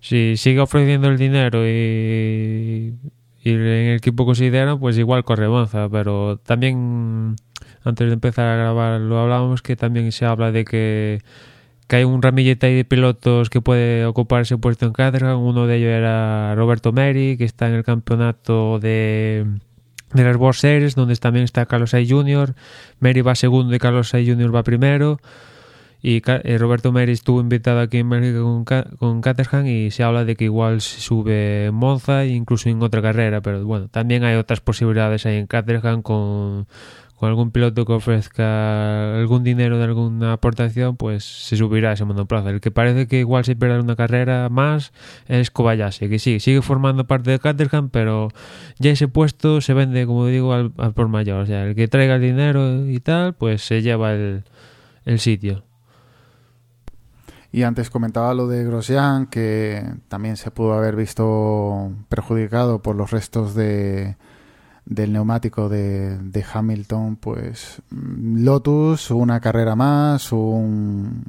si 0.01 0.37
sigue 0.37 0.61
ofreciendo 0.61 1.09
el 1.09 1.16
dinero 1.16 1.66
y 1.66 2.95
y 3.43 3.51
en 3.51 3.61
el 3.61 3.97
equipo 3.97 4.25
consideran, 4.25 4.79
pues 4.79 4.97
igual 4.99 5.25
corre 5.25 5.49
Monza, 5.49 5.89
pero 5.91 6.39
también 6.39 7.37
antes 7.85 8.07
de 8.07 8.13
empezar 8.15 8.47
a 8.47 8.57
grabar 8.57 9.01
lo 9.01 9.19
hablábamos 9.19 9.63
que 9.63 9.77
también 9.77 10.13
se 10.13 10.25
habla 10.25 10.53
de 10.53 10.65
que, 10.65 11.23
que 11.89 11.97
hay 11.97 12.05
un 12.05 12.23
ramillete 12.23 12.69
de 12.69 12.85
pilotos 12.85 13.51
que 13.51 13.61
puede 13.61 14.07
ocupar 14.07 14.43
ese 14.43 14.59
puesto 14.59 14.87
en 14.87 14.93
Caterham, 14.93 15.41
uno 15.41 15.67
de 15.67 15.77
ellos 15.77 15.91
era 15.91 16.55
Roberto 16.55 16.93
Meri, 16.93 17.37
que 17.37 17.45
está 17.45 17.69
en 17.69 17.75
el 17.75 17.85
campeonato 17.85 18.79
de 18.79 19.47
de 20.13 20.25
las 20.25 20.37
World 20.37 20.59
Series, 20.59 20.95
donde 20.95 21.17
también 21.17 21.45
está 21.45 21.67
Carlos 21.67 21.91
Sainz 21.91 22.11
Jr., 22.11 22.55
Meri 23.01 23.23
va 23.23 23.35
segundo 23.35 23.75
y 23.75 23.79
Carlos 23.79 24.11
Sainz 24.11 24.29
Jr. 24.29 24.55
va 24.55 24.63
primero 24.63 25.19
y 26.03 26.21
eh, 26.27 26.59
Roberto 26.59 26.91
Meri 26.91 27.12
estuvo 27.12 27.41
invitado 27.41 27.81
aquí 27.81 27.99
en 27.99 28.09
México 28.09 28.65
con, 28.99 29.21
Caterham 29.21 29.67
y 29.67 29.93
se 29.93 30.03
habla 30.03 30.25
de 30.25 30.35
que 30.35 30.45
igual 30.45 30.81
se 30.81 31.01
sube 31.01 31.71
Monza 31.73 32.25
e 32.25 32.31
incluso 32.31 32.69
en 32.69 32.83
otra 32.83 33.01
carrera, 33.01 33.41
pero 33.41 33.65
bueno, 33.65 33.88
también 33.88 34.25
hay 34.25 34.35
otras 34.35 34.61
posibilidades 34.61 35.27
ahí 35.27 35.37
en 35.37 35.47
Caterham 35.47 36.03
con, 36.03 36.67
con 37.15 37.29
algún 37.29 37.53
piloto 37.53 37.87
que 37.87 37.93
ofrezca 37.93 39.17
algún 39.17 39.45
dinero 39.45 39.79
de 39.79 39.85
alguna 39.85 40.33
aportación, 40.33 40.97
pues 40.97 41.23
se 41.23 41.57
subirá 41.57 41.91
a 41.91 41.93
ese 41.93 42.05
monoplaza. 42.05 42.51
El 42.51 42.61
que 42.61 42.73
parece 42.73 43.07
que 43.07 43.21
igual 43.21 43.45
se 43.45 43.55
pierde 43.55 43.79
una 43.79 43.95
carrera 43.95 44.49
más 44.49 44.93
es 45.29 45.53
Kobayashi, 45.53 46.09
que 46.09 46.19
sí, 46.19 46.41
sigue 46.41 46.62
formando 46.62 47.07
parte 47.07 47.31
de 47.31 47.38
Caterham, 47.38 47.91
pero 47.91 48.27
ya 48.81 48.91
ese 48.91 49.07
puesto 49.07 49.61
se 49.61 49.73
vende, 49.73 50.05
como 50.05 50.27
digo, 50.27 50.53
al, 50.53 50.73
por 50.73 51.07
mayor. 51.07 51.43
O 51.43 51.47
sea, 51.47 51.65
el 51.65 51.77
que 51.77 51.87
traiga 51.87 52.17
el 52.17 52.23
dinero 52.23 52.88
y 52.88 52.99
tal, 52.99 53.35
pues 53.35 53.62
se 53.62 53.83
lleva 53.83 54.15
el, 54.15 54.43
el 55.05 55.21
sitio. 55.21 55.62
Y 57.53 57.65
antes 57.65 57.91
comentaba 57.91 58.33
lo 58.33 58.49
de 58.49 58.65
Grosjean, 58.65 59.27
que 59.27 59.85
también 60.09 60.38
se 60.38 60.51
pudo 60.51 60.73
haber 60.73 60.97
visto 60.97 61.93
perjudicado 62.09 62.81
por 62.81 62.97
los 62.97 63.11
restos 63.11 63.55
de, 63.55 64.17
del 64.87 65.12
neumático 65.12 65.69
de, 65.69 66.45
Hamilton. 66.51 67.17
Pues 67.17 67.83
Lotus, 67.91 69.11
una 69.11 69.38
carrera 69.41 69.77
más, 69.77 70.33
un, 70.33 71.25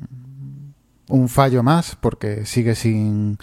un 1.10 1.28
fallo 1.28 1.62
más, 1.62 1.98
porque 2.00 2.46
sigue 2.46 2.76
sin 2.76 3.38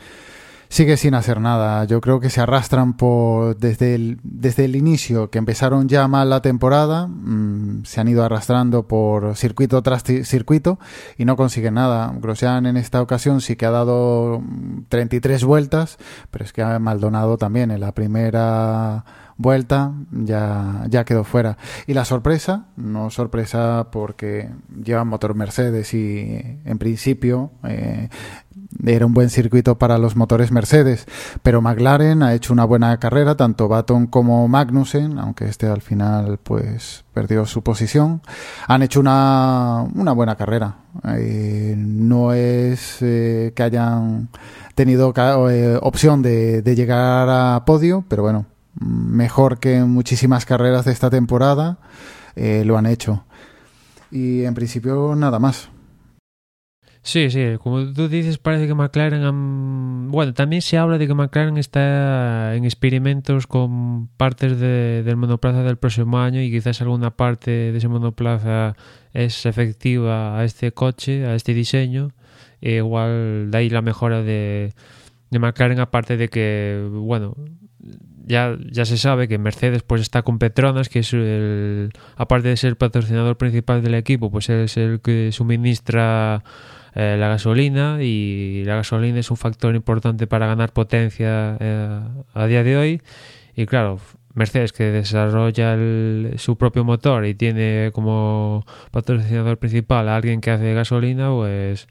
sigue 0.71 0.97
sin 0.97 1.15
hacer 1.15 1.41
nada. 1.41 1.85
Yo 1.85 2.01
creo 2.01 2.21
que 2.21 2.31
se 2.31 2.41
arrastran 2.41 2.95
por 2.97 3.59
desde 3.59 3.95
el, 3.95 4.21
desde 4.23 4.65
el 4.65 4.77
inicio, 4.77 5.29
que 5.29 5.39
empezaron 5.39 5.89
ya 5.89 6.09
mal 6.09 6.31
la 6.31 6.41
temporada, 6.41 7.09
mm, 7.09 7.85
se 7.85 8.01
han 8.01 8.09
ido 8.09 8.25
arrastrando 8.25 8.87
por 8.87 9.37
circuito 9.37 9.83
tras 9.83 10.05
circuito 10.05 10.79
y 11.19 11.25
no 11.25 11.37
consiguen 11.37 11.75
nada. 11.75 12.15
Grosjean 12.19 12.67
en 12.67 12.77
esta 12.77 13.03
ocasión 13.03 13.41
sí 13.41 13.57
que 13.57 13.67
ha 13.67 13.71
dado 13.71 14.43
33 14.89 15.45
vueltas, 15.45 15.99
pero 16.31 16.45
es 16.45 16.53
que 16.53 16.63
ha 16.63 16.79
Maldonado 16.79 17.37
también 17.37 17.71
en 17.73 17.81
la 17.81 17.93
primera 17.93 19.05
vuelta 19.41 19.95
ya, 20.13 20.85
ya 20.89 21.05
quedó 21.05 21.25
fuera. 21.25 21.57
Y 21.87 21.95
la 21.95 22.05
sorpresa, 22.05 22.67
no 22.77 23.11
sorpresa 23.11 23.89
porque 23.91 24.51
lleva 24.85 25.05
motor 25.05 25.35
Mercedes 25.35 25.95
y 25.95 26.59
en 26.65 26.79
principio 26.79 27.51
eh, 27.65 28.11
era 28.85 29.07
un 29.07 29.15
buen 29.15 29.31
circuito 29.31 29.79
para 29.79 29.99
los 29.99 30.17
motores 30.17 30.53
Mercedes, 30.53 31.07
pero 31.43 31.61
McLaren 31.61 32.23
ha 32.23 32.35
hecho 32.35 32.53
una 32.53 32.65
buena 32.65 32.99
carrera, 32.99 33.37
tanto 33.37 33.69
Baton 33.69 34.07
como 34.07 34.47
Magnussen, 34.49 35.19
aunque 35.19 35.47
este 35.47 35.67
al 35.67 35.83
final 35.83 36.39
pues 36.43 37.05
perdió 37.13 37.47
su 37.47 37.63
posición, 37.63 38.23
han 38.67 38.83
hecho 38.83 39.01
una, 39.01 39.87
una 39.95 40.13
buena 40.13 40.37
carrera. 40.37 40.77
Eh, 41.17 41.75
no 41.77 42.33
es 42.33 42.99
eh, 43.01 43.53
que 43.55 43.63
hayan 43.63 44.29
tenido 44.75 45.13
opción 45.83 46.23
de, 46.23 46.63
de 46.63 46.75
llegar 46.75 47.29
a 47.29 47.65
podio, 47.65 48.05
pero 48.09 48.23
bueno, 48.23 48.47
mejor 48.81 49.59
que 49.59 49.77
en 49.77 49.91
muchísimas 49.91 50.47
carreras 50.47 50.85
de 50.85 50.93
esta 50.93 51.11
temporada, 51.11 51.79
eh, 52.37 52.65
lo 52.65 52.79
han 52.79 52.87
hecho. 52.87 53.25
Y 54.11 54.45
en 54.45 54.55
principio 54.55 55.15
nada 55.15 55.39
más. 55.39 55.69
Sí, 57.03 57.31
sí, 57.31 57.57
como 57.63 57.93
tú 57.95 58.09
dices, 58.09 58.37
parece 58.39 58.67
que 58.67 58.75
McLaren... 58.75 60.11
Bueno, 60.11 60.35
también 60.35 60.61
se 60.61 60.77
habla 60.77 60.99
de 60.99 61.07
que 61.07 61.15
McLaren 61.15 61.57
está 61.57 62.55
en 62.55 62.65
experimentos 62.65 63.47
con 63.47 64.09
partes 64.09 64.61
del 64.61 65.17
monoplaza 65.17 65.63
del 65.63 65.79
próximo 65.79 66.19
año 66.19 66.43
y 66.43 66.51
quizás 66.51 66.81
alguna 66.83 67.11
parte 67.17 67.51
de 67.51 67.79
ese 67.79 67.89
monoplaza 67.89 68.77
es 69.15 69.47
efectiva 69.47 70.39
a 70.39 70.45
este 70.45 70.73
coche, 70.73 71.27
a 71.27 71.35
este 71.35 71.55
diseño. 71.55 72.13
E 72.61 72.77
igual 72.77 73.51
de 73.51 73.59
ahí 73.59 73.71
la 73.71 73.81
mejora 73.81 74.23
de, 74.23 74.75
de 75.31 75.39
McLaren, 75.39 75.81
aparte 75.81 76.19
de 76.19 76.29
que, 76.29 76.87
bueno, 76.93 77.35
ya, 78.27 78.59
ya 78.71 78.85
se 78.85 78.99
sabe 78.99 79.27
que 79.27 79.39
Mercedes 79.39 79.83
pues 79.83 80.03
está 80.03 80.23
con 80.23 80.39
Petronas, 80.39 80.91
que 80.91 80.99
es 81.01 81.13
el, 81.15 81.93
aparte 82.17 82.49
de 82.49 82.57
ser 82.59 82.69
el 82.69 82.77
patrocinador 82.77 83.39
principal 83.39 83.83
del 83.83 83.95
equipo, 83.95 84.31
pues 84.31 84.51
es 84.51 84.77
el 84.77 85.01
que 85.01 85.33
suministra 85.33 86.45
eh, 86.94 87.16
la 87.18 87.29
gasolina 87.29 88.03
y 88.03 88.64
la 88.64 88.76
gasolina 88.76 89.18
es 89.18 89.31
un 89.31 89.37
factor 89.37 89.74
importante 89.74 90.26
para 90.26 90.46
ganar 90.46 90.72
potencia 90.72 91.57
eh, 91.61 92.00
a 92.35 92.46
día 92.46 92.62
de 92.64 92.76
hoy. 92.76 93.03
Y 93.55 93.66
claro, 93.66 94.00
Mercedes 94.35 94.72
que 94.72 94.85
desarrolla 94.85 95.76
su 96.38 96.57
propio 96.57 96.85
motor 96.85 97.26
y 97.26 97.35
tiene 97.35 97.90
como 97.92 98.64
patrocinador 98.90 99.59
principal 99.59 100.09
a 100.09 100.16
alguien 100.16 100.40
que 100.40 100.50
hace 100.50 100.72
gasolina, 100.72 101.31
pues 101.31 101.88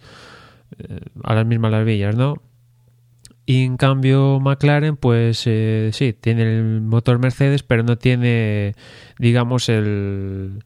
eh, 0.77 0.99
a 1.23 1.35
las 1.35 1.45
mismas 1.45 1.71
las 1.71 1.85
villas, 1.85 2.15
¿no? 2.15 2.35
Y 3.45 3.63
en 3.63 3.77
cambio 3.77 4.39
McLaren, 4.39 4.95
pues 4.95 5.43
eh, 5.47 5.89
sí, 5.91 6.13
tiene 6.13 6.43
el 6.43 6.81
motor 6.81 7.17
Mercedes, 7.19 7.63
pero 7.63 7.83
no 7.83 7.97
tiene, 7.97 8.75
digamos, 9.17 9.69
el, 9.69 10.63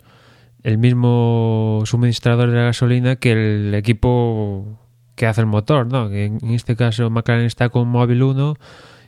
el 0.63 0.78
mismo 0.78 1.82
suministrador 1.86 2.49
de 2.49 2.56
la 2.56 2.63
gasolina 2.63 3.17
que 3.17 3.34
el 3.34 3.76
equipo 3.76 4.80
que 5.15 5.28
hace 5.28 5.41
el 5.41 5.47
motor, 5.47 5.88
¿no? 5.88 6.10
En, 6.12 6.39
este 6.52 6.76
caso 6.76 7.10
McLaren 7.10 7.45
está 7.45 7.69
con 7.69 7.88
Móvil 7.88 8.23
1 8.23 8.56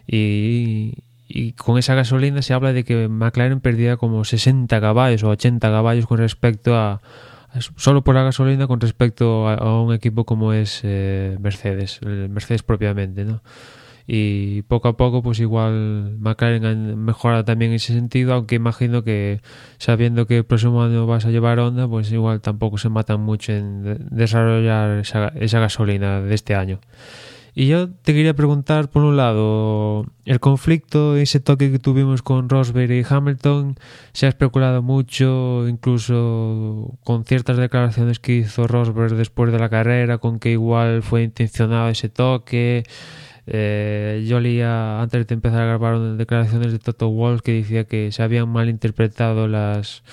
y, 0.07 0.93
con 1.57 1.77
esa 1.77 1.95
gasolina 1.95 2.41
se 2.41 2.53
habla 2.53 2.71
de 2.71 2.83
que 2.83 3.07
McLaren 3.07 3.59
perdía 3.59 3.97
como 3.97 4.23
60 4.23 4.79
caballos 4.79 5.23
o 5.23 5.29
80 5.29 5.67
caballos 5.69 6.05
con 6.05 6.19
respecto 6.19 6.75
a, 6.75 7.01
solo 7.77 8.03
por 8.03 8.15
la 8.15 8.23
gasolina 8.23 8.67
con 8.67 8.79
respecto 8.79 9.49
a, 9.49 9.81
un 9.81 9.93
equipo 9.93 10.25
como 10.25 10.53
es 10.53 10.81
eh, 10.83 11.37
Mercedes, 11.39 11.99
Mercedes 12.03 12.63
propiamente, 12.63 13.25
¿no? 13.25 13.41
Y 14.07 14.61
poco 14.63 14.87
a 14.87 14.97
poco 14.97 15.23
pues 15.23 15.39
igual 15.39 16.17
McLaren 16.19 16.65
ha 16.65 16.95
mejorado 16.95 17.43
también 17.43 17.71
en 17.71 17.75
ese 17.75 17.93
sentido 17.93 18.33
aunque 18.33 18.55
imagino 18.55 19.03
que 19.03 19.41
sabiendo 19.77 20.27
que 20.27 20.37
el 20.37 20.45
próximo 20.45 20.83
año 20.83 21.07
vas 21.07 21.25
a 21.25 21.31
llevar 21.31 21.59
Honda 21.59 21.87
pues 21.87 22.11
igual 22.11 22.41
tampoco 22.41 22.77
se 22.77 22.89
matan 22.89 23.21
mucho 23.21 23.53
en 23.53 24.07
desarrollar 24.11 24.99
esa, 24.99 25.29
esa 25.29 25.59
gasolina 25.59 26.21
de 26.21 26.35
este 26.35 26.55
año 26.55 26.79
y 27.57 27.67
yo 27.67 27.89
te 27.89 28.13
quería 28.13 28.33
preguntar, 28.33 28.89
por 28.89 29.03
un 29.03 29.15
lado, 29.15 30.05
el 30.25 30.41
conflicto, 30.41 31.15
ese 31.15 31.39
toque 31.39 31.71
que 31.71 31.79
tuvimos 31.79 32.21
con 32.21 32.49
Rosberg 32.49 32.91
y 32.91 33.05
Hamilton, 33.09 33.77
se 34.11 34.25
ha 34.25 34.29
especulado 34.29 34.81
mucho, 34.81 35.65
incluso 35.69 36.97
con 37.05 37.23
ciertas 37.23 37.55
declaraciones 37.55 38.19
que 38.19 38.33
hizo 38.33 38.67
Rosberg 38.67 39.15
después 39.15 39.53
de 39.53 39.59
la 39.59 39.69
carrera, 39.69 40.17
con 40.17 40.39
que 40.39 40.51
igual 40.51 41.01
fue 41.01 41.23
intencionado 41.23 41.87
ese 41.87 42.09
toque. 42.09 42.83
Eh, 43.47 44.25
yo 44.27 44.39
leía 44.39 45.01
antes 45.01 45.27
de 45.27 45.33
empezar 45.33 45.61
a 45.61 45.65
grabar 45.65 45.99
declaraciones 46.17 46.71
de 46.71 46.79
Toto 46.79 47.09
Wolff 47.09 47.41
que 47.41 47.53
decía 47.53 47.83
que 47.83 48.11
se 48.11 48.23
habían 48.23 48.49
malinterpretado 48.49 49.47
las, 49.47 50.03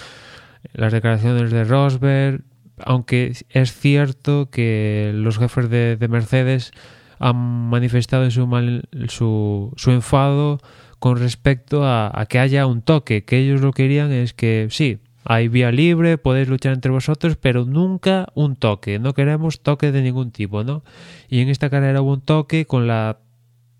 las 0.74 0.92
declaraciones 0.92 1.50
de 1.50 1.64
Rosberg, 1.64 2.42
aunque 2.78 3.32
es 3.48 3.72
cierto 3.72 4.50
que 4.50 5.12
los 5.14 5.38
jefes 5.38 5.70
de, 5.70 5.96
de 5.96 6.08
Mercedes 6.08 6.72
han 7.18 7.36
manifestado 7.36 8.30
su, 8.30 8.46
mal, 8.46 8.88
su, 9.08 9.72
su 9.76 9.90
enfado 9.92 10.58
con 10.98 11.18
respecto 11.18 11.84
a, 11.84 12.10
a, 12.12 12.26
que 12.26 12.38
haya 12.38 12.66
un 12.66 12.82
toque, 12.82 13.24
que 13.24 13.38
ellos 13.38 13.60
lo 13.60 13.72
querían 13.72 14.12
es 14.12 14.34
que 14.34 14.68
sí, 14.70 14.98
hay 15.24 15.48
vía 15.48 15.70
libre, 15.70 16.18
podéis 16.18 16.48
luchar 16.48 16.72
entre 16.72 16.90
vosotros, 16.90 17.36
pero 17.36 17.64
nunca 17.64 18.28
un 18.34 18.56
toque, 18.56 18.98
no 18.98 19.14
queremos 19.14 19.60
toque 19.60 19.92
de 19.92 20.02
ningún 20.02 20.30
tipo, 20.30 20.64
¿no? 20.64 20.82
Y 21.28 21.40
en 21.40 21.48
esta 21.48 21.70
carrera 21.70 22.02
hubo 22.02 22.14
un 22.14 22.20
toque 22.20 22.66
con 22.66 22.86
la 22.86 23.18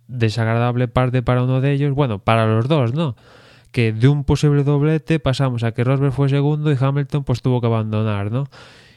desagradable 0.08 0.88
parte 0.88 1.22
para 1.22 1.42
uno 1.42 1.60
de 1.60 1.72
ellos, 1.72 1.94
bueno, 1.94 2.18
para 2.18 2.46
los 2.46 2.68
dos, 2.68 2.94
¿no? 2.94 3.16
Que 3.72 3.92
de 3.92 4.08
un 4.08 4.24
posible 4.24 4.64
doblete 4.64 5.18
pasamos 5.18 5.62
a 5.64 5.72
que 5.72 5.84
Rosberg 5.84 6.12
fue 6.12 6.28
segundo 6.28 6.70
y 6.70 6.76
Hamilton 6.78 7.24
pues 7.24 7.42
tuvo 7.42 7.60
que 7.60 7.66
abandonar, 7.66 8.30
¿no? 8.30 8.48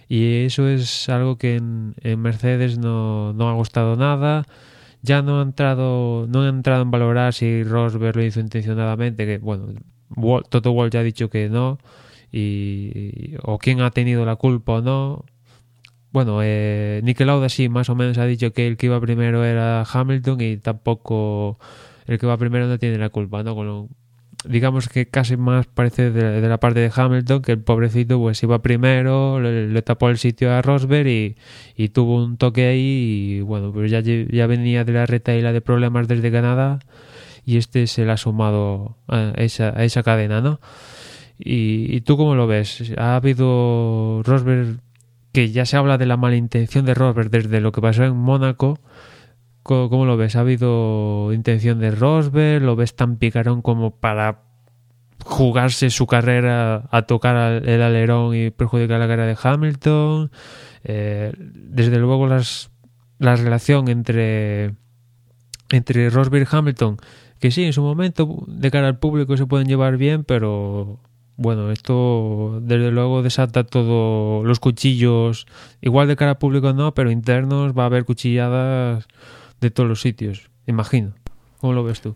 y 0.08 0.46
eso 0.46 0.68
es 0.68 1.10
algo 1.10 1.38
que 1.38 1.56
en, 1.56 1.96
Mercedes 2.20 2.78
no, 2.78 3.34
no, 3.34 3.50
ha 3.50 3.54
gustado 3.54 3.96
nada 3.96 4.46
ya 5.02 5.22
no 5.22 5.40
ha 5.40 5.44
entrado 5.44 6.28
no 6.28 6.44
ha 6.44 6.50
entrado 6.50 6.84
en 6.84 6.92
valorar 6.92 7.34
si 7.34 7.64
Rosberg 7.64 8.16
lo 8.16 8.24
hizo 8.24 8.40
intencionadamente 8.40 9.26
que 9.26 9.38
bueno 9.38 9.68
Toto 10.50 10.72
Wolff 10.72 10.94
ya 10.94 11.00
ha 11.00 11.04
dicho 11.04 11.30
que 11.30 11.50
no 11.50 11.80
y 12.32 13.36
o 13.44 13.58
quién 13.58 13.82
ha 13.82 13.92
tenido 13.92 14.26
la 14.26 14.36
culpa 14.36 14.74
o 14.74 14.82
no 14.82 15.26
bueno 16.12 16.40
eh, 16.44 17.02
Niki 17.04 17.24
Lauda 17.26 17.50
sí 17.50 17.70
más 17.70 17.90
o 17.90 17.96
menos 17.96 18.18
ha 18.18 18.26
dicho 18.26 18.54
que 18.54 18.68
el 18.68 18.78
que 18.78 18.88
iba 18.88 19.00
primero 19.00 19.44
era 19.46 19.84
Hamilton 19.84 20.42
y 20.42 20.58
tampoco 20.58 21.60
el 22.08 22.20
que 22.20 22.28
va 22.28 22.38
primero 22.38 22.68
no 22.68 22.78
tiene 22.78 22.98
la 22.98 23.10
culpa 23.10 23.44
no 23.44 23.90
digamos 24.48 24.90
que 24.90 25.08
casi 25.08 25.38
más 25.38 25.66
parece 25.68 26.12
de, 26.12 26.48
la 26.48 26.60
parte 26.60 26.80
de 26.80 26.92
Hamilton, 26.94 27.42
que 27.42 27.54
el 27.54 27.60
pobrecito 27.60 28.20
pues 28.20 28.42
iba 28.44 28.62
primero, 28.62 29.40
le, 29.40 29.68
le 29.68 29.82
tapó 29.82 30.10
el 30.10 30.18
sitio 30.18 30.52
a 30.54 30.62
Rosberg 30.62 31.08
y, 31.08 31.36
y, 31.76 31.90
tuvo 31.90 32.24
un 32.24 32.38
toque 32.38 32.68
ahí 32.68 33.38
y 33.38 33.42
bueno, 33.42 33.72
pero 33.74 33.88
ya, 33.88 34.02
ya 34.02 34.48
venía 34.48 34.84
de 34.84 34.94
la 34.94 35.06
retaila 35.06 35.52
de 35.52 35.62
problemas 35.62 36.08
desde 36.08 36.32
Canadá 36.32 36.80
y 37.46 37.58
este 37.58 37.88
se 37.88 38.06
le 38.06 38.12
ha 38.12 38.18
sumado 38.18 38.98
a 39.08 39.34
esa, 39.38 39.70
a 39.70 39.84
esa 39.84 40.04
cadena, 40.04 40.42
¿no? 40.42 40.60
Y, 41.38 41.96
y, 41.96 42.02
tú 42.02 42.18
cómo 42.18 42.36
lo 42.36 42.48
ves? 42.48 42.94
¿Ha 42.98 43.16
habido 43.16 44.22
Rosberg, 44.24 44.80
que 45.34 45.52
ya 45.52 45.66
se 45.66 45.78
habla 45.78 45.98
de 45.98 46.06
la 46.06 46.18
malintención 46.18 46.86
de 46.86 46.94
Rosberg 46.94 47.30
desde 47.30 47.60
lo 47.60 47.72
que 47.72 47.82
pasó 47.82 48.04
en 48.04 48.16
Mónaco, 48.16 48.80
¿Cómo 49.66 50.06
lo 50.06 50.16
ves? 50.16 50.36
¿Ha 50.36 50.42
habido 50.42 51.34
intención 51.34 51.80
de 51.80 51.90
Rosberg? 51.90 52.62
¿Lo 52.62 52.76
ves 52.76 52.96
tan 52.96 53.18
picarón 53.18 53.64
como 53.64 53.96
para 54.00 54.44
jugarse 55.24 55.90
su 55.90 56.06
carrera 56.06 56.88
a 56.92 57.02
tocar 57.08 57.68
el 57.68 57.82
alerón 57.82 58.36
y 58.36 58.52
perjudicar 58.52 59.00
la 59.00 59.08
carrera 59.08 59.26
de 59.26 59.38
Hamilton? 59.42 60.30
Eh, 60.84 61.34
desde 61.40 61.98
luego 61.98 62.28
las, 62.28 62.70
la 63.18 63.36
relación 63.36 63.88
entre, 63.88 64.76
entre 65.72 66.12
Rosberg 66.12 66.48
y 66.48 66.56
Hamilton, 66.56 66.98
que 67.40 67.50
sí, 67.50 67.64
en 67.64 67.74
su 67.74 67.82
momento 67.82 68.46
de 68.46 68.70
cara 68.70 68.88
al 68.88 69.00
público 69.00 69.36
se 69.36 69.48
pueden 69.48 69.68
llevar 69.68 69.98
bien, 69.98 70.26
pero 70.26 71.00
bueno, 71.38 71.72
esto 71.72 72.60
desde 72.62 72.92
luego 72.92 73.22
desata 73.22 73.64
todos 73.64 74.46
los 74.46 74.60
cuchillos, 74.60 75.48
igual 75.82 76.08
de 76.08 76.16
cara 76.16 76.32
al 76.32 76.38
público 76.38 76.74
no, 76.74 76.94
pero 76.94 77.12
internos 77.12 77.78
va 77.78 77.84
a 77.84 77.88
haber 77.88 78.06
cuchilladas 78.06 79.08
de 79.62 79.72
todos 79.72 79.90
los 79.90 80.02
sitios, 80.02 80.50
imagino. 80.66 81.14
¿Cómo 81.60 81.74
lo 81.74 81.84
ves 81.84 82.02
tú? 82.02 82.16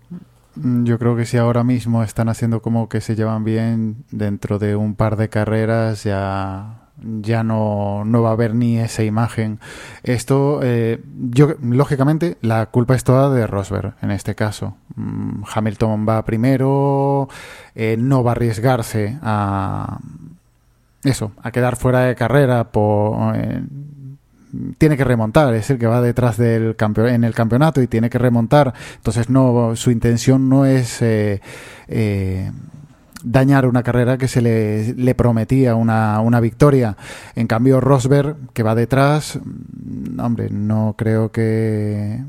Yo 0.55 0.99
creo 0.99 1.15
que 1.15 1.25
si 1.25 1.38
ahora 1.38 1.63
mismo 1.63 2.03
están 2.03 2.27
haciendo 2.27 2.62
como 2.62 2.89
que 2.89 3.01
se 3.01 3.15
llevan 3.15 3.43
bien, 3.43 4.03
dentro 4.12 4.60
de 4.60 4.75
un 4.75 4.95
par 4.95 5.15
de 5.15 5.29
carreras 5.29 6.03
ya 6.03 6.88
ya 7.22 7.44
no, 7.44 8.04
no 8.06 8.22
va 8.22 8.30
a 8.30 8.34
haber 8.34 8.56
ni 8.56 8.78
esa 8.80 9.04
imagen. 9.04 9.60
Esto, 10.04 10.60
eh, 10.64 11.02
yo, 11.32 11.56
lógicamente, 11.62 12.38
la 12.42 12.66
culpa 12.68 12.96
es 12.96 13.04
toda 13.04 13.30
de 13.34 13.48
Rosberg 13.48 13.96
en 14.02 14.12
este 14.12 14.36
caso. 14.36 14.76
Mm, 14.96 15.44
Hamilton 15.54 16.06
va 16.08 16.26
primero, 16.26 17.30
eh, 17.76 17.96
no 17.98 18.24
va 18.24 18.32
a 18.32 18.34
arriesgarse 18.34 19.18
a 19.22 20.00
eso, 21.04 21.32
a 21.42 21.52
quedar 21.52 21.76
fuera 21.78 22.02
de 22.02 22.16
carrera 22.16 22.68
eh, 23.36 23.62
tiene 24.78 24.98
que 24.98 25.04
remontar, 25.04 25.54
es 25.54 25.70
el 25.70 25.78
que 25.78 25.88
va 25.88 26.02
detrás 26.02 26.38
del 26.38 26.76
campeón 26.76 27.10
en 27.10 27.24
el 27.24 27.34
campeonato 27.34 27.82
y 27.82 27.88
tiene 27.88 28.10
que 28.10 28.18
remontar. 28.18 28.74
Entonces 28.96 29.30
no, 29.30 29.76
su 29.76 29.92
intención 29.92 30.50
no 30.50 30.66
es 30.66 31.02
eh, 31.02 31.40
dañar 33.23 33.65
una 33.65 33.84
carrera 33.84 34.17
que 34.17 34.27
se 34.27 34.41
le, 34.41 34.93
le 34.93 35.15
prometía 35.15 35.75
una, 35.75 36.19
una, 36.21 36.39
victoria. 36.39 36.97
En 37.36 37.47
cambio 37.47 37.82
Rosberg, 37.82 38.36
que 38.53 38.63
va 38.63 38.75
detrás, 38.75 39.39
mm, 39.43 40.19
hombre, 40.19 40.49
no 40.49 40.95
creo 40.97 41.32
que 41.32 42.21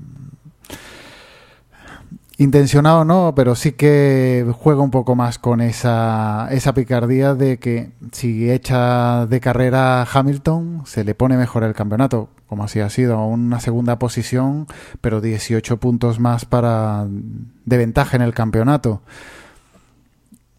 intencionado 2.40 3.04
no, 3.04 3.34
pero 3.36 3.54
sí 3.54 3.72
que 3.72 4.50
juega 4.58 4.80
un 4.80 4.90
poco 4.90 5.14
más 5.14 5.38
con 5.38 5.60
esa, 5.60 6.48
esa 6.50 6.72
picardía 6.72 7.34
de 7.34 7.58
que 7.58 7.90
si 8.12 8.50
echa 8.50 9.26
de 9.26 9.40
carrera 9.40 10.06
Hamilton, 10.10 10.84
se 10.86 11.04
le 11.04 11.14
pone 11.14 11.36
mejor 11.36 11.64
el 11.64 11.74
campeonato, 11.74 12.30
como 12.46 12.64
así 12.64 12.80
ha 12.80 12.88
sido, 12.88 13.22
una 13.26 13.60
segunda 13.60 13.98
posición, 13.98 14.66
pero 15.02 15.20
18 15.20 15.76
puntos 15.76 16.18
más 16.18 16.46
para 16.46 17.06
de 17.06 17.76
ventaja 17.76 18.16
en 18.16 18.22
el 18.22 18.32
campeonato. 18.32 19.02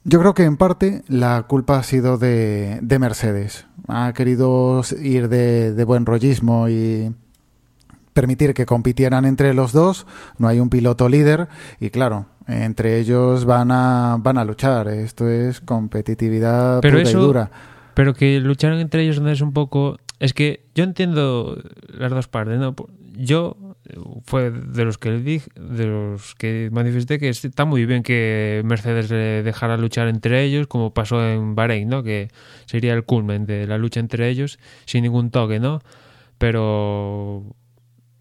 Yo 0.03 0.19
creo 0.19 0.33
que 0.33 0.43
en 0.43 0.57
parte 0.57 1.03
la 1.07 1.43
culpa 1.43 1.77
ha 1.77 1.83
sido 1.83 2.17
de, 2.17 2.79
de 2.81 2.99
Mercedes. 2.99 3.67
Ha 3.87 4.13
querido 4.13 4.81
ir 5.01 5.29
de, 5.29 5.73
de 5.73 5.83
buen 5.83 6.05
rollismo 6.05 6.69
y 6.69 7.13
permitir 8.13 8.53
que 8.53 8.65
compitieran 8.65 9.25
entre 9.25 9.53
los 9.53 9.71
dos, 9.71 10.05
no 10.37 10.47
hay 10.47 10.59
un 10.59 10.69
piloto 10.69 11.07
líder 11.07 11.47
y 11.79 11.89
claro, 11.89 12.25
entre 12.47 12.99
ellos 12.99 13.45
van 13.45 13.71
a 13.71 14.17
van 14.19 14.37
a 14.37 14.45
luchar, 14.45 14.87
esto 14.89 15.29
es 15.29 15.61
competitividad 15.61 16.81
pero 16.81 16.97
pura 16.97 17.09
eso, 17.09 17.19
y 17.19 17.21
dura. 17.21 17.51
Pero 17.93 18.13
que 18.13 18.39
lucharan 18.39 18.79
entre 18.79 19.03
ellos 19.03 19.21
no 19.21 19.29
es 19.29 19.41
un 19.41 19.53
poco 19.53 19.97
es 20.19 20.33
que 20.33 20.65
yo 20.75 20.83
entiendo 20.83 21.57
las 21.87 22.11
dos 22.11 22.27
partes, 22.27 22.59
¿no? 22.59 22.75
Yo 23.23 23.75
fue 24.23 24.49
de 24.49 24.83
los 24.83 24.97
que 24.97 25.11
dije, 25.11 25.47
de 25.55 25.85
los 25.85 26.33
que 26.33 26.69
manifesté 26.71 27.19
que 27.19 27.29
está 27.29 27.65
muy 27.65 27.85
bien 27.85 28.01
que 28.01 28.63
Mercedes 28.65 29.11
le 29.11 29.43
dejara 29.43 29.77
luchar 29.77 30.07
entre 30.07 30.43
ellos, 30.43 30.65
como 30.65 30.93
pasó 30.93 31.23
en 31.23 31.53
Bahrein, 31.53 31.87
¿no? 31.87 32.01
Que 32.01 32.29
sería 32.65 32.93
el 32.93 33.03
culmen 33.03 33.45
de 33.45 33.67
la 33.67 33.77
lucha 33.77 33.99
entre 33.99 34.27
ellos 34.29 34.57
sin 34.85 35.03
ningún 35.03 35.29
toque, 35.29 35.59
¿no? 35.59 35.81
Pero 36.39 37.43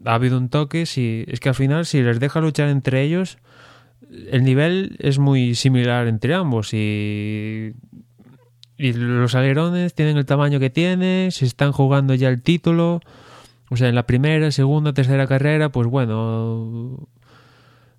ha 0.05 0.13
habido 0.13 0.37
un 0.37 0.49
toque, 0.49 0.85
si, 0.85 1.25
es 1.27 1.39
que 1.39 1.49
al 1.49 1.55
final 1.55 1.87
si 1.87 2.03
les 2.03 2.19
deja 2.19 2.39
luchar 2.39 2.69
entre 2.69 3.01
ellos, 3.01 3.39
el 4.29 4.43
nivel 4.43 4.97
es 4.99 5.17
muy 5.17 5.55
similar 5.55 6.07
entre 6.07 6.35
ambos 6.35 6.75
y, 6.75 7.73
y 8.77 8.93
los 8.93 9.33
alerones 9.33 9.95
tienen 9.95 10.17
el 10.17 10.25
tamaño 10.27 10.59
que 10.59 10.69
tienen, 10.69 11.31
se 11.31 11.45
están 11.45 11.71
jugando 11.71 12.13
ya 12.13 12.29
el 12.29 12.43
título, 12.43 13.01
o 13.71 13.77
sea, 13.77 13.87
en 13.87 13.95
la 13.95 14.05
primera, 14.05 14.51
segunda, 14.51 14.91
tercera 14.91 15.27
carrera, 15.27 15.71
pues 15.71 15.87
bueno, 15.87 17.07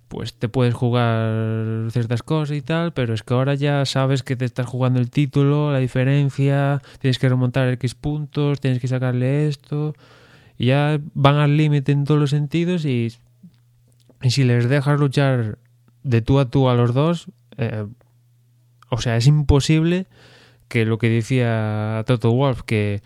pues 0.07 0.35
te 0.35 0.47
puedes 0.47 0.75
jugar 0.75 1.89
ciertas 1.89 2.21
cosas 2.21 2.55
y 2.55 2.61
tal, 2.61 2.93
pero 2.93 3.15
es 3.15 3.23
que 3.23 3.33
ahora 3.33 3.55
ya 3.55 3.83
sabes 3.85 4.21
que 4.21 4.35
te 4.35 4.45
estás 4.45 4.67
jugando 4.67 4.99
el 4.99 5.09
título, 5.09 5.71
la 5.71 5.79
diferencia, 5.79 6.79
tienes 6.99 7.17
que 7.17 7.27
remontar 7.27 7.69
X 7.69 7.95
puntos, 7.95 8.61
tienes 8.61 8.79
que 8.79 8.87
sacarle 8.87 9.47
esto 9.47 9.95
y 10.59 10.67
ya 10.67 10.99
van 11.15 11.37
al 11.37 11.57
límite 11.57 11.91
en 11.91 12.03
todos 12.03 12.19
los 12.19 12.29
sentidos 12.29 12.85
y, 12.85 13.11
si 14.21 14.43
les 14.43 14.69
dejas 14.69 14.99
luchar 14.99 15.57
de 16.03 16.21
tú 16.21 16.39
a 16.39 16.51
tú 16.51 16.69
a 16.69 16.75
los 16.75 16.93
dos, 16.93 17.29
eh, 17.57 17.87
o 18.91 19.01
sea, 19.01 19.17
es 19.17 19.25
imposible 19.25 20.05
que 20.67 20.85
lo 20.85 20.99
que 20.99 21.09
decía 21.09 22.03
Toto 22.05 22.31
Wolf, 22.31 22.61
que, 22.61 23.01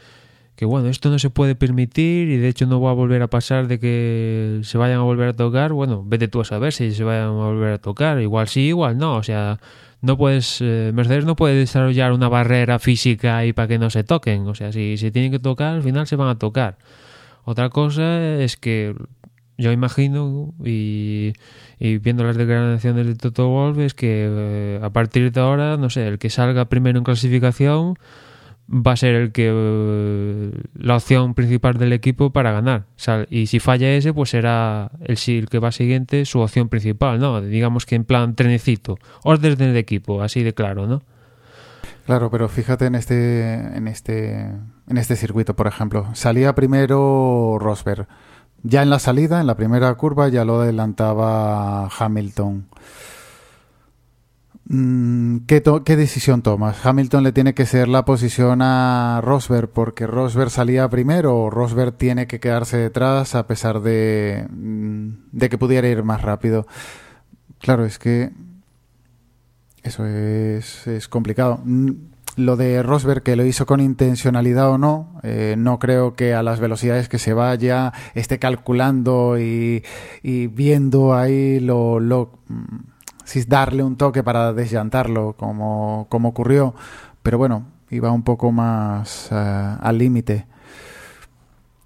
que 0.58 0.66
bueno, 0.66 0.90
esto 0.90 1.12
no 1.12 1.20
se 1.20 1.30
puede 1.30 1.54
permitir 1.54 2.30
y 2.30 2.38
de 2.38 2.48
hecho 2.48 2.66
no 2.66 2.82
va 2.82 2.90
a 2.90 2.94
volver 2.94 3.22
a 3.22 3.28
pasar 3.28 3.68
de 3.68 3.80
que 3.80 4.60
se 4.64 4.80
vayan 4.80 4.98
a 4.98 5.04
volver 5.04 5.30
a 5.30 5.34
tocar. 5.34 5.72
Bueno, 5.72 6.04
vete 6.04 6.28
tú 6.28 6.42
a 6.42 6.46
saber 6.46 6.74
si 6.74 6.94
se 6.94 7.04
vayan 7.04 7.26
a 7.26 7.30
volver 7.30 7.74
a 7.74 7.78
tocar. 7.78 8.20
Igual 8.20 8.48
sí, 8.48 8.62
igual 8.62 8.98
no. 8.98 9.18
O 9.18 9.24
sea, 9.24 9.60
no 10.02 10.18
puedes, 10.18 10.58
eh, 10.62 10.90
Mercedes 10.96 11.26
no 11.26 11.36
puede 11.36 11.54
desarrollar 11.54 12.12
una 12.12 12.28
barrera 12.28 12.80
física 12.80 13.38
ahí 13.38 13.54
para 13.54 13.68
que 13.68 13.78
no 13.78 13.92
se 13.92 14.04
toquen. 14.04 14.48
O 14.48 14.56
sea, 14.56 14.72
si 14.72 14.98
se 14.98 15.12
tienen 15.12 15.32
que 15.32 15.38
tocar, 15.38 15.76
al 15.76 15.84
final 15.84 16.08
se 16.08 16.16
van 16.16 16.30
a 16.30 16.40
tocar. 16.40 16.80
Otra 17.44 17.70
cosa 17.70 18.42
es 18.42 18.58
que 18.58 18.96
yo 19.60 19.72
imagino 19.72 20.56
y, 20.66 21.34
viendo 21.80 22.24
las 22.24 22.36
declaraciones 22.36 23.06
de 23.06 23.14
Toto 23.14 23.48
Wolff 23.48 23.78
es 23.78 23.94
que 23.94 24.26
eh, 24.28 24.80
a 24.82 24.90
partir 24.90 25.32
de 25.32 25.40
ahora, 25.40 25.78
no 25.78 25.92
sé, 25.92 26.08
el 26.08 26.18
que 26.18 26.32
salga 26.32 26.66
primero 26.66 26.98
en 26.98 27.04
clasificación 27.04 27.96
va 28.70 28.92
a 28.92 28.98
ser 28.98 29.16
el 29.16 29.32
que 29.32 29.50
eh, 29.54 30.52
la 30.76 30.96
opción 30.96 31.34
principal 31.34 31.78
del 31.78 31.94
equipo 31.94 32.32
para 32.32 32.52
ganar. 32.52 32.86
y 33.30 33.48
si 33.48 33.60
falla 33.60 33.90
ese, 33.92 34.14
pues 34.14 34.32
será 34.32 34.92
el, 35.02 35.18
el 35.28 35.50
que 35.50 35.60
va 35.60 35.72
siguiente 35.72 36.26
su 36.26 36.40
opción 36.40 36.70
principal, 36.70 37.20
¿no? 37.20 37.42
Digamos 37.42 37.86
que 37.86 37.96
en 37.96 38.04
plan 38.04 38.36
trenecito, 38.36 38.98
orden 39.24 39.58
del 39.58 39.78
equipo, 39.78 40.22
así 40.22 40.44
de 40.44 40.54
claro, 40.54 40.88
¿no? 40.88 41.02
Claro, 42.06 42.32
pero 42.32 42.48
fíjate 42.48 42.86
en 42.86 42.96
este, 42.96 43.54
en 43.54 43.88
este, 43.90 44.40
en 44.40 44.98
este 44.98 45.18
circuito, 45.18 45.56
por 45.56 45.68
ejemplo, 45.68 46.08
salía 46.14 46.56
primero 46.56 47.58
Rosberg. 47.60 48.08
Ya 48.64 48.82
en 48.82 48.90
la 48.90 49.00
salida, 49.00 49.42
en 49.42 49.48
la 49.48 49.56
primera 49.56 49.94
curva, 49.96 50.30
ya 50.30 50.46
lo 50.46 50.62
adelantaba 50.62 51.88
Hamilton. 51.88 52.68
Mm, 54.70 55.46
¿Qué, 55.48 55.64
¿Qué, 55.86 55.96
decisión 55.96 56.42
tomas? 56.42 56.86
¿Hamilton 56.86 57.24
le 57.24 57.32
tiene 57.32 57.54
que 57.54 57.66
ser 57.66 57.88
la 57.88 58.04
posición 58.04 58.62
a 58.62 59.22
Rosberg 59.24 59.70
porque 59.70 60.06
Rosberg 60.06 60.50
salía 60.50 60.90
primero 60.90 61.38
o 61.38 61.50
Rosberg 61.50 61.94
tiene 61.94 62.28
que 62.28 62.42
quedarse 62.42 62.76
detrás 62.76 63.34
a 63.36 63.48
pesar 63.48 63.80
de, 63.82 64.46
mm, 64.50 65.10
de 65.32 65.50
que 65.50 65.58
pudiera 65.58 65.88
ir 65.88 66.04
más 66.04 66.22
rápido? 66.22 66.68
Claro, 67.60 67.86
es 67.86 67.98
que 67.98 68.32
eso 69.84 70.06
es, 70.06 70.86
es 70.88 71.08
complicado. 71.08 71.62
Mm, 71.64 71.92
lo 72.36 72.58
de 72.58 72.84
Rosberg, 72.84 73.24
que 73.24 73.38
lo 73.38 73.46
hizo 73.46 73.66
con 73.66 73.80
intencionalidad 73.80 74.70
o 74.70 74.78
no, 74.78 75.20
eh, 75.24 75.56
no 75.58 75.80
creo 75.80 76.16
que 76.16 76.34
a 76.34 76.44
las 76.44 76.60
velocidades 76.60 77.08
que 77.10 77.20
se 77.20 77.34
vaya 77.34 77.94
esté 78.16 78.38
calculando 78.38 79.40
y, 79.40 79.84
y 80.24 80.48
viendo 80.48 81.16
ahí 81.16 81.60
lo, 81.62 82.00
lo 82.02 82.32
si 83.28 83.44
darle 83.44 83.84
un 83.84 83.98
toque 83.98 84.24
para 84.24 84.54
desllantarlo, 84.54 85.34
como, 85.34 86.08
como 86.10 86.30
ocurrió, 86.30 86.74
pero 87.22 87.38
bueno, 87.38 87.66
iba 87.90 88.10
un 88.10 88.24
poco 88.24 88.54
más 88.54 89.28
uh, 89.32 89.36
al 89.82 89.98
límite. 89.98 90.46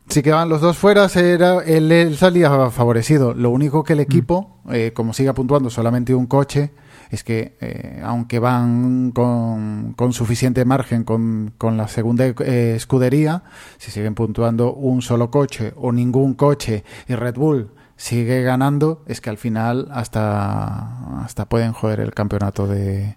Si 0.08 0.22
quedaban 0.22 0.50
los 0.50 0.62
dos 0.62 0.78
fuera, 0.78 1.08
era, 1.16 1.64
él, 1.64 2.16
salía 2.16 2.70
favorecido. 2.70 3.34
Lo 3.34 3.50
único 3.50 3.84
que 3.84 3.94
el 3.94 4.00
mm. 4.00 4.04
equipo, 4.04 4.60
eh, 4.70 4.92
como 4.94 5.14
siga 5.14 5.34
puntuando 5.34 5.72
solamente 5.72 6.14
un 6.14 6.28
coche, 6.28 6.74
es 7.10 7.24
que 7.24 7.58
eh, 7.60 8.00
aunque 8.04 8.38
van 8.38 9.12
con, 9.12 9.94
con 9.94 10.14
suficiente 10.14 10.64
margen 10.64 11.04
con, 11.04 11.54
con 11.58 11.76
la 11.76 11.88
segunda 11.88 12.28
eh, 12.28 12.74
escudería, 12.76 13.42
si 13.80 13.90
siguen 13.90 14.14
puntuando 14.14 14.76
un 14.76 15.02
solo 15.02 15.32
coche 15.32 15.74
o 15.76 15.92
ningún 15.92 16.36
coche 16.36 16.84
y 17.08 17.16
Red 17.16 17.36
Bull 17.36 17.72
sigue 18.02 18.42
ganando, 18.42 19.04
es 19.06 19.22
que 19.22 19.30
al 19.30 19.38
final 19.38 19.88
hasta, 19.92 21.22
hasta 21.24 21.46
pueden 21.46 21.72
joder 21.72 22.00
el 22.00 22.16
campeonato 22.16 22.66
de, 22.66 23.16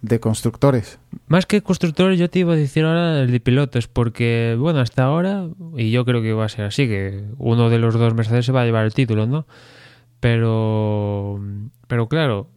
de 0.00 0.20
constructores. 0.20 1.00
Más 1.26 1.44
que 1.44 1.60
constructores, 1.60 2.16
yo 2.16 2.30
te 2.30 2.38
iba 2.38 2.52
a 2.52 2.56
decir 2.56 2.84
ahora 2.84 3.20
el 3.20 3.32
de 3.32 3.40
pilotos, 3.40 3.88
porque, 3.88 4.56
bueno, 4.56 4.78
hasta 4.78 5.02
ahora, 5.02 5.48
y 5.76 5.90
yo 5.90 6.04
creo 6.04 6.22
que 6.22 6.32
va 6.32 6.44
a 6.44 6.48
ser 6.48 6.66
así, 6.66 6.86
que 6.86 7.24
uno 7.38 7.68
de 7.68 7.80
los 7.80 7.94
dos 7.94 8.14
Mercedes 8.14 8.46
se 8.46 8.52
va 8.52 8.62
a 8.62 8.64
llevar 8.64 8.84
el 8.84 8.94
título, 8.94 9.26
¿no? 9.26 9.44
Pero, 10.20 11.40
pero 11.88 12.08
claro, 12.08 12.48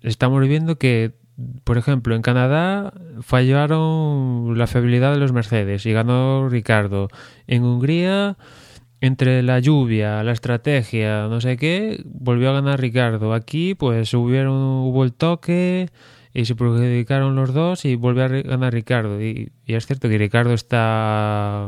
estamos 0.00 0.46
viendo 0.46 0.78
que, 0.78 1.10
por 1.64 1.76
ejemplo, 1.76 2.14
en 2.14 2.22
Canadá 2.22 2.94
fallaron 3.20 4.56
la 4.56 4.68
fiabilidad 4.68 5.12
de 5.12 5.18
los 5.18 5.32
Mercedes 5.32 5.84
y 5.86 5.92
ganó 5.92 6.48
Ricardo. 6.48 7.08
En 7.48 7.64
Hungría 7.64 8.36
entre 9.06 9.42
la 9.42 9.58
lluvia, 9.58 10.22
la 10.22 10.32
estrategia, 10.32 11.28
no 11.28 11.40
sé 11.40 11.58
qué, 11.58 12.02
volvió 12.06 12.50
a 12.50 12.54
ganar 12.54 12.80
Ricardo. 12.80 13.34
Aquí, 13.34 13.74
pues 13.74 14.14
hubieron, 14.14 14.54
hubo 14.54 15.04
el 15.04 15.12
toque 15.12 15.90
y 16.32 16.46
se 16.46 16.54
perjudicaron 16.54 17.36
los 17.36 17.52
dos 17.52 17.84
y 17.84 17.96
volvió 17.96 18.24
a 18.24 18.28
ganar 18.28 18.72
Ricardo. 18.72 19.20
Y, 19.20 19.52
es 19.66 19.86
cierto 19.86 20.08
que 20.08 20.16
Ricardo 20.16 20.54
está 20.54 21.66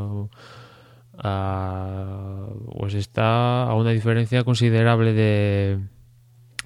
a, 1.18 2.48
pues 2.78 2.94
está 2.94 3.64
a 3.64 3.74
una 3.74 3.90
diferencia 3.90 4.42
considerable 4.42 5.12
de 5.12 5.78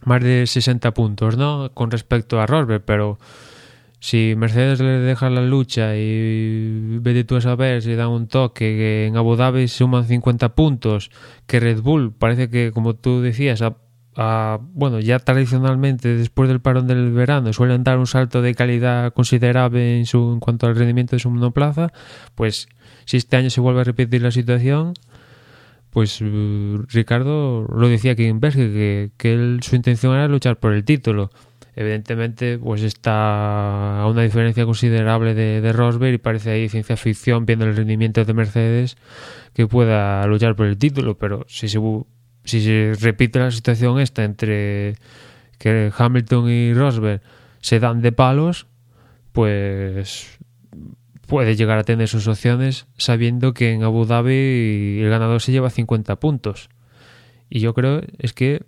más 0.04 0.22
de 0.22 0.46
60 0.46 0.94
puntos, 0.94 1.36
¿no? 1.36 1.72
Con 1.74 1.90
respecto 1.90 2.40
a 2.40 2.46
Rosberg, 2.46 2.84
pero 2.84 3.18
si 4.00 4.34
Mercedes 4.34 4.80
le 4.80 4.98
deja 4.98 5.28
la 5.28 5.42
lucha 5.42 5.94
y 5.94 6.98
vete 7.00 7.24
tú 7.24 7.36
a 7.36 7.42
saber 7.42 7.82
si 7.82 7.94
dan 7.94 8.08
un 8.08 8.28
toque 8.28 8.64
que 8.64 9.06
en 9.06 9.16
Abu 9.18 9.36
Dhabi 9.36 9.68
suman 9.68 10.06
50 10.06 10.54
puntos, 10.54 11.10
que 11.46 11.60
Red 11.60 11.82
Bull 11.82 12.14
parece 12.14 12.48
que, 12.48 12.72
como 12.72 12.96
tú 12.96 13.20
decías, 13.20 13.62
a, 14.16 14.58
bueno, 14.72 15.00
ya 15.00 15.18
tradicionalmente 15.18 16.16
después 16.16 16.48
del 16.48 16.60
parón 16.60 16.86
del 16.86 17.12
verano 17.12 17.52
suelen 17.52 17.84
dar 17.84 17.98
un 17.98 18.06
salto 18.06 18.40
de 18.40 18.54
calidad 18.54 19.12
considerable 19.12 19.98
en, 19.98 20.06
su, 20.06 20.32
en 20.32 20.40
cuanto 20.40 20.66
al 20.66 20.76
rendimiento 20.76 21.14
de 21.14 21.20
su 21.20 21.30
monoplaza, 21.30 21.92
pues 22.34 22.68
si 23.04 23.18
este 23.18 23.36
año 23.36 23.50
se 23.50 23.60
vuelve 23.60 23.82
a 23.82 23.84
repetir 23.84 24.22
la 24.22 24.30
situación, 24.30 24.94
pues 25.90 26.22
uh, 26.22 26.84
Ricardo 26.88 27.66
lo 27.68 27.88
decía 27.88 28.12
aquí 28.12 28.24
en 28.24 28.40
Bélgica, 28.40 28.64
que, 28.64 29.10
que 29.18 29.58
su 29.60 29.76
intención 29.76 30.14
era 30.14 30.26
luchar 30.26 30.58
por 30.58 30.72
el 30.72 30.84
título 30.84 31.30
evidentemente 31.74 32.58
pues 32.58 32.82
está 32.82 34.02
a 34.02 34.06
una 34.06 34.22
diferencia 34.22 34.64
considerable 34.64 35.34
de, 35.34 35.72
Rosberg 35.72 36.14
y 36.14 36.18
parece 36.18 36.50
ahí 36.50 36.68
ciencia 36.68 36.96
ficción 36.96 37.46
viendo 37.46 37.64
el 37.64 37.76
rendimiento 37.76 38.24
de 38.24 38.34
Mercedes 38.34 38.96
que 39.54 39.66
pueda 39.66 40.26
luchar 40.26 40.56
por 40.56 40.66
el 40.66 40.78
título, 40.78 41.16
pero 41.18 41.44
si 41.48 41.68
se, 41.68 41.80
si 42.44 42.60
se 42.60 42.94
repite 43.00 43.38
la 43.38 43.50
situación 43.50 44.00
esta 44.00 44.24
entre 44.24 44.94
que 45.58 45.92
Hamilton 45.96 46.48
y 46.50 46.74
Rosberg 46.74 47.20
se 47.60 47.78
dan 47.78 48.00
de 48.00 48.12
palos, 48.12 48.66
pues 49.32 50.38
puede 51.26 51.54
llegar 51.54 51.78
a 51.78 51.84
tener 51.84 52.08
sus 52.08 52.26
opciones 52.26 52.86
sabiendo 52.96 53.54
que 53.54 53.72
en 53.72 53.84
Abu 53.84 54.04
Dhabi 54.04 55.00
el 55.00 55.10
ganador 55.10 55.40
se 55.40 55.52
lleva 55.52 55.70
50 55.70 56.16
puntos. 56.16 56.68
Y 57.48 57.60
yo 57.60 57.74
creo 57.74 58.00
es 58.18 58.32
que 58.32 58.64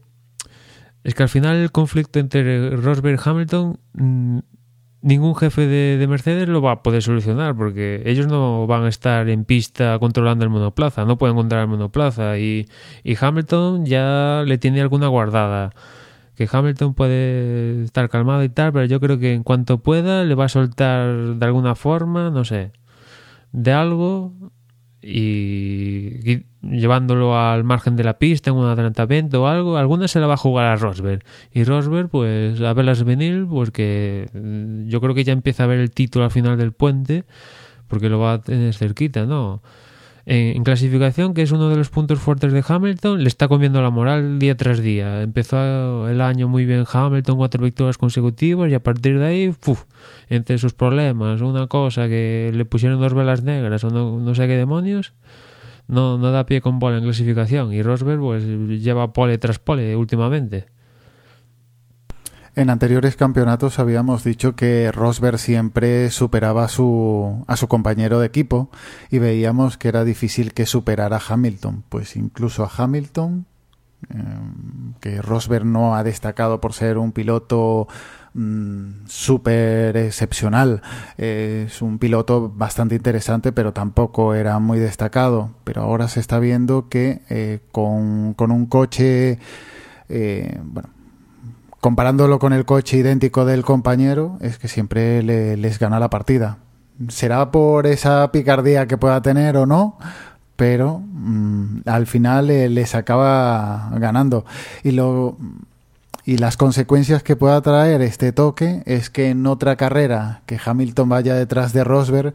es 1.04 1.14
que 1.14 1.22
al 1.22 1.28
final 1.28 1.56
el 1.56 1.72
conflicto 1.72 2.18
entre 2.18 2.70
Rosberg 2.76 3.18
y 3.18 3.28
Hamilton, 3.28 3.78
mm, 3.94 4.38
ningún 5.02 5.34
jefe 5.34 5.66
de, 5.66 6.06
Mercedes 6.06 6.48
lo 6.48 6.62
va 6.62 6.72
a 6.72 6.82
poder 6.82 7.02
solucionar 7.02 7.56
porque 7.56 8.02
ellos 8.06 8.28
no 8.28 8.66
van 8.66 8.84
a 8.84 8.88
estar 8.88 9.28
en 9.28 9.44
pista 9.44 9.98
controlando 9.98 10.44
el 10.44 10.50
monoplaza, 10.50 11.04
no 11.04 11.18
pueden 11.18 11.36
controlar 11.36 11.64
el 11.64 11.70
monoplaza 11.70 12.38
y, 12.38 12.68
y 13.02 13.16
Hamilton 13.20 13.84
ya 13.84 14.44
le 14.46 14.58
tiene 14.58 14.80
alguna 14.80 15.08
guardada. 15.08 15.70
Que 16.36 16.48
Hamilton 16.50 16.94
puede 16.94 17.84
estar 17.84 18.08
calmado 18.08 18.42
y 18.42 18.48
tal, 18.48 18.72
pero 18.72 18.86
yo 18.86 19.00
creo 19.00 19.18
que 19.18 19.34
en 19.34 19.42
cuanto 19.42 19.82
pueda 19.82 20.24
le 20.24 20.34
va 20.34 20.46
a 20.46 20.48
soltar 20.48 21.36
de 21.36 21.44
alguna 21.44 21.74
forma, 21.74 22.30
no 22.30 22.44
sé, 22.44 22.72
de 23.52 23.72
algo 23.72 24.32
y, 25.02 26.44
llevándolo 26.62 27.38
al 27.38 27.64
margen 27.64 27.96
de 27.96 28.04
la 28.04 28.18
pista 28.18 28.50
en 28.50 28.56
un 28.56 28.66
adelantamiento 28.66 29.42
o 29.42 29.46
algo, 29.46 29.76
alguna 29.76 30.08
se 30.08 30.20
la 30.20 30.26
va 30.26 30.34
a 30.34 30.38
jugar 30.38 30.66
a 30.66 30.76
Rosberg. 30.76 31.24
Y 31.52 31.64
Rosberg, 31.64 32.08
pues 32.08 32.60
a 32.60 32.72
verlas 32.72 33.04
venir, 33.04 33.46
porque 33.48 34.28
mm, 34.32 34.88
yo 34.88 35.00
creo 35.00 35.14
que 35.14 35.24
ya 35.24 35.32
empieza 35.32 35.64
a 35.64 35.66
ver 35.66 35.80
el 35.80 35.90
título 35.90 36.24
al 36.24 36.30
final 36.30 36.56
del 36.56 36.72
puente, 36.72 37.24
porque 37.88 38.08
lo 38.08 38.18
va 38.18 38.34
a 38.34 38.40
tener 38.40 38.74
cerquita, 38.74 39.26
¿no? 39.26 39.62
En, 40.24 40.62
clasificación, 40.62 41.34
que 41.34 41.42
es 41.42 41.50
uno 41.50 41.68
de 41.68 41.74
los 41.76 41.90
puntos 41.90 42.20
fuertes 42.20 42.52
de 42.52 42.64
Hamilton, 42.66 43.22
le 43.22 43.28
está 43.28 43.48
comiendo 43.48 43.82
la 43.82 43.90
moral 43.90 44.38
día 44.38 44.56
tras 44.56 44.80
día. 44.80 45.20
Empezó 45.20 46.08
el 46.08 46.20
año 46.20 46.46
muy 46.46 46.64
bien 46.64 46.84
Hamilton, 46.90 47.36
cuatro 47.36 47.64
victorias 47.64 47.98
consecutivas, 47.98 48.70
y 48.70 48.74
a 48.74 48.82
partir 48.82 49.18
de 49.18 49.26
ahí, 49.26 49.54
entre 50.28 50.58
sus 50.58 50.74
problemas, 50.74 51.40
una 51.40 51.66
cosa 51.66 52.06
que 52.06 52.52
le 52.54 52.64
pusieron 52.64 53.00
dos 53.00 53.14
velas 53.14 53.42
negras 53.42 53.82
o 53.82 53.90
no, 53.90 54.20
no 54.20 54.34
sé 54.36 54.46
qué 54.46 54.56
demonios, 54.56 55.12
no, 55.92 56.16
no 56.16 56.32
da 56.32 56.46
pie 56.46 56.62
con 56.62 56.78
bola 56.78 56.96
en 56.96 57.04
clasificación. 57.04 57.72
Y 57.72 57.82
Rosberg, 57.82 58.18
pues 58.18 58.42
lleva 58.44 59.12
pole 59.12 59.36
tras 59.36 59.58
pole 59.58 59.94
últimamente. 59.94 60.66
En 62.54 62.70
anteriores 62.70 63.16
campeonatos 63.16 63.78
habíamos 63.78 64.24
dicho 64.24 64.56
que 64.56 64.90
Rosberg 64.90 65.38
siempre 65.38 66.10
superaba 66.10 66.64
a 66.64 66.68
su, 66.68 67.44
a 67.46 67.56
su 67.56 67.68
compañero 67.68 68.20
de 68.20 68.26
equipo 68.26 68.70
y 69.10 69.18
veíamos 69.18 69.76
que 69.76 69.88
era 69.88 70.04
difícil 70.04 70.54
que 70.54 70.66
superara 70.66 71.16
a 71.18 71.32
Hamilton. 71.32 71.84
Pues 71.90 72.16
incluso 72.16 72.64
a 72.64 72.70
Hamilton, 72.74 73.46
em, 74.08 74.94
que 75.00 75.20
Rosberg 75.20 75.66
no 75.66 75.94
ha 75.94 76.04
destacado 76.04 76.60
por 76.60 76.72
ser 76.72 76.96
un 76.96 77.12
piloto 77.12 77.86
mm, 78.34 79.06
súper 79.06 79.96
excepcional. 79.96 80.82
es 81.16 81.82
un 81.82 81.98
piloto 81.98 82.50
bastante 82.54 82.94
interesante, 82.94 83.52
pero 83.52 83.72
tampoco 83.72 84.34
era 84.34 84.58
muy 84.58 84.78
destacado. 84.78 85.50
Pero 85.64 85.82
ahora 85.82 86.08
se 86.08 86.20
está 86.20 86.38
viendo 86.38 86.88
que 86.88 87.22
eh, 87.28 87.60
con, 87.72 88.34
con, 88.34 88.50
un 88.50 88.66
coche, 88.66 89.38
eh, 90.08 90.58
bueno, 90.64 90.90
comparándolo 91.80 92.38
con 92.38 92.52
el 92.52 92.64
coche 92.64 92.98
idéntico 92.98 93.44
del 93.44 93.64
compañero, 93.64 94.38
es 94.40 94.58
que 94.58 94.68
siempre 94.68 95.22
le, 95.22 95.56
les 95.56 95.78
gana 95.78 95.98
la 96.00 96.10
partida. 96.10 96.58
¿Será 97.08 97.50
por 97.50 97.86
esa 97.86 98.30
picardía 98.32 98.86
que 98.86 98.98
pueda 98.98 99.22
tener 99.22 99.56
o 99.56 99.66
no? 99.66 99.98
Pero 100.56 101.00
mm, 101.00 101.80
al 101.86 102.06
final 102.06 102.46
les 102.46 102.94
acaba 102.94 103.90
ganando. 103.94 104.44
Y 104.84 104.92
lo 104.92 105.36
y 106.24 106.38
las 106.38 106.56
consecuencias 106.56 107.22
que 107.22 107.36
pueda 107.36 107.60
traer 107.60 108.00
este 108.02 108.32
toque 108.32 108.82
es 108.86 109.10
que 109.10 109.30
en 109.30 109.46
otra 109.46 109.76
carrera 109.76 110.42
que 110.46 110.58
Hamilton 110.64 111.08
vaya 111.08 111.34
detrás 111.34 111.72
de 111.72 111.84
Rosberg 111.84 112.34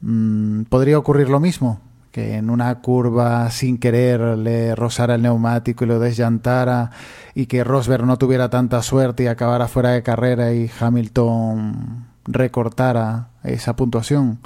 mmm, 0.00 0.62
podría 0.64 0.98
ocurrir 0.98 1.28
lo 1.28 1.40
mismo 1.40 1.80
que 2.14 2.36
en 2.36 2.48
una 2.48 2.72
curva 2.80 3.50
sin 3.50 3.76
querer 3.76 4.20
le 4.38 4.76
rozara 4.76 5.16
el 5.16 5.22
neumático 5.22 5.84
y 5.84 5.88
lo 5.88 5.98
desllantara 5.98 6.92
y 7.34 7.46
que 7.46 7.64
Rosberg 7.64 8.06
no 8.06 8.18
tuviera 8.18 8.48
tanta 8.50 8.82
suerte 8.82 9.24
y 9.24 9.26
acabara 9.26 9.66
fuera 9.66 9.90
de 9.90 10.04
carrera 10.04 10.52
y 10.52 10.70
Hamilton 10.78 12.06
recortara 12.24 13.30
esa 13.42 13.74
puntuación. 13.74 14.38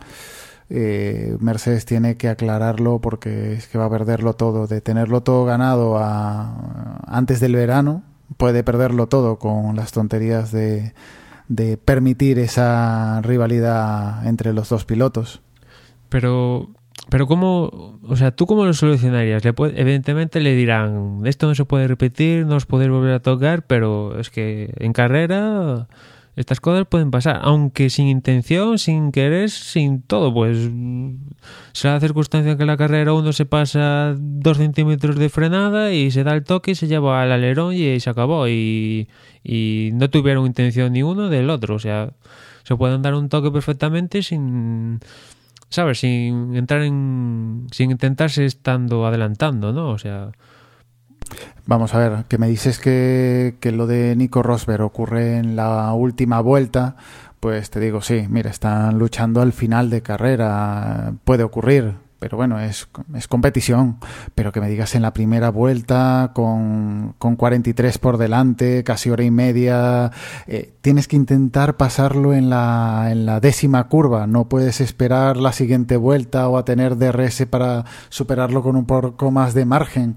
Eh, 0.70 1.36
Mercedes 1.40 1.84
tiene 1.84 2.16
que 2.16 2.30
aclararlo 2.30 3.00
porque 3.00 3.52
es 3.52 3.68
que 3.68 3.76
va 3.76 3.84
a 3.84 3.90
perderlo 3.90 4.32
todo. 4.32 4.66
De 4.66 4.80
tenerlo 4.80 5.22
todo 5.22 5.44
ganado 5.44 5.98
a, 5.98 7.02
antes 7.06 7.38
del 7.38 7.54
verano, 7.54 8.02
puede 8.36 8.62
perderlo 8.62 9.06
todo 9.06 9.38
con 9.38 9.76
las 9.76 9.92
tonterías 9.92 10.52
de, 10.52 10.92
de 11.48 11.76
permitir 11.76 12.38
esa 12.38 13.20
rivalidad 13.22 14.26
entre 14.26 14.52
los 14.52 14.68
dos 14.68 14.84
pilotos. 14.84 15.40
Pero 16.08 16.70
pero 17.10 17.26
cómo, 17.26 17.98
o 18.02 18.16
sea, 18.16 18.32
¿tú 18.32 18.46
cómo 18.46 18.66
lo 18.66 18.74
solucionarías? 18.74 19.42
Le 19.44 19.54
puede, 19.54 19.80
evidentemente 19.80 20.40
le 20.40 20.54
dirán, 20.54 21.22
esto 21.24 21.46
no 21.46 21.54
se 21.54 21.64
puede 21.64 21.88
repetir, 21.88 22.44
no 22.44 22.56
os 22.56 22.66
podéis 22.66 22.90
volver 22.90 23.14
a 23.14 23.20
tocar, 23.20 23.62
pero 23.62 24.18
es 24.18 24.28
que 24.28 24.74
en 24.76 24.92
carrera 24.92 25.88
estas 26.38 26.60
cosas 26.60 26.86
pueden 26.86 27.10
pasar, 27.10 27.40
aunque 27.42 27.90
sin 27.90 28.06
intención, 28.06 28.78
sin 28.78 29.10
querer, 29.12 29.50
sin 29.50 30.02
todo, 30.02 30.32
pues 30.32 30.70
será 31.72 31.94
la 31.94 32.00
circunstancia 32.00 32.56
que 32.56 32.62
en 32.62 32.68
la 32.68 32.76
carrera 32.76 33.12
uno 33.12 33.32
se 33.32 33.44
pasa 33.44 34.14
dos 34.18 34.58
centímetros 34.58 35.16
de 35.16 35.28
frenada 35.28 35.92
y 35.92 36.10
se 36.10 36.24
da 36.24 36.34
el 36.34 36.44
toque 36.44 36.70
y 36.70 36.74
se 36.76 36.86
lleva 36.86 37.22
al 37.22 37.32
alerón 37.32 37.74
y 37.74 37.98
se 38.00 38.08
acabó 38.08 38.46
y, 38.48 39.08
y 39.42 39.90
no 39.94 40.08
tuvieron 40.10 40.46
intención 40.46 40.92
ni 40.92 41.02
uno 41.02 41.28
del 41.28 41.50
otro, 41.50 41.74
o 41.74 41.78
sea, 41.80 42.12
se 42.62 42.76
pueden 42.76 43.02
dar 43.02 43.14
un 43.14 43.28
toque 43.28 43.50
perfectamente 43.50 44.22
sin 44.22 45.00
¿sabes? 45.70 46.00
Sin 46.00 46.54
entrar 46.56 46.82
en. 46.82 47.66
sin 47.72 47.90
intentarse 47.90 48.44
estando 48.44 49.06
adelantando, 49.06 49.72
¿no? 49.72 49.90
O 49.90 49.98
sea. 49.98 50.32
Vamos 51.66 51.94
a 51.94 51.98
ver, 51.98 52.24
que 52.28 52.38
me 52.38 52.48
dices 52.48 52.78
que, 52.78 53.56
que 53.60 53.72
lo 53.72 53.86
de 53.86 54.16
Nico 54.16 54.42
Rosberg 54.42 54.82
ocurre 54.82 55.36
en 55.36 55.56
la 55.56 55.92
última 55.92 56.40
vuelta, 56.40 56.96
pues 57.40 57.70
te 57.70 57.80
digo, 57.80 58.00
sí, 58.00 58.26
mira, 58.28 58.50
están 58.50 58.98
luchando 58.98 59.42
al 59.42 59.52
final 59.52 59.90
de 59.90 60.02
carrera, 60.02 61.12
puede 61.24 61.44
ocurrir, 61.44 61.94
pero 62.18 62.36
bueno, 62.36 62.58
es, 62.58 62.88
es, 63.14 63.28
competición. 63.28 63.98
Pero 64.34 64.50
que 64.50 64.60
me 64.60 64.68
digas 64.68 64.94
en 64.94 65.02
la 65.02 65.12
primera 65.12 65.50
vuelta, 65.50 66.32
con, 66.34 67.14
con 67.18 67.36
43 67.36 67.98
por 67.98 68.18
delante, 68.18 68.82
casi 68.82 69.10
hora 69.10 69.22
y 69.22 69.30
media, 69.30 70.10
eh, 70.46 70.74
tienes 70.80 71.06
que 71.06 71.16
intentar 71.16 71.76
pasarlo 71.76 72.34
en 72.34 72.50
la, 72.50 73.08
en 73.10 73.24
la 73.24 73.38
décima 73.40 73.88
curva. 73.88 74.26
No 74.26 74.48
puedes 74.48 74.80
esperar 74.80 75.36
la 75.36 75.52
siguiente 75.52 75.96
vuelta 75.96 76.48
o 76.48 76.58
a 76.58 76.64
tener 76.64 76.96
DRS 76.96 77.46
para 77.46 77.84
superarlo 78.08 78.62
con 78.62 78.74
un 78.74 78.86
poco 78.86 79.30
más 79.30 79.54
de 79.54 79.64
margen. 79.64 80.16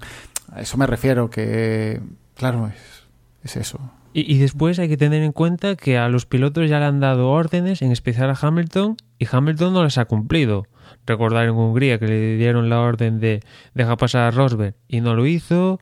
A 0.52 0.60
eso 0.60 0.76
me 0.76 0.86
refiero, 0.86 1.30
que 1.30 2.00
claro, 2.34 2.68
es, 2.68 3.08
es 3.42 3.56
eso. 3.56 3.80
Y, 4.14 4.38
después 4.38 4.78
hay 4.78 4.88
que 4.90 4.98
tener 4.98 5.22
en 5.22 5.32
cuenta 5.32 5.74
que 5.74 5.96
a 5.96 6.10
los 6.10 6.26
pilotos 6.26 6.68
ya 6.68 6.78
le 6.78 6.84
han 6.84 7.00
dado 7.00 7.30
órdenes, 7.30 7.80
en 7.80 7.92
especial 7.92 8.28
a 8.28 8.36
Hamilton, 8.38 8.96
y 9.18 9.26
Hamilton 9.30 9.72
no 9.72 9.82
las 9.82 9.96
ha 9.96 10.04
cumplido 10.04 10.66
recordar 11.06 11.46
en 11.46 11.52
Hungría 11.52 11.98
que 11.98 12.06
le 12.06 12.36
dieron 12.36 12.68
la 12.68 12.80
orden 12.80 13.20
de 13.20 13.40
deja 13.72 13.96
pasar 13.96 14.22
a 14.22 14.30
Rosberg 14.30 14.74
y 14.86 15.00
no 15.00 15.14
lo 15.14 15.26
hizo. 15.26 15.80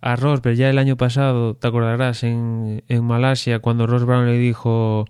A 0.00 0.14
Rosberg 0.14 0.56
ya 0.56 0.70
el 0.70 0.78
año 0.78 0.96
pasado, 0.96 1.54
te 1.54 1.66
acordarás, 1.66 2.22
en, 2.22 2.84
en 2.86 3.04
Malasia, 3.04 3.58
cuando 3.58 3.86
Brown 3.86 4.26
le 4.26 4.38
dijo, 4.38 5.06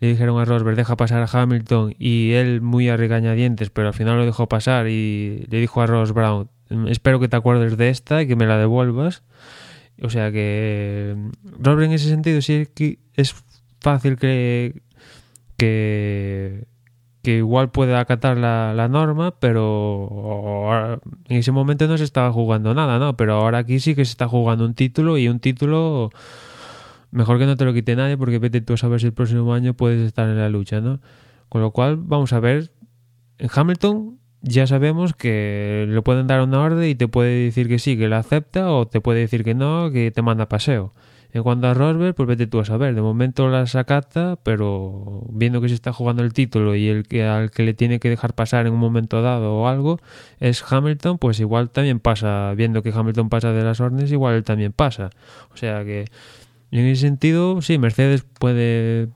le 0.00 0.08
dijeron 0.08 0.40
a 0.40 0.44
Rosberg 0.44 0.76
deja 0.76 0.96
pasar 0.96 1.22
a 1.22 1.42
Hamilton 1.42 1.94
y 1.96 2.32
él 2.32 2.60
muy 2.60 2.88
a 2.88 2.96
regañadientes, 2.96 3.70
pero 3.70 3.88
al 3.88 3.94
final 3.94 4.16
lo 4.16 4.26
dejó 4.26 4.48
pasar 4.48 4.88
y 4.88 5.46
le 5.48 5.60
dijo 5.60 5.80
a 5.80 5.86
Ross 5.86 6.12
Brown, 6.12 6.48
espero 6.88 7.20
que 7.20 7.28
te 7.28 7.36
acuerdes 7.36 7.76
de 7.76 7.90
esta 7.90 8.22
y 8.22 8.28
que 8.28 8.36
me 8.36 8.46
la 8.46 8.56
devuelvas. 8.58 9.22
O 10.02 10.08
sea 10.08 10.32
que 10.32 11.16
Rosberg 11.58 11.88
en 11.88 11.92
ese 11.92 12.08
sentido 12.08 12.40
sí 12.40 12.68
es 13.14 13.34
fácil 13.80 14.16
que, 14.16 14.82
que 15.56 16.66
que 17.22 17.38
igual 17.38 17.70
puede 17.70 17.96
acatar 17.96 18.36
la, 18.38 18.72
la, 18.74 18.88
norma, 18.88 19.32
pero 19.38 21.00
en 21.28 21.36
ese 21.36 21.52
momento 21.52 21.86
no 21.86 21.98
se 21.98 22.04
estaba 22.04 22.32
jugando 22.32 22.72
nada, 22.74 22.98
¿no? 22.98 23.16
Pero 23.16 23.34
ahora 23.34 23.58
aquí 23.58 23.78
sí 23.78 23.94
que 23.94 24.04
se 24.04 24.12
está 24.12 24.26
jugando 24.26 24.64
un 24.64 24.74
título 24.74 25.18
y 25.18 25.28
un 25.28 25.38
título 25.38 26.10
mejor 27.10 27.38
que 27.38 27.46
no 27.46 27.56
te 27.56 27.64
lo 27.64 27.74
quite 27.74 27.96
nadie 27.96 28.16
porque 28.16 28.38
vete 28.38 28.60
tú 28.60 28.74
a 28.74 28.76
saber 28.76 29.00
si 29.00 29.06
el 29.06 29.12
próximo 29.12 29.52
año 29.52 29.74
puedes 29.74 30.00
estar 30.00 30.28
en 30.28 30.38
la 30.38 30.48
lucha, 30.48 30.80
¿no? 30.80 31.00
Con 31.48 31.60
lo 31.60 31.72
cual 31.72 31.96
vamos 31.96 32.32
a 32.32 32.40
ver, 32.40 32.72
en 33.38 33.50
Hamilton 33.52 34.18
ya 34.42 34.66
sabemos 34.66 35.14
que 35.14 35.86
le 35.88 36.02
pueden 36.02 36.26
dar 36.26 36.40
una 36.40 36.60
orden 36.60 36.88
y 36.88 36.94
te 36.94 37.08
puede 37.08 37.44
decir 37.44 37.68
que 37.68 37.78
sí, 37.78 37.96
que 37.96 38.08
la 38.08 38.18
acepta 38.18 38.70
o 38.70 38.86
te 38.86 39.00
puede 39.00 39.20
decir 39.20 39.44
que 39.44 39.54
no, 39.54 39.90
que 39.90 40.10
te 40.10 40.22
manda 40.22 40.48
paseo. 40.48 40.92
En 41.32 41.44
cuanto 41.44 41.68
a 41.68 41.74
Rosberg, 41.74 42.14
pues 42.14 42.26
vete 42.26 42.48
tú 42.48 42.58
a 42.58 42.64
saber. 42.64 42.94
De 42.94 43.02
momento 43.02 43.48
la 43.48 43.66
sacata, 43.66 44.36
pero 44.42 45.22
viendo 45.30 45.60
que 45.60 45.68
se 45.68 45.74
está 45.74 45.92
jugando 45.92 46.24
el 46.24 46.32
título 46.32 46.74
y 46.74 46.88
el 46.88 47.06
que 47.06 47.24
al 47.24 47.52
que 47.52 47.62
le 47.62 47.72
tiene 47.72 48.00
que 48.00 48.08
dejar 48.08 48.34
pasar 48.34 48.66
en 48.66 48.72
un 48.72 48.80
momento 48.80 49.22
dado 49.22 49.54
o 49.54 49.68
algo 49.68 50.00
es 50.40 50.64
Hamilton, 50.68 51.18
pues 51.18 51.38
igual 51.38 51.70
también 51.70 52.00
pasa. 52.00 52.52
Viendo 52.54 52.82
que 52.82 52.90
Hamilton 52.90 53.28
pasa 53.28 53.52
de 53.52 53.62
las 53.62 53.80
órdenes, 53.80 54.10
igual 54.10 54.34
él 54.34 54.44
también 54.44 54.72
pasa. 54.72 55.10
O 55.52 55.56
sea 55.56 55.84
que 55.84 56.06
en 56.72 56.86
ese 56.86 57.02
sentido, 57.02 57.62
sí, 57.62 57.78
Mercedes 57.78 58.24
puede 58.38 59.08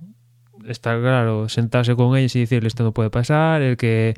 estar 0.68 1.00
claro, 1.00 1.48
sentarse 1.48 1.96
con 1.96 2.16
ellos 2.16 2.34
y 2.36 2.40
decirle 2.40 2.68
esto 2.68 2.84
no 2.84 2.92
puede 2.92 3.10
pasar, 3.10 3.60
el 3.62 3.76
que 3.76 4.14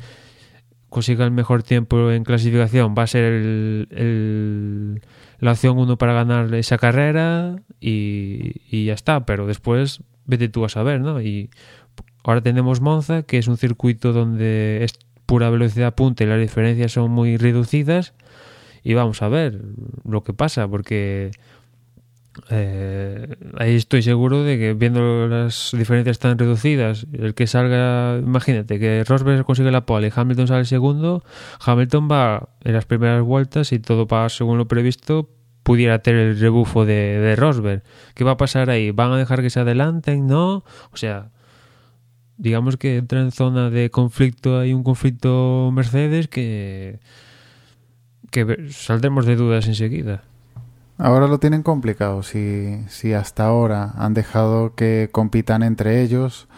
consiga 0.88 1.24
el 1.24 1.30
mejor 1.30 1.62
tiempo 1.62 2.10
en 2.10 2.24
clasificación 2.24 2.94
va 2.96 3.02
a 3.02 3.06
ser 3.06 3.24
el, 3.24 5.02
la 5.38 5.52
opción 5.52 5.78
uno 5.78 5.96
para 5.98 6.12
ganar 6.12 6.54
esa 6.54 6.78
carrera 6.78 7.56
y, 7.80 8.62
y, 8.70 8.86
ya 8.86 8.94
está, 8.94 9.26
pero 9.26 9.46
después 9.46 10.02
vete 10.24 10.48
tú 10.48 10.64
a 10.64 10.68
saber, 10.68 11.00
¿no? 11.00 11.20
Y 11.20 11.50
ahora 12.24 12.40
tenemos 12.40 12.80
Monza, 12.80 13.22
que 13.22 13.38
es 13.38 13.48
un 13.48 13.56
circuito 13.56 14.12
donde 14.12 14.84
es 14.84 14.94
pura 15.26 15.50
velocidad 15.50 15.94
punta 15.94 16.24
y 16.24 16.28
las 16.28 16.40
diferencias 16.40 16.92
son 16.92 17.10
muy 17.10 17.36
reducidas 17.36 18.14
y 18.82 18.94
vamos 18.94 19.20
a 19.22 19.28
ver 19.28 19.60
lo 20.04 20.22
que 20.22 20.32
pasa, 20.32 20.68
porque 20.68 21.32
eh, 22.50 23.36
ahí 23.56 23.76
estoy 23.76 24.02
seguro 24.02 24.42
de 24.42 24.58
que 24.58 24.74
viendo 24.74 25.26
las 25.26 25.72
diferencias 25.76 26.18
tan 26.18 26.38
reducidas, 26.38 27.06
el 27.12 27.34
que 27.34 27.46
salga, 27.46 28.18
imagínate 28.18 28.78
que 28.78 29.04
Rosberg 29.04 29.44
consigue 29.44 29.70
la 29.70 29.86
pole 29.86 30.08
y 30.08 30.12
Hamilton 30.14 30.48
sale 30.48 30.64
segundo, 30.64 31.24
Hamilton 31.64 32.08
va 32.10 32.48
en 32.62 32.74
las 32.74 32.84
primeras 32.84 33.22
vueltas 33.22 33.72
y 33.72 33.78
todo 33.78 34.06
va 34.06 34.28
según 34.28 34.58
lo 34.58 34.68
previsto, 34.68 35.30
pudiera 35.62 36.00
tener 36.00 36.28
el 36.28 36.40
rebufo 36.40 36.84
de, 36.84 37.34
Rosberg. 37.36 37.82
¿Qué 38.14 38.24
va 38.24 38.32
a 38.32 38.36
pasar 38.36 38.70
ahí? 38.70 38.90
¿Van 38.90 39.12
a 39.12 39.16
dejar 39.16 39.42
que 39.42 39.50
se 39.50 39.60
adelanten? 39.60 40.26
¿No? 40.26 40.64
O 40.92 40.96
sea, 40.96 41.30
digamos 42.36 42.76
que 42.76 42.98
entra 42.98 43.20
en 43.20 43.32
zona 43.32 43.70
de 43.70 43.90
conflicto, 43.90 44.58
hay 44.58 44.72
un 44.74 44.84
conflicto 44.84 45.70
Mercedes 45.72 46.28
que, 46.28 47.00
que 48.30 48.68
saldremos 48.70 49.26
de 49.26 49.36
dudas 49.36 49.66
enseguida. 49.66 50.22
Ahora 50.98 51.26
lo 51.26 51.38
tienen 51.38 51.62
complicado. 51.62 52.22
Si, 52.22 52.82
si 52.88 53.12
hasta 53.12 53.44
ahora 53.44 53.92
han 53.96 54.14
dejado 54.14 54.74
que 54.74 55.10
compitan 55.12 55.62
entre 55.62 56.02
ellos, 56.02 56.48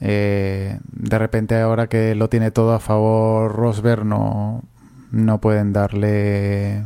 eh, 0.00 0.78
de 0.92 1.18
repente 1.18 1.58
ahora 1.60 1.88
que 1.88 2.14
lo 2.14 2.28
tiene 2.28 2.50
todo 2.50 2.72
a 2.72 2.80
favor 2.80 3.54
Rosberg 3.54 4.04
no, 4.04 4.62
no 5.10 5.40
pueden 5.40 5.72
darle 5.74 6.84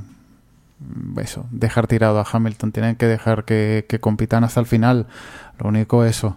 eso, 1.21 1.47
dejar 1.51 1.87
tirado 1.89 2.21
a 2.21 2.27
Hamilton. 2.31 2.73
Tienen 2.73 2.97
que 2.97 3.07
dejar 3.07 3.45
que, 3.45 3.87
compitan 4.01 4.45
hasta 4.45 4.61
el 4.61 4.67
final. 4.67 5.07
Lo 5.59 5.69
único 5.69 6.05
eso. 6.05 6.37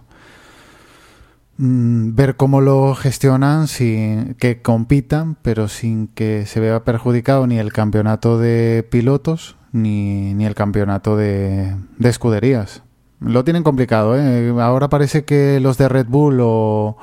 Mm, 1.58 2.14
ver 2.14 2.36
cómo 2.36 2.60
lo 2.60 2.94
gestionan 2.94 3.68
sin 3.68 4.34
que 4.34 4.62
compitan, 4.62 5.36
pero 5.42 5.68
sin 5.68 6.08
que 6.08 6.46
se 6.46 6.60
vea 6.60 6.84
perjudicado 6.84 7.46
ni 7.46 7.58
el 7.58 7.72
campeonato 7.72 8.38
de 8.38 8.86
pilotos 8.90 9.57
ni, 9.72 10.34
ni 10.34 10.46
el 10.46 10.54
campeonato 10.54 11.16
de, 11.16 11.76
de, 11.98 12.08
escuderías. 12.08 12.82
Lo 13.20 13.44
tienen 13.44 13.62
complicado, 13.62 14.16
¿eh? 14.16 14.54
Ahora 14.60 14.88
parece 14.88 15.24
que 15.24 15.60
los 15.60 15.78
de 15.78 15.88
Red 15.88 16.06
Bull 16.08 16.38
o... 16.40 16.96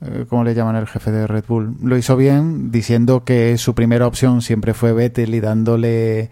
eh, 0.00 0.24
¿Cómo 0.28 0.44
le 0.44 0.54
llaman 0.54 0.76
el 0.76 0.86
jefe 0.86 1.10
de 1.10 1.26
Red 1.26 1.44
Bull? 1.46 1.76
Lo 1.82 1.96
hizo 1.96 2.16
bien 2.16 2.70
diciendo 2.70 3.24
que 3.24 3.58
su 3.58 3.74
primera 3.74 4.06
opción 4.06 4.42
siempre 4.42 4.74
fue 4.74 4.92
Vettel 4.92 5.34
y 5.34 5.40
dándole... 5.40 6.30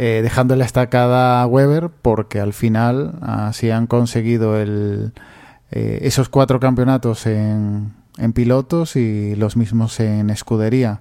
Eh, 0.00 0.20
dejándole 0.22 0.64
estacada 0.64 1.42
a 1.42 1.46
Weber 1.48 1.90
porque 1.90 2.38
al 2.38 2.52
final 2.52 3.18
así 3.20 3.72
han 3.72 3.88
conseguido 3.88 4.56
el, 4.56 5.12
eh, 5.72 5.98
esos 6.02 6.28
cuatro 6.28 6.60
campeonatos 6.60 7.26
en, 7.26 7.94
en 8.16 8.32
pilotos 8.32 8.94
y 8.94 9.34
los 9.34 9.56
mismos 9.56 9.98
en 9.98 10.30
escudería. 10.30 11.00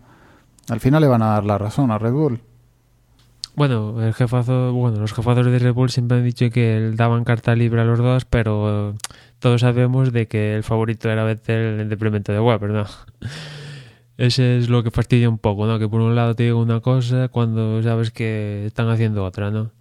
Al 0.67 0.79
final 0.79 1.01
le 1.01 1.07
van 1.07 1.21
a 1.21 1.27
dar 1.27 1.45
la 1.45 1.59
razón 1.59 1.91
a 1.91 1.99
Red 1.99 2.11
Bull. 2.11 2.41
Bueno, 3.57 4.03
el 4.05 4.13
jefazo, 4.13 4.71
bueno, 4.71 4.99
los 4.99 5.13
jefazos 5.13 5.47
de 5.47 5.57
Red 5.57 5.73
Bull 5.73 5.89
siempre 5.89 6.19
han 6.19 6.23
dicho 6.23 6.47
que 6.51 6.91
daban 6.93 7.23
carta 7.23 7.55
libre 7.55 7.81
a 7.81 7.85
los 7.85 7.97
dos, 7.97 8.23
pero 8.23 8.93
todos 9.39 9.61
sabemos 9.61 10.13
de 10.13 10.27
que 10.27 10.53
el 10.53 10.61
favorito 10.61 11.09
era 11.09 11.23
Vettel 11.23 11.79
en 11.79 11.89
detrimento 11.89 12.31
de 12.31 12.39
Weber, 12.39 12.69
¿no? 12.69 12.85
Ese 14.19 14.59
es 14.59 14.69
lo 14.69 14.83
que 14.83 14.91
fastidia 14.91 15.27
un 15.27 15.39
poco, 15.39 15.65
¿no? 15.65 15.79
Que 15.79 15.89
por 15.89 16.01
un 16.01 16.13
lado 16.15 16.35
te 16.35 16.43
digo 16.43 16.61
una 16.61 16.81
cosa 16.81 17.29
cuando 17.29 17.81
sabes 17.81 18.11
que 18.11 18.67
están 18.67 18.89
haciendo 18.89 19.25
otra, 19.25 19.49
¿no? 19.49 19.71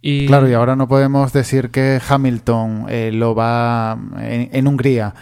Y... 0.00 0.26
Claro, 0.26 0.48
y 0.48 0.54
ahora 0.54 0.74
no 0.74 0.88
podemos 0.88 1.32
decir 1.32 1.70
que 1.70 2.00
Hamilton 2.08 2.86
eh, 2.88 3.12
lo 3.12 3.36
va 3.36 3.96
en, 4.18 4.48
en, 4.52 4.66
Hungría. 4.66 5.14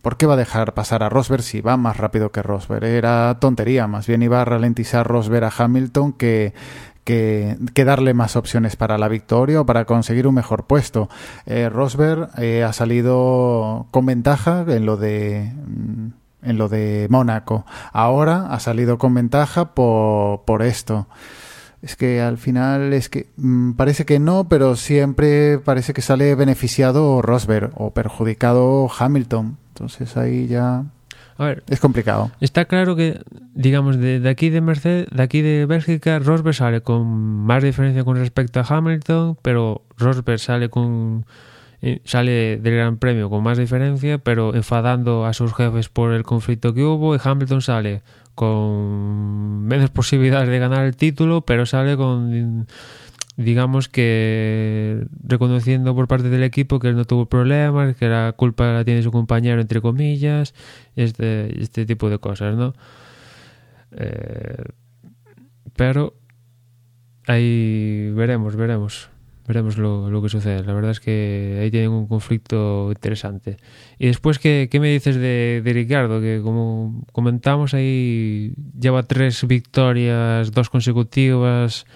¿Por 0.00 0.16
qué 0.16 0.24
va 0.24 0.34
a 0.34 0.38
dejar 0.38 0.72
pasar 0.72 1.02
a 1.02 1.10
Rosberg 1.10 1.42
si 1.42 1.60
va 1.60 1.76
más 1.76 1.98
rápido 1.98 2.32
que 2.32 2.40
Rosberg? 2.40 2.84
Era 2.84 3.36
tontería, 3.38 3.86
más 3.86 4.06
bien 4.06 4.22
iba 4.22 4.40
a 4.40 4.46
ralentizar 4.46 5.06
Rosberg 5.06 5.44
a 5.44 5.52
Hamilton 5.54 6.14
que, 6.14 6.54
que, 7.04 7.56
que, 7.74 7.84
darle 7.84 8.14
más 8.14 8.36
opciones 8.36 8.76
para 8.76 8.98
la 8.98 9.08
victoria 9.08 9.60
o 9.60 9.66
para 9.66 9.84
conseguir 9.84 10.26
un 10.26 10.34
mejor 10.34 10.64
puesto. 10.66 11.08
Eh, 11.46 11.68
Rosberg 11.68 12.30
eh, 12.38 12.62
ha 12.62 12.72
salido 12.72 13.86
con 13.90 14.06
ventaja 14.06 14.64
en 14.68 14.86
lo 14.86 14.96
de 14.96 15.52
en 16.42 16.58
lo 16.58 16.68
de 16.68 17.06
Mónaco. 17.08 17.64
Ahora 17.92 18.46
ha 18.50 18.60
salido 18.60 18.98
con 18.98 19.14
ventaja 19.14 19.74
por, 19.74 20.42
por 20.42 20.62
esto. 20.62 21.06
Es 21.82 21.96
que 21.96 22.20
al 22.20 22.38
final 22.38 22.92
es 22.92 23.08
que 23.08 23.28
mmm, 23.36 23.72
parece 23.72 24.04
que 24.04 24.18
no, 24.18 24.48
pero 24.48 24.76
siempre 24.76 25.58
parece 25.58 25.92
que 25.92 26.02
sale 26.02 26.34
beneficiado 26.34 27.22
Rosberg 27.22 27.72
o 27.74 27.92
perjudicado 27.92 28.88
Hamilton. 28.96 29.58
Entonces 29.68 30.16
ahí 30.16 30.46
ya 30.46 30.84
a 31.42 31.46
ver, 31.46 31.62
es 31.68 31.80
complicado. 31.80 32.30
Está 32.40 32.64
claro 32.64 32.96
que, 32.96 33.20
digamos, 33.54 33.98
de, 33.98 34.20
de, 34.20 34.28
aquí 34.28 34.50
de 34.50 34.60
Mercedes, 34.60 35.06
de 35.10 35.22
aquí 35.22 35.42
de 35.42 35.66
Bélgica, 35.66 36.18
Rosberg 36.18 36.54
sale 36.54 36.80
con 36.80 37.06
más 37.06 37.62
diferencia 37.62 38.04
con 38.04 38.16
respecto 38.16 38.60
a 38.60 38.64
Hamilton, 38.68 39.36
pero 39.42 39.82
Rosberg 39.98 40.38
sale 40.38 40.68
con 40.68 41.24
eh, 41.84 42.00
sale 42.04 42.58
del 42.58 42.74
Gran 42.74 42.96
Premio 42.96 43.28
con 43.28 43.42
más 43.42 43.58
diferencia, 43.58 44.18
pero 44.18 44.54
enfadando 44.54 45.26
a 45.26 45.32
sus 45.32 45.52
jefes 45.52 45.88
por 45.88 46.12
el 46.12 46.22
conflicto 46.22 46.74
que 46.74 46.84
hubo, 46.84 47.16
y 47.16 47.18
Hamilton 47.22 47.60
sale 47.60 48.02
con 48.36 49.64
menos 49.64 49.90
posibilidades 49.90 50.48
de 50.48 50.60
ganar 50.60 50.84
el 50.84 50.96
título, 50.96 51.40
pero 51.40 51.66
sale 51.66 51.96
con 51.96 52.68
digamos 53.36 53.88
que 53.88 55.06
reconociendo 55.24 55.94
por 55.94 56.08
parte 56.08 56.28
del 56.28 56.42
equipo 56.42 56.78
que 56.78 56.88
él 56.88 56.96
no 56.96 57.04
tuvo 57.04 57.26
problemas, 57.26 57.96
que 57.96 58.08
la 58.08 58.32
culpa 58.36 58.72
la 58.72 58.84
tiene 58.84 59.02
su 59.02 59.10
compañero, 59.10 59.60
entre 59.60 59.80
comillas, 59.80 60.54
este, 60.96 61.62
este 61.62 61.86
tipo 61.86 62.10
de 62.10 62.18
cosas, 62.18 62.56
¿no? 62.56 62.74
Eh, 63.92 64.64
pero 65.76 66.14
ahí 67.26 68.10
veremos, 68.14 68.56
veremos. 68.56 69.08
Veremos 69.44 69.76
lo, 69.76 70.08
lo, 70.08 70.22
que 70.22 70.28
sucede. 70.28 70.62
La 70.62 70.72
verdad 70.72 70.92
es 70.92 71.00
que 71.00 71.58
ahí 71.60 71.70
tienen 71.70 71.90
un 71.90 72.06
conflicto 72.06 72.90
interesante. 72.90 73.56
Y 73.98 74.06
después, 74.06 74.38
¿qué, 74.38 74.68
qué 74.70 74.78
me 74.78 74.88
dices 74.88 75.16
de, 75.16 75.60
de, 75.64 75.72
Ricardo? 75.72 76.20
Que 76.20 76.40
como 76.44 77.04
comentamos, 77.10 77.74
ahí 77.74 78.54
lleva 78.78 79.02
tres 79.02 79.44
victorias, 79.48 80.52
dos 80.52 80.70
consecutivas, 80.70 81.86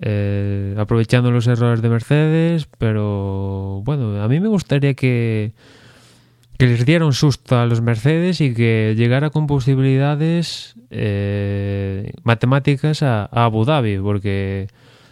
eh, 0.00 0.74
aprovechando 0.78 1.30
los 1.30 1.46
errores 1.46 1.82
de 1.82 1.88
Mercedes, 1.88 2.68
pero 2.78 3.82
bueno, 3.84 4.22
a 4.22 4.28
mí 4.28 4.40
me 4.40 4.48
gustaría 4.48 4.94
que, 4.94 5.52
que 6.58 6.66
les 6.66 6.86
diera 6.86 7.04
un 7.04 7.12
susto 7.12 7.58
a 7.58 7.66
los 7.66 7.80
Mercedes 7.80 8.40
y 8.40 8.54
que 8.54 8.94
llegara 8.96 9.30
con 9.30 9.46
posibilidades 9.46 10.74
eh, 10.90 12.12
matemáticas 12.22 13.02
a, 13.02 13.24
a 13.24 13.44
Abu 13.44 13.64
Dhabi, 13.64 13.98
porque 13.98 14.68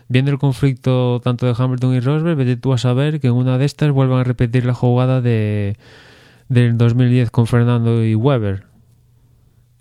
viendo 0.09 0.31
el 0.31 0.39
conflicto 0.39 1.21
tanto 1.23 1.47
de 1.47 1.55
Hamilton 1.57 1.95
y 1.95 2.01
Rosberg, 2.01 2.37
vete 2.37 2.57
tú 2.57 2.73
a 2.73 2.79
saber 2.79 3.21
que 3.21 3.29
en 3.29 3.35
una 3.35 3.59
de 3.59 3.65
estas 3.65 3.91
vuelvan 3.91 4.21
a 4.21 4.25
repetir 4.25 4.65
la 4.65 4.75
jugada 4.75 5.21
de 5.21 5.77
del 6.49 6.79
2010 6.79 7.31
con 7.31 7.47
Fernando 7.47 8.05
y 8.05 8.15
Weber. 8.15 8.65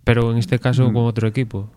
Pero 0.03 0.31
en 0.31 0.37
este 0.37 0.59
caso 0.59 0.89
mm. 0.89 0.93
con 0.93 1.05
otro 1.05 1.27
equipo. 1.27 1.69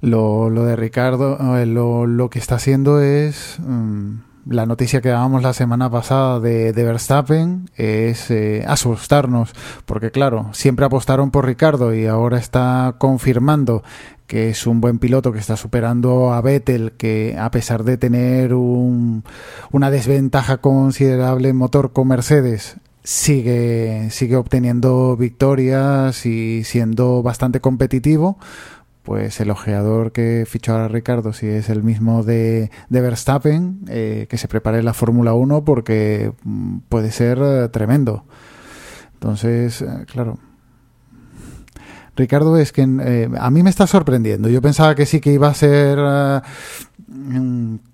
Lo, 0.00 0.50
lo 0.50 0.64
de 0.64 0.76
Ricardo, 0.76 1.38
lo, 1.66 2.06
lo, 2.06 2.30
que 2.30 2.38
está 2.38 2.56
haciendo 2.56 3.00
es 3.00 3.58
um, 3.60 4.20
la 4.48 4.66
noticia 4.66 5.00
que 5.00 5.08
dábamos 5.08 5.42
la 5.42 5.52
semana 5.52 5.90
pasada 5.90 6.38
de, 6.38 6.72
de 6.72 6.84
Verstappen 6.84 7.68
es 7.76 8.30
eh, 8.30 8.64
asustarnos, 8.66 9.52
porque 9.84 10.10
claro, 10.10 10.50
siempre 10.52 10.86
apostaron 10.86 11.30
por 11.30 11.46
Ricardo 11.46 11.94
y 11.94 12.06
ahora 12.06 12.38
está 12.38 12.94
confirmando 12.98 13.82
que 14.26 14.50
es 14.50 14.66
un 14.66 14.80
buen 14.80 14.98
piloto 14.98 15.32
que 15.32 15.38
está 15.38 15.56
superando 15.56 16.32
a 16.32 16.40
Vettel, 16.40 16.92
que 16.92 17.36
a 17.38 17.50
pesar 17.50 17.84
de 17.84 17.96
tener 17.96 18.54
un, 18.54 19.24
una 19.70 19.90
desventaja 19.90 20.58
considerable 20.58 21.48
en 21.48 21.56
motor 21.56 21.92
con 21.92 22.08
Mercedes, 22.08 22.76
sigue, 23.04 24.08
sigue 24.10 24.36
obteniendo 24.36 25.16
victorias 25.16 26.26
y 26.26 26.64
siendo 26.64 27.22
bastante 27.22 27.60
competitivo, 27.60 28.38
pues 29.06 29.40
el 29.40 29.52
ojeador 29.52 30.10
que 30.10 30.44
fichó 30.48 30.74
a 30.74 30.88
Ricardo, 30.88 31.32
si 31.32 31.46
es 31.46 31.70
el 31.70 31.84
mismo 31.84 32.24
de, 32.24 32.72
Verstappen, 32.90 33.84
eh, 33.88 34.26
que 34.28 34.36
se 34.36 34.48
prepare 34.48 34.82
la 34.82 34.94
Fórmula 34.94 35.32
1 35.32 35.64
porque 35.64 36.32
puede 36.88 37.12
ser 37.12 37.38
eh, 37.40 37.68
tremendo. 37.68 38.24
Entonces, 39.14 39.80
eh, 39.80 40.06
claro, 40.10 40.40
Ricardo, 42.16 42.58
es 42.58 42.72
que 42.72 42.82
a 42.82 43.50
mí 43.50 43.62
me 43.62 43.70
está 43.70 43.86
sorprendiendo. 43.86 44.48
Yo 44.48 44.60
pensaba 44.60 44.96
que 44.96 45.06
sí 45.06 45.20
que 45.20 45.32
iba 45.32 45.46
a 45.46 45.54
ser 45.54 46.00
uh, 46.00 46.40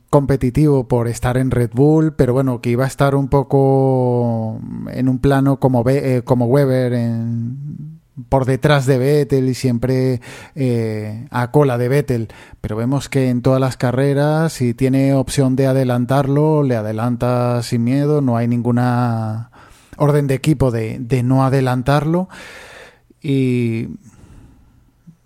competitivo 0.08 0.88
por 0.88 1.08
estar 1.08 1.36
en 1.36 1.50
Red 1.50 1.72
Bull, 1.74 2.14
pero 2.14 2.32
bueno, 2.32 2.62
que 2.62 2.70
iba 2.70 2.84
a 2.84 2.86
estar 2.86 3.14
un 3.14 3.28
poco 3.28 4.58
en 4.90 5.10
un 5.10 5.18
plano 5.18 5.58
como, 5.58 5.84
eh, 5.90 6.22
como 6.24 6.46
Weber, 6.46 6.94
en, 6.94 7.91
por 8.28 8.44
detrás 8.44 8.86
de 8.86 8.98
Vettel 8.98 9.48
y 9.48 9.54
siempre 9.54 10.20
eh, 10.54 11.26
a 11.30 11.50
cola 11.50 11.78
de 11.78 11.88
Vettel. 11.88 12.28
Pero 12.60 12.76
vemos 12.76 13.08
que 13.08 13.28
en 13.28 13.42
todas 13.42 13.60
las 13.60 13.76
carreras, 13.76 14.52
si 14.52 14.74
tiene 14.74 15.14
opción 15.14 15.56
de 15.56 15.66
adelantarlo, 15.66 16.62
le 16.62 16.76
adelanta 16.76 17.62
sin 17.62 17.84
miedo, 17.84 18.20
no 18.20 18.36
hay 18.36 18.48
ninguna 18.48 19.50
orden 19.96 20.26
de 20.26 20.34
equipo 20.34 20.70
de, 20.70 20.98
de 20.98 21.22
no 21.22 21.44
adelantarlo. 21.44 22.28
Y 23.22 23.88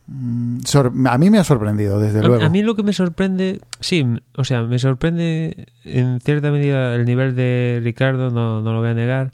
a 0.08 1.18
mí 1.18 1.30
me 1.30 1.38
ha 1.38 1.44
sorprendido, 1.44 1.98
desde 1.98 2.22
luego. 2.22 2.44
A 2.44 2.48
mí 2.48 2.62
lo 2.62 2.76
que 2.76 2.84
me 2.84 2.92
sorprende, 2.92 3.60
sí, 3.80 4.06
o 4.36 4.44
sea, 4.44 4.62
me 4.62 4.78
sorprende 4.78 5.66
en 5.84 6.20
cierta 6.20 6.52
medida 6.52 6.94
el 6.94 7.04
nivel 7.04 7.34
de 7.34 7.80
Ricardo, 7.82 8.30
no, 8.30 8.60
no 8.62 8.72
lo 8.72 8.80
voy 8.80 8.90
a 8.90 8.94
negar. 8.94 9.32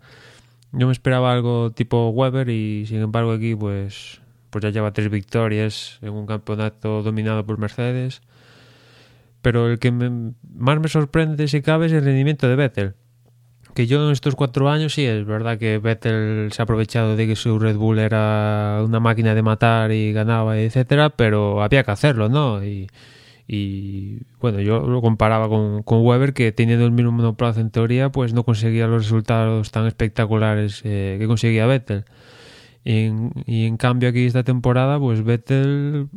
Yo 0.72 0.86
me 0.86 0.92
esperaba 0.92 1.32
algo 1.32 1.70
tipo 1.72 2.08
Weber 2.10 2.48
y 2.48 2.86
sin 2.86 2.98
embargo 2.98 3.32
aquí 3.32 3.54
pues, 3.54 4.20
pues 4.50 4.62
ya 4.62 4.70
lleva 4.70 4.92
tres 4.92 5.10
victorias 5.10 5.98
en 6.02 6.10
un 6.10 6.26
campeonato 6.26 7.02
dominado 7.02 7.44
por 7.44 7.58
Mercedes. 7.58 8.22
Pero 9.42 9.70
el 9.70 9.78
que 9.78 9.90
más 9.90 10.80
me 10.80 10.88
sorprende, 10.88 11.48
si 11.48 11.62
cabe, 11.62 11.86
es 11.86 11.92
el 11.92 12.04
rendimiento 12.04 12.48
de 12.48 12.56
Vettel 12.56 12.94
que 13.74 13.86
yo 13.86 14.04
en 14.04 14.12
estos 14.12 14.34
cuatro 14.34 14.68
años 14.68 14.94
sí 14.94 15.04
es 15.04 15.24
verdad 15.24 15.58
que 15.58 15.78
Vettel 15.78 16.52
se 16.52 16.62
ha 16.62 16.64
aprovechado 16.64 17.16
de 17.16 17.26
que 17.26 17.36
su 17.36 17.58
Red 17.58 17.76
Bull 17.76 17.98
era 17.98 18.82
una 18.84 19.00
máquina 19.00 19.34
de 19.34 19.42
matar 19.42 19.92
y 19.92 20.12
ganaba 20.12 20.58
etcétera 20.58 21.10
pero 21.10 21.62
había 21.62 21.82
que 21.82 21.90
hacerlo 21.90 22.28
no 22.28 22.60
y 23.55 24.20
bueno 24.40 24.61
yo 24.61 24.80
lo 24.80 25.03
comparaba 25.03 25.46
con, 25.46 25.82
con, 25.82 26.00
Weber 26.00 26.32
que 26.32 26.53
teniendo 26.53 26.86
el 26.86 26.90
mismo 26.90 27.12
monoplaza 27.12 27.61
en 27.61 27.68
teoría 27.68 28.11
pues 28.11 28.32
no 28.32 28.44
conseguía 28.44 28.86
los 28.86 29.03
resultados 29.03 29.70
tan 29.70 29.86
espectaculares 29.86 30.80
eh, 30.84 31.18
que 31.20 31.26
conseguía 31.26 31.66
Vettel 31.66 32.07
y 32.82 33.05
en, 33.05 33.30
y 33.44 33.66
en, 33.66 33.76
cambio 33.76 34.09
aquí 34.09 34.24
esta 34.24 34.42
temporada 34.42 34.98
pues 34.98 35.22
Vettel 35.22 36.09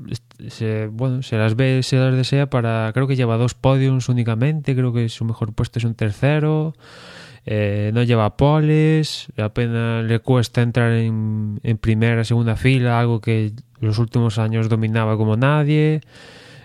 se, 0.48 0.88
bueno, 0.88 1.24
se 1.24 1.36
las 1.36 1.58
ve, 1.58 1.84
se 1.84 1.98
las 1.98 2.16
desea 2.16 2.50
para 2.50 2.92
creo 2.94 3.06
que 3.06 3.18
lleva 3.18 3.36
dos 3.36 3.54
podiums 3.54 4.08
únicamente 4.08 4.74
creo 4.74 4.94
que 4.94 5.10
su 5.10 5.26
mejor 5.26 5.52
puesto 5.52 5.78
es 5.78 5.84
un 5.84 5.94
tercero 5.94 6.74
eh, 7.46 7.92
no 7.94 8.02
lleva 8.02 8.38
poles, 8.38 9.28
apenas 9.38 10.04
le 10.04 10.18
cuesta 10.18 10.64
entrar 10.64 10.94
en, 10.94 11.60
en 11.62 11.78
primera, 11.78 12.24
segunda 12.24 12.56
fila, 12.56 13.00
algo 13.00 13.22
que 13.22 13.52
los 13.80 14.00
últimos 14.00 14.40
años 14.40 14.68
dominaba 14.68 15.16
como 15.16 15.38
nadie. 15.38 16.02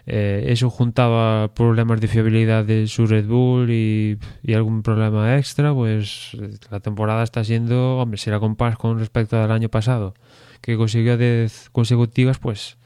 Eh, 0.06 0.44
eso 0.48 0.70
juntado 0.70 1.20
a 1.20 1.54
problemas 1.54 2.00
de 2.00 2.08
fiabilidad 2.08 2.64
de 2.64 2.86
su 2.86 3.06
Red 3.06 3.26
Bull 3.26 3.70
y, 3.70 4.18
y, 4.42 4.54
algún 4.54 4.82
problema 4.82 5.36
extra, 5.36 5.74
pues 5.74 6.36
la 6.70 6.80
temporada 6.80 7.22
está 7.22 7.44
siendo, 7.44 7.98
hombre, 7.98 8.18
si 8.18 8.30
la 8.30 8.40
comparas 8.40 8.78
con 8.78 8.98
respecto 8.98 9.40
al 9.40 9.52
año 9.52 9.68
pasado, 9.68 10.14
que 10.60 10.76
consiguió 10.76 11.16
10 11.16 11.70
consecutivas, 11.70 12.38
pues 12.38 12.78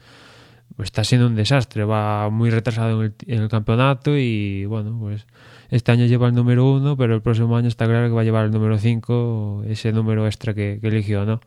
está 0.83 1.03
siendo 1.03 1.27
un 1.27 1.35
desastre, 1.35 1.85
va 1.85 2.29
muy 2.29 2.49
retrasado 2.49 3.01
en 3.01 3.05
el, 3.05 3.33
en 3.33 3.43
el, 3.43 3.49
campeonato 3.49 4.17
y 4.17 4.65
bueno, 4.65 4.97
pues 4.99 5.25
este 5.69 5.91
año 5.91 6.05
lleva 6.05 6.27
el 6.27 6.33
número 6.33 6.69
uno, 6.69 6.97
pero 6.97 7.15
el 7.15 7.21
próximo 7.21 7.55
año 7.55 7.67
está 7.67 7.85
claro 7.85 8.07
que 8.07 8.13
va 8.13 8.21
a 8.21 8.23
llevar 8.25 8.45
el 8.45 8.51
número 8.51 8.77
5, 8.77 9.63
ese 9.67 9.93
número 9.93 10.25
extra 10.25 10.53
que, 10.53 10.79
que 10.81 10.87
eligió, 10.87 11.25
¿no? 11.25 11.39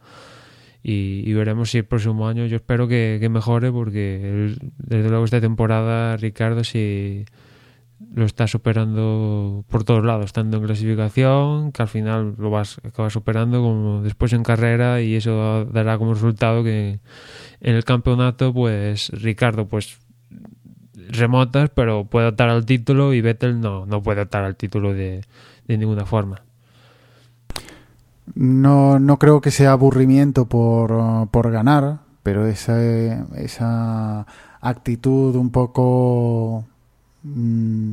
Y, 0.91 1.34
veremos 1.34 1.70
si 1.70 1.78
el 1.78 1.84
próximo 1.84 2.28
año 2.28 2.47
yo 2.47 2.57
espero 2.57 2.89
que, 2.89 3.26
mejore 3.30 3.70
porque 3.70 4.57
desde 4.78 5.11
luego 5.11 5.26
esta 5.26 5.39
temporada 5.39 6.16
Ricardo 6.16 6.64
si 6.64 7.26
lo 8.14 8.24
está 8.24 8.47
superando 8.47 9.66
por 9.68 9.84
todos 9.84 10.03
lados, 10.03 10.32
tanto 10.32 10.57
en 10.57 10.62
clasificación, 10.62 11.72
que 11.72 11.82
al 11.82 11.89
final 11.89 12.36
lo 12.39 12.49
vas 12.49 12.80
acaba 12.84 13.11
superando 13.11 13.61
como 13.61 14.01
después 14.01 14.32
en 14.32 14.43
carrera 14.43 15.03
y 15.03 15.14
eso 15.14 15.66
dará 15.66 15.99
como 15.99 16.14
resultado 16.14 16.64
que 16.64 17.01
en 17.61 17.74
el 17.74 17.84
campeonato 17.84 18.55
pues 18.55 19.11
Ricardo 19.11 19.68
pues 19.68 19.99
remotas 21.11 21.68
pero 21.68 22.07
puede 22.07 22.28
optar 22.28 22.49
al 22.49 22.64
título 22.64 23.12
y 23.12 23.20
Vettel 23.20 23.61
no, 23.61 23.84
no 23.84 24.03
puede 24.03 24.22
optar 24.22 24.45
al 24.45 24.57
título 24.57 24.95
de, 24.95 25.20
de 25.66 25.76
ninguna 25.76 26.07
forma. 26.07 26.47
No, 28.35 28.99
no 28.99 29.18
creo 29.18 29.41
que 29.41 29.51
sea 29.51 29.72
aburrimiento 29.72 30.47
por, 30.47 31.29
por 31.29 31.51
ganar, 31.51 32.01
pero 32.22 32.47
esa, 32.47 32.81
esa 33.37 34.26
actitud 34.61 35.35
un 35.37 35.51
poco... 35.51 36.64
Mmm, 37.22 37.93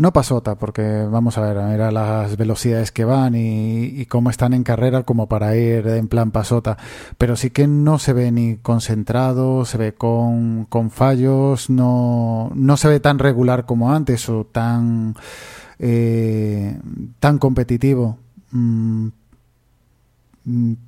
no 0.00 0.14
pasota, 0.14 0.54
porque 0.54 1.06
vamos 1.10 1.36
a 1.36 1.42
ver, 1.42 1.62
mira 1.62 1.90
las 1.90 2.38
velocidades 2.38 2.90
que 2.90 3.04
van 3.04 3.34
y, 3.34 3.84
y, 4.00 4.06
cómo 4.06 4.30
están 4.30 4.54
en 4.54 4.64
carrera 4.64 5.02
como 5.02 5.26
para 5.26 5.54
ir 5.56 5.86
en 5.88 6.08
plan 6.08 6.30
pasota. 6.30 6.78
Pero 7.18 7.36
sí 7.36 7.50
que 7.50 7.66
no 7.66 7.98
se 7.98 8.14
ve 8.14 8.32
ni 8.32 8.56
concentrado, 8.56 9.66
se 9.66 9.76
ve 9.76 9.92
con, 9.92 10.64
con 10.64 10.90
fallos, 10.90 11.68
no, 11.68 12.50
no 12.54 12.78
se 12.78 12.88
ve 12.88 12.98
tan 12.98 13.18
regular 13.18 13.66
como 13.66 13.92
antes 13.92 14.26
o 14.30 14.46
tan, 14.46 15.16
eh, 15.78 16.78
tan 17.18 17.36
competitivo. 17.36 18.16
Mm, 18.52 19.08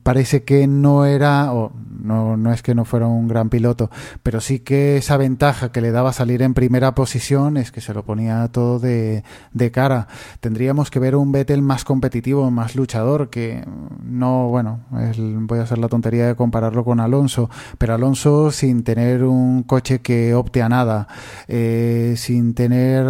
parece 0.03 0.45
que 0.45 0.67
no 0.67 1.05
era, 1.05 1.53
o 1.53 1.73
no, 2.01 2.37
no 2.37 2.53
es 2.53 2.63
que 2.63 2.75
no 2.75 2.85
fuera 2.85 3.07
un 3.07 3.29
gran 3.29 3.51
piloto, 3.51 3.91
pero 4.23 4.41
sí 4.41 4.61
que 4.61 4.97
esa 4.97 5.17
ventaja 5.19 5.71
que 5.73 5.83
le 5.83 5.91
daba 5.93 6.13
salir 6.13 6.43
en 6.43 6.55
primera 6.55 6.95
posición 6.95 7.57
es 7.59 7.71
que 7.71 7.81
se 7.83 7.93
lo 7.93 8.03
ponía 8.05 8.49
todo 8.49 8.79
de, 8.79 9.25
de 9.53 9.71
cara. 9.71 10.09
Tendríamos 10.41 10.91
que 10.91 10.99
ver 10.99 11.17
un 11.17 11.33
Vettel 11.33 11.63
más 11.63 11.85
competitivo, 11.85 12.51
más 12.51 12.75
luchador, 12.75 13.29
que 13.31 13.65
no, 14.03 14.49
bueno, 14.49 14.81
voy 14.91 15.59
a 15.59 15.63
hacer 15.63 15.79
la 15.79 15.89
tontería 15.89 16.27
de 16.27 16.35
compararlo 16.35 16.85
con 16.85 16.99
Alonso, 16.99 17.51
pero 17.79 17.95
Alonso 17.95 18.51
sin 18.51 18.83
tener 18.85 19.23
un 19.23 19.65
coche 19.65 20.01
que 20.01 20.35
opte 20.35 20.63
a 20.63 20.69
nada, 20.69 21.09
eh, 21.47 22.15
sin 22.17 22.55
tener... 22.55 23.07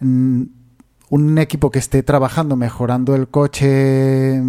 Uh, 0.00 0.46
un 1.14 1.38
equipo 1.38 1.70
que 1.70 1.78
esté 1.78 2.02
trabajando, 2.02 2.56
mejorando 2.56 3.14
el 3.14 3.28
coche 3.28 4.42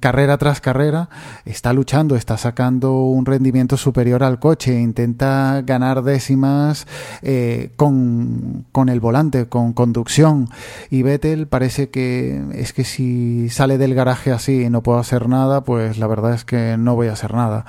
carrera 0.00 0.38
tras 0.38 0.62
carrera, 0.62 1.10
está 1.44 1.74
luchando, 1.74 2.16
está 2.16 2.38
sacando 2.38 3.02
un 3.02 3.26
rendimiento 3.26 3.76
superior 3.76 4.22
al 4.22 4.38
coche, 4.38 4.80
intenta 4.80 5.60
ganar 5.66 6.02
décimas 6.02 6.86
eh, 7.20 7.72
con, 7.76 8.64
con, 8.72 8.88
el 8.88 9.00
volante, 9.00 9.48
con 9.50 9.74
conducción. 9.74 10.48
Y 10.88 11.02
Vettel 11.02 11.46
parece 11.46 11.90
que 11.90 12.42
es 12.54 12.72
que 12.72 12.84
si 12.84 13.50
sale 13.50 13.76
del 13.76 13.94
garaje 13.94 14.32
así 14.32 14.62
y 14.62 14.70
no 14.70 14.82
puedo 14.82 14.98
hacer 14.98 15.28
nada, 15.28 15.62
pues 15.62 15.98
la 15.98 16.06
verdad 16.06 16.32
es 16.32 16.46
que 16.46 16.78
no 16.78 16.94
voy 16.94 17.08
a 17.08 17.12
hacer 17.12 17.34
nada. 17.34 17.66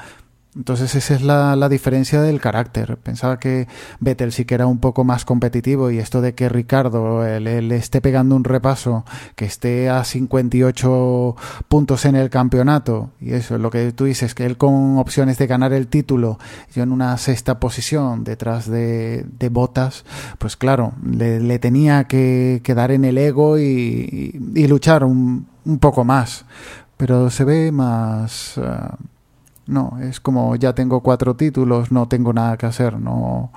Entonces 0.55 0.95
esa 0.95 1.13
es 1.13 1.21
la, 1.21 1.55
la, 1.55 1.69
diferencia 1.69 2.23
del 2.23 2.41
carácter. 2.41 2.97
Pensaba 2.97 3.39
que 3.39 3.67
Vettel 3.99 4.31
sí 4.31 4.45
que 4.45 4.55
era 4.55 4.65
un 4.65 4.79
poco 4.79 5.03
más 5.03 5.23
competitivo 5.23 5.91
y 5.91 5.99
esto 5.99 6.21
de 6.21 6.33
que 6.33 6.49
Ricardo 6.49 7.23
le, 7.39 7.75
esté 7.75 8.01
pegando 8.01 8.35
un 8.35 8.43
repaso, 8.43 9.05
que 9.35 9.45
esté 9.45 9.89
a 9.89 10.03
58 10.03 11.35
puntos 11.67 12.05
en 12.05 12.15
el 12.15 12.31
campeonato 12.31 13.11
y 13.21 13.33
eso 13.33 13.55
es 13.55 13.61
lo 13.61 13.69
que 13.69 13.91
tú 13.91 14.05
dices, 14.05 14.33
que 14.33 14.47
él 14.47 14.57
con 14.57 14.97
opciones 14.97 15.37
de 15.37 15.45
ganar 15.45 15.71
el 15.71 15.87
título, 15.87 16.39
yo 16.73 16.81
en 16.81 16.91
una 16.91 17.15
sexta 17.19 17.59
posición 17.59 18.23
detrás 18.23 18.67
de, 18.67 19.27
de 19.37 19.49
Botas, 19.49 20.03
pues 20.39 20.57
claro, 20.57 20.93
le, 21.05 21.39
le 21.39 21.59
tenía 21.59 22.05
que, 22.05 22.61
que, 22.63 22.73
dar 22.73 22.89
en 22.91 23.05
el 23.05 23.19
ego 23.19 23.59
y, 23.59 24.33
y, 24.55 24.67
luchar 24.67 25.03
un, 25.03 25.47
un, 25.65 25.79
poco 25.79 26.03
más. 26.03 26.45
Pero 26.97 27.29
se 27.29 27.43
ve 27.43 27.71
más... 27.71 28.57
Uh, 28.57 29.18
no, 29.70 29.97
es 30.01 30.20
como 30.20 30.55
ya 30.55 30.74
tengo 30.74 31.01
cuatro 31.01 31.36
títulos, 31.36 31.91
no 31.91 32.07
tengo 32.07 32.34
nada 32.34 32.57
que 32.57 32.65
hacer, 32.65 32.99
no. 32.99 33.51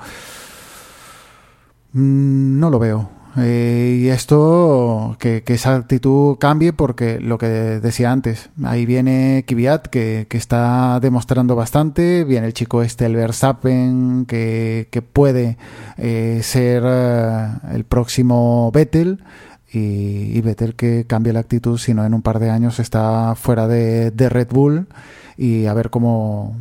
No 1.93 2.71
lo 2.71 2.79
veo. 2.79 3.23
Eh, 3.37 4.01
y 4.03 4.09
esto, 4.09 5.17
que, 5.19 5.43
esa 5.47 5.75
actitud 5.75 6.37
cambie 6.39 6.75
porque 6.75 7.19
lo 7.19 7.39
que 7.39 7.47
decía 7.47 8.13
antes, 8.13 8.51
ahí 8.63 8.85
viene 8.85 9.45
Kvyat 9.47 9.87
que, 9.87 10.27
que 10.29 10.37
está 10.37 11.01
demostrando 11.01 11.57
bastante, 11.57 12.25
viene 12.25 12.47
el 12.47 12.53
chico 12.53 12.83
este, 12.83 13.07
el 13.07 13.17
Verstappen, 13.17 14.27
que, 14.27 14.89
que 14.91 15.01
puede 15.01 15.57
eh, 15.97 16.41
ser 16.43 16.83
uh, 16.85 17.75
el 17.75 17.85
próximo 17.85 18.71
Vettel 18.71 19.25
y, 19.73 20.39
Vettel 20.43 20.75
que 20.75 21.07
cambie 21.07 21.33
la 21.33 21.41
actitud, 21.41 21.79
si 21.79 21.95
no 21.95 22.05
en 22.05 22.13
un 22.13 22.21
par 22.21 22.39
de 22.39 22.51
años 22.51 22.79
está 22.81 23.35
fuera 23.35 23.67
de 23.67 24.29
Red 24.29 24.49
Bull 24.51 24.89
y 25.37 25.67
a 25.67 25.75
ver 25.75 25.91
cómo, 25.91 26.57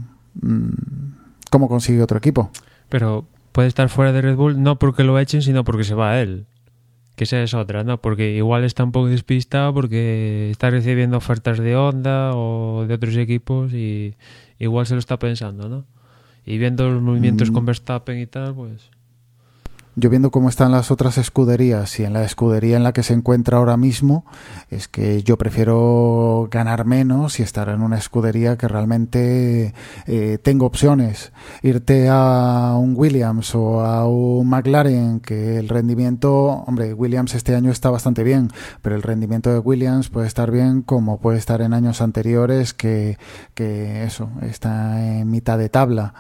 cómo 1.50 1.68
consigue 1.68 2.02
otro 2.02 2.18
equipo. 2.18 2.52
Pero 2.90 3.26
puede 3.52 3.68
estar 3.68 3.90
fuera 3.90 4.12
de 4.12 4.22
Red 4.22 4.36
Bull 4.36 4.62
no 4.62 4.78
porque 4.80 5.04
lo 5.04 5.18
echen, 5.20 5.42
sino 5.42 5.64
porque 5.64 5.84
se 5.84 5.96
va 5.96 6.12
a 6.12 6.22
él. 6.22 6.46
Que 7.16 7.26
esa 7.26 7.42
es 7.42 7.54
otra, 7.54 7.84
¿no? 7.84 8.02
Porque 8.02 8.32
igual 8.36 8.64
está 8.64 8.84
un 8.84 8.92
poco 8.92 9.08
despistado 9.08 9.74
porque 9.74 10.50
está 10.50 10.70
recibiendo 10.70 11.18
ofertas 11.18 11.60
de 11.60 11.76
Honda 11.76 12.32
o 12.34 12.86
de 12.88 12.94
otros 12.94 13.16
equipos 13.18 13.74
y 13.74 14.16
igual 14.60 14.86
se 14.86 14.94
lo 14.94 15.00
está 15.00 15.20
pensando, 15.20 15.70
¿no? 15.70 15.86
Y 16.46 16.58
viendo 16.58 16.90
los 16.90 17.02
movimientos 17.02 17.52
mm. 17.52 17.54
con 17.54 17.66
Verstappen 17.66 18.20
y 18.20 18.26
tal, 18.26 18.56
pues 18.56 18.90
yo 20.02 20.10
viendo 20.10 20.32
cómo 20.32 20.50
están 20.50 20.72
las 20.72 20.90
otras 20.90 21.20
escuderías 21.20 22.00
y 22.00 22.04
en 22.04 22.14
la 22.14 22.24
escudería 22.24 22.76
en 22.76 22.84
la 22.84 22.92
que 22.92 23.04
se 23.04 23.14
encuentra 23.14 23.60
ahora 23.60 23.78
mismo, 23.78 24.26
es 24.72 24.88
que 24.88 25.22
yo 25.22 25.38
prefiero 25.38 26.48
ganar 26.50 26.86
menos 26.86 27.40
y 27.40 27.44
estar 27.44 27.70
en 27.70 27.84
una 27.84 28.00
escudería 28.00 28.58
que 28.58 28.68
realmente 28.68 29.76
eh, 30.08 30.40
tengo 30.42 30.66
opciones. 30.66 31.32
Irte 31.62 32.10
a 32.10 32.76
un 32.80 32.96
Williams 32.98 33.54
o 33.54 33.82
a 33.82 34.08
un 34.08 34.50
McLaren, 34.50 35.20
que 35.20 35.60
el 35.60 35.70
rendimiento, 35.70 36.46
hombre, 36.66 36.96
Williams 36.96 37.36
este 37.36 37.54
año 37.54 37.70
está 37.70 37.92
bastante 37.92 38.24
bien, 38.24 38.50
pero 38.82 38.96
el 38.96 39.04
rendimiento 39.04 39.54
de 39.54 39.60
Williams 39.60 40.10
puede 40.10 40.26
estar 40.26 40.50
bien 40.50 40.82
como 40.82 41.20
puede 41.20 41.38
estar 41.38 41.62
en 41.62 41.76
años 41.76 42.02
anteriores 42.02 42.74
que, 42.74 43.20
que 43.54 44.04
eso, 44.04 44.32
está 44.42 45.20
en 45.20 45.30
mitad 45.30 45.60
de 45.60 45.70
tabla 45.70 46.16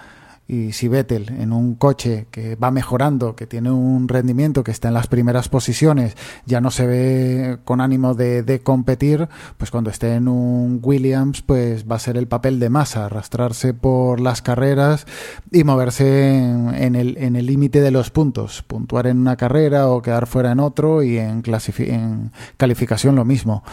y 0.51 0.73
si 0.73 0.89
Vettel 0.89 1.29
en 1.39 1.53
un 1.53 1.75
coche 1.75 2.27
que 2.29 2.55
va 2.57 2.71
mejorando, 2.71 3.37
que 3.37 3.47
tiene 3.47 3.71
un 3.71 4.09
rendimiento 4.09 4.65
que 4.65 4.71
está 4.71 4.89
en 4.89 4.93
las 4.93 5.07
primeras 5.07 5.47
posiciones, 5.47 6.17
ya 6.45 6.59
no 6.59 6.71
se 6.71 6.85
ve 6.85 7.59
con 7.63 7.79
ánimo 7.79 8.15
de, 8.15 8.59
competir, 8.61 9.29
pues 9.57 9.71
cuando 9.71 9.89
esté 9.89 10.15
en 10.15 10.27
un 10.27 10.81
Williams, 10.83 11.41
pues 11.41 11.89
va 11.89 11.95
a 11.95 11.99
ser 11.99 12.17
el 12.17 12.27
papel 12.27 12.59
de 12.59 12.69
masa, 12.69 13.05
arrastrarse 13.05 13.73
por 13.73 14.19
las 14.19 14.41
carreras 14.41 15.07
y 15.53 15.63
moverse 15.63 16.39
en, 16.39 16.95
en 16.95 17.35
el 17.37 17.45
límite 17.45 17.79
de 17.79 17.91
los 17.91 18.09
puntos, 18.09 18.61
puntuar 18.63 19.07
en 19.07 19.19
una 19.19 19.37
carrera 19.37 19.87
o 19.87 20.01
quedar 20.01 20.27
fuera 20.27 20.51
en 20.51 20.59
otro 20.59 21.01
y 21.01 21.17
en, 21.17 21.43
en 21.77 22.31
calificación 22.57 23.15
lo 23.15 23.23
mismo. 23.23 23.63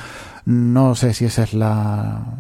No 0.48 0.94
sé 0.94 1.12
si 1.12 1.26
esa 1.26 1.42
es 1.42 1.52
la, 1.52 2.38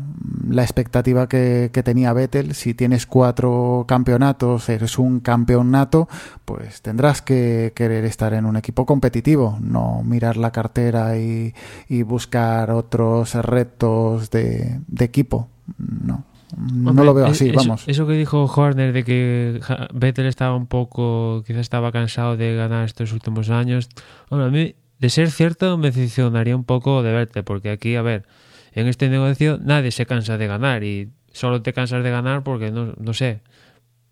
la 0.48 0.62
expectativa 0.62 1.28
que, 1.28 1.68
que, 1.70 1.82
tenía 1.82 2.14
Vettel. 2.14 2.54
Si 2.54 2.72
tienes 2.72 3.04
cuatro 3.04 3.84
campeonatos, 3.86 4.66
eres 4.70 4.98
un 4.98 5.20
campeonato, 5.20 6.08
pues 6.46 6.80
tendrás 6.80 7.20
que 7.20 7.74
querer 7.76 8.06
estar 8.06 8.32
en 8.32 8.46
un 8.46 8.56
equipo 8.56 8.86
competitivo, 8.86 9.58
no 9.60 10.02
mirar 10.06 10.38
la 10.38 10.52
cartera 10.52 11.18
y, 11.18 11.52
y 11.86 12.02
buscar 12.02 12.70
otros 12.70 13.34
retos 13.34 14.30
de, 14.30 14.80
de 14.86 15.04
equipo. 15.04 15.50
No. 15.76 16.24
No 16.56 17.04
lo 17.04 17.12
veo 17.12 17.26
así, 17.26 17.50
eso, 17.50 17.56
vamos. 17.56 17.84
Eso 17.86 18.06
que 18.06 18.14
dijo 18.14 18.44
Horner 18.44 18.94
de 18.94 19.04
que 19.04 19.60
Vettel 19.92 20.24
estaba 20.24 20.56
un 20.56 20.66
poco, 20.66 21.42
quizás 21.46 21.60
estaba 21.60 21.92
cansado 21.92 22.38
de 22.38 22.56
ganar 22.56 22.86
estos 22.86 23.12
últimos 23.12 23.50
años. 23.50 23.90
Hombre, 24.30 24.46
a 24.46 24.50
mí 24.50 24.74
de 24.98 25.10
ser 25.10 25.30
cierto, 25.30 25.78
me 25.78 25.90
decepcionaría 25.90 26.56
un 26.56 26.64
poco 26.64 27.02
de 27.02 27.12
verte, 27.12 27.42
porque 27.42 27.70
aquí, 27.70 27.96
a 27.96 28.02
ver, 28.02 28.24
en 28.72 28.86
este 28.86 29.08
negocio 29.08 29.58
nadie 29.62 29.90
se 29.90 30.06
cansa 30.06 30.38
de 30.38 30.46
ganar 30.46 30.84
y 30.84 31.10
solo 31.32 31.62
te 31.62 31.72
cansas 31.72 32.02
de 32.02 32.10
ganar 32.10 32.42
porque, 32.42 32.70
no, 32.70 32.94
no 32.98 33.14
sé, 33.14 33.42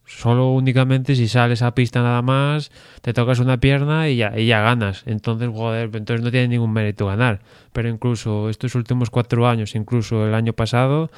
Solo 0.06 0.52
únicamente 0.52 1.16
si 1.16 1.26
sales 1.26 1.62
a 1.62 1.74
pista 1.74 2.00
nada 2.00 2.22
más, 2.22 2.70
te 3.02 3.12
tocas 3.12 3.40
una 3.40 3.58
pierna 3.58 4.08
y 4.08 4.16
ya, 4.16 4.38
y 4.38 4.46
ya 4.46 4.60
ganas. 4.60 5.02
Entonces, 5.04 5.50
joder, 5.52 5.90
entonces 5.92 6.24
no 6.24 6.30
tiene 6.30 6.46
ningún 6.46 6.72
mérito 6.72 7.06
ganar. 7.06 7.40
Pero 7.72 7.88
incluso 7.88 8.48
estos 8.48 8.76
últimos 8.76 9.10
cuatro 9.10 9.48
años, 9.48 9.74
incluso 9.74 10.24
el 10.24 10.34
año 10.34 10.52
pasado, 10.52 11.10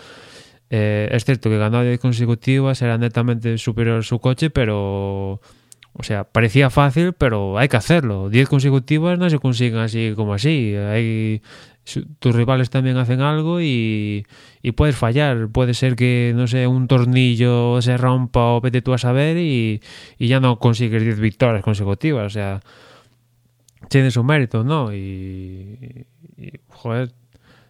eh, 0.71 1.07
es 1.13 1.27
cierto 1.27 1.51
que 1.51 1.59
ganó 1.59 1.83
10 1.83 2.01
consecutivas, 2.01 2.81
era 2.81 2.97
netamente 2.97 3.59
superior 3.59 3.99
a 3.99 4.03
su 4.03 4.21
coche, 4.21 4.49
pero 4.49 5.43
o 5.99 6.05
sea, 6.05 6.23
parecía 6.23 6.71
fácil, 6.71 7.13
pero 7.13 7.59
hay 7.59 7.69
que 7.69 7.77
hacerlo. 7.77 8.31
10 8.31 8.49
consecutivas 8.49 9.19
no 9.19 9.29
se 9.29 9.41
consiguen 9.41 9.81
así 9.81 10.13
como 10.15 10.33
así. 10.33 10.75
Tus 12.21 12.35
rivales 12.37 12.71
también 12.71 12.97
hacen 12.99 13.21
algo 13.21 13.61
y, 13.61 14.25
puedes 14.77 14.95
fallar. 14.95 15.49
Puede 15.49 15.75
ser 15.75 15.97
que, 15.97 16.33
no 16.37 16.47
sé, 16.47 16.69
un 16.69 16.87
tornillo 16.87 17.83
se 17.83 17.97
rompa 17.97 18.45
o 18.53 18.61
vete 18.61 18.81
tú 18.81 18.95
a 18.95 18.99
saber 18.99 19.39
y, 19.39 19.81
ya 20.21 20.39
no 20.39 20.61
consigues 20.61 21.03
10 21.03 21.19
victorias 21.19 21.65
consecutivas. 21.65 22.27
O 22.27 22.31
sea, 22.31 22.61
tiene 23.89 24.13
su 24.13 24.23
mérito, 24.23 24.63
¿no? 24.63 24.95
Y, 24.95 26.07
joder, 26.69 27.11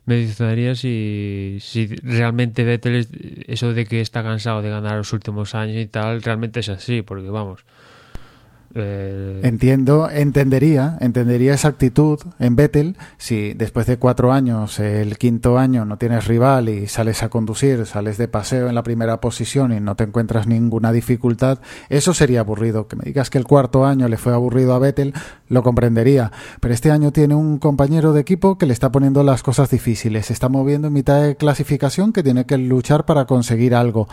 me 0.04 0.22
gustaría 0.22 0.74
si, 0.74 1.58
si 1.60 1.86
realmente 1.86 2.64
Vettel, 2.64 3.44
eso 3.46 3.72
de 3.72 3.86
que 3.86 4.02
está 4.02 4.22
cansado 4.22 4.60
de 4.60 4.68
ganar 4.68 4.98
los 4.98 5.14
últimos 5.14 5.54
años 5.54 5.78
y 5.78 5.86
tal, 5.86 6.22
realmente 6.22 6.60
es 6.60 6.68
así, 6.68 7.00
porque 7.00 7.30
vamos 7.30 7.64
eh... 8.74 9.40
Entiendo, 9.44 10.10
entendería, 10.10 10.98
entendería 11.00 11.54
esa 11.54 11.68
actitud 11.68 12.20
en 12.38 12.56
Vettel 12.56 12.96
si 13.16 13.54
después 13.54 13.86
de 13.86 13.98
cuatro 13.98 14.32
años, 14.32 14.78
el 14.78 15.18
quinto 15.18 15.58
año, 15.58 15.84
no 15.84 15.98
tienes 15.98 16.26
rival 16.26 16.68
y 16.68 16.86
sales 16.86 17.22
a 17.22 17.28
conducir, 17.28 17.86
sales 17.86 18.18
de 18.18 18.28
paseo 18.28 18.68
en 18.68 18.74
la 18.74 18.82
primera 18.82 19.20
posición 19.20 19.72
y 19.72 19.80
no 19.80 19.96
te 19.96 20.04
encuentras 20.04 20.46
ninguna 20.46 20.92
dificultad, 20.92 21.58
eso 21.88 22.14
sería 22.14 22.40
aburrido. 22.40 22.88
Que 22.88 22.96
me 22.96 23.04
digas 23.04 23.30
que 23.30 23.38
el 23.38 23.44
cuarto 23.44 23.86
año 23.86 24.08
le 24.08 24.16
fue 24.16 24.32
aburrido 24.32 24.74
a 24.74 24.78
Vettel, 24.78 25.14
lo 25.48 25.62
comprendería. 25.62 26.32
Pero 26.60 26.74
este 26.74 26.90
año 26.90 27.12
tiene 27.12 27.34
un 27.34 27.58
compañero 27.58 28.12
de 28.12 28.20
equipo 28.20 28.58
que 28.58 28.66
le 28.66 28.72
está 28.72 28.92
poniendo 28.92 29.22
las 29.22 29.42
cosas 29.42 29.70
difíciles, 29.70 30.26
se 30.26 30.32
está 30.32 30.48
moviendo 30.48 30.88
en 30.88 30.94
mitad 30.94 31.22
de 31.22 31.36
clasificación 31.36 32.12
que 32.12 32.22
tiene 32.22 32.46
que 32.46 32.58
luchar 32.58 33.06
para 33.06 33.26
conseguir 33.26 33.74
algo. 33.74 34.08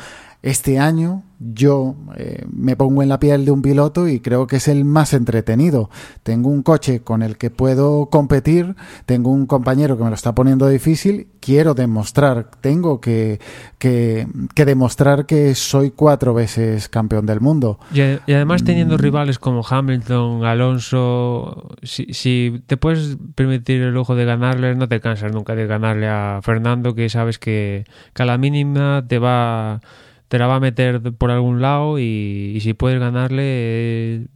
Este 0.46 0.78
año 0.78 1.24
yo 1.40 1.96
eh, 2.18 2.46
me 2.52 2.76
pongo 2.76 3.02
en 3.02 3.10
la 3.10 3.20
piel 3.20 3.46
de 3.46 3.52
un 3.52 3.64
piloto 3.64 4.08
y 4.08 4.20
creo 4.20 4.46
que 4.46 4.58
es 4.58 4.68
el 4.68 4.86
más 4.86 5.12
entretenido. 5.16 5.90
Tengo 6.22 6.52
un 6.52 6.62
coche 6.62 7.00
con 7.00 7.24
el 7.24 7.36
que 7.40 7.50
puedo 7.50 8.12
competir, 8.12 8.76
tengo 9.08 9.32
un 9.32 9.48
compañero 9.48 9.98
que 9.98 10.04
me 10.04 10.10
lo 10.10 10.16
está 10.16 10.36
poniendo 10.36 10.68
difícil, 10.70 11.30
quiero 11.40 11.74
demostrar, 11.74 12.52
tengo 12.62 13.02
que, 13.02 13.40
que, 13.80 14.28
demostrar 14.56 15.26
que 15.26 15.56
soy 15.56 15.90
cuatro 15.90 16.36
veces 16.36 16.90
campeón 16.90 17.26
del 17.26 17.42
mundo. 17.42 17.80
Y, 17.92 18.02
además 18.32 18.64
teniendo 18.64 18.98
mm. 18.98 19.00
rivales 19.00 19.40
como 19.40 19.66
Hamilton, 19.68 20.46
Alonso, 20.46 21.76
si, 21.82 22.14
si 22.14 22.62
te 22.68 22.78
puedes 22.78 23.18
permitir 23.34 23.82
el 23.82 23.96
lujo 23.96 24.14
de 24.14 24.26
ganarle, 24.26 24.76
no 24.76 24.88
te 24.88 25.00
cansas 25.02 25.32
nunca 25.32 25.56
de 25.56 25.66
ganarle 25.66 26.08
a 26.08 26.40
Fernando, 26.44 26.94
que 26.94 27.10
sabes 27.10 27.40
que, 27.40 27.86
que 28.14 28.22
a 28.22 28.28
la 28.28 28.38
mínima 28.38 29.04
te 29.08 29.18
va 29.18 29.82
te 30.28 30.40
la 30.40 30.48
va 30.48 30.56
a 30.56 30.60
meter 30.60 31.02
por 31.14 31.32
algún 31.32 31.62
lado 31.62 32.00
y, 32.00 32.58
si 32.62 32.74
puedes 32.74 33.00
ganarle, 33.00 33.44
eh, 33.44 34.28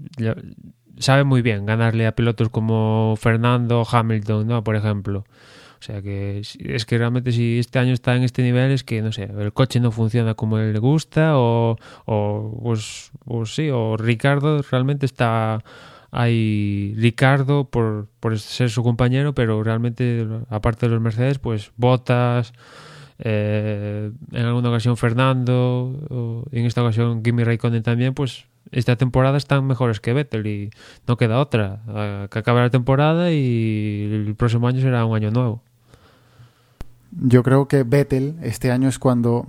sabe 0.97 1.23
muy 1.23 1.41
bien 1.41 1.65
ganarle 1.65 2.07
a 2.07 2.15
pilotos 2.15 2.49
como 2.49 3.15
Fernando 3.17 3.85
Hamilton, 3.89 4.47
¿no? 4.47 4.63
Por 4.63 4.75
ejemplo. 4.75 5.25
O 5.79 5.81
sea 5.81 6.01
que 6.01 6.41
es 6.41 6.85
que 6.85 6.97
realmente 6.97 7.31
si 7.31 7.57
este 7.57 7.79
año 7.79 7.93
está 7.93 8.15
en 8.15 8.23
este 8.23 8.43
nivel 8.43 8.71
es 8.71 8.83
que, 8.83 9.01
no 9.01 9.13
sé, 9.13 9.23
el 9.23 9.53
coche 9.53 9.79
no 9.79 9.91
funciona 9.91 10.33
como 10.33 10.59
él 10.59 10.73
le 10.73 10.79
gusta 10.79 11.37
o, 11.37 11.77
o 12.05 12.59
pues, 12.61 13.11
pues 13.23 13.55
sí, 13.55 13.69
o 13.69 13.95
Ricardo 13.95 14.61
realmente 14.69 15.05
está 15.05 15.63
ahí 16.11 16.93
Ricardo 16.97 17.69
por, 17.69 18.09
por 18.19 18.37
ser 18.39 18.69
su 18.69 18.83
compañero, 18.83 19.33
pero 19.33 19.63
realmente 19.63 20.27
aparte 20.49 20.87
de 20.87 20.93
los 20.93 21.01
Mercedes, 21.01 21.39
pues 21.39 21.71
Botas 21.77 22.51
eh, 23.19 24.11
en 24.31 24.45
alguna 24.45 24.69
ocasión 24.69 24.97
Fernando, 24.97 26.47
en 26.51 26.65
esta 26.65 26.81
ocasión 26.81 27.21
Kimi 27.21 27.43
Raikkonen 27.43 27.83
también, 27.83 28.13
pues 28.13 28.45
esta 28.71 28.95
temporada 28.95 29.37
están 29.37 29.65
mejores 29.65 29.99
que 29.99 30.13
Vettel 30.13 30.47
y 30.47 30.69
no 31.07 31.17
queda 31.17 31.39
otra. 31.39 32.27
Que 32.31 32.39
acabe 32.39 32.61
la 32.61 32.69
temporada 32.69 33.31
y 33.31 34.09
el 34.11 34.35
próximo 34.35 34.67
año 34.67 34.81
será 34.81 35.05
un 35.05 35.15
año 35.15 35.31
nuevo. 35.31 35.61
Yo 37.11 37.43
creo 37.43 37.67
que 37.67 37.83
Vettel 37.83 38.37
este 38.41 38.71
año 38.71 38.87
es 38.87 38.99
cuando, 38.99 39.47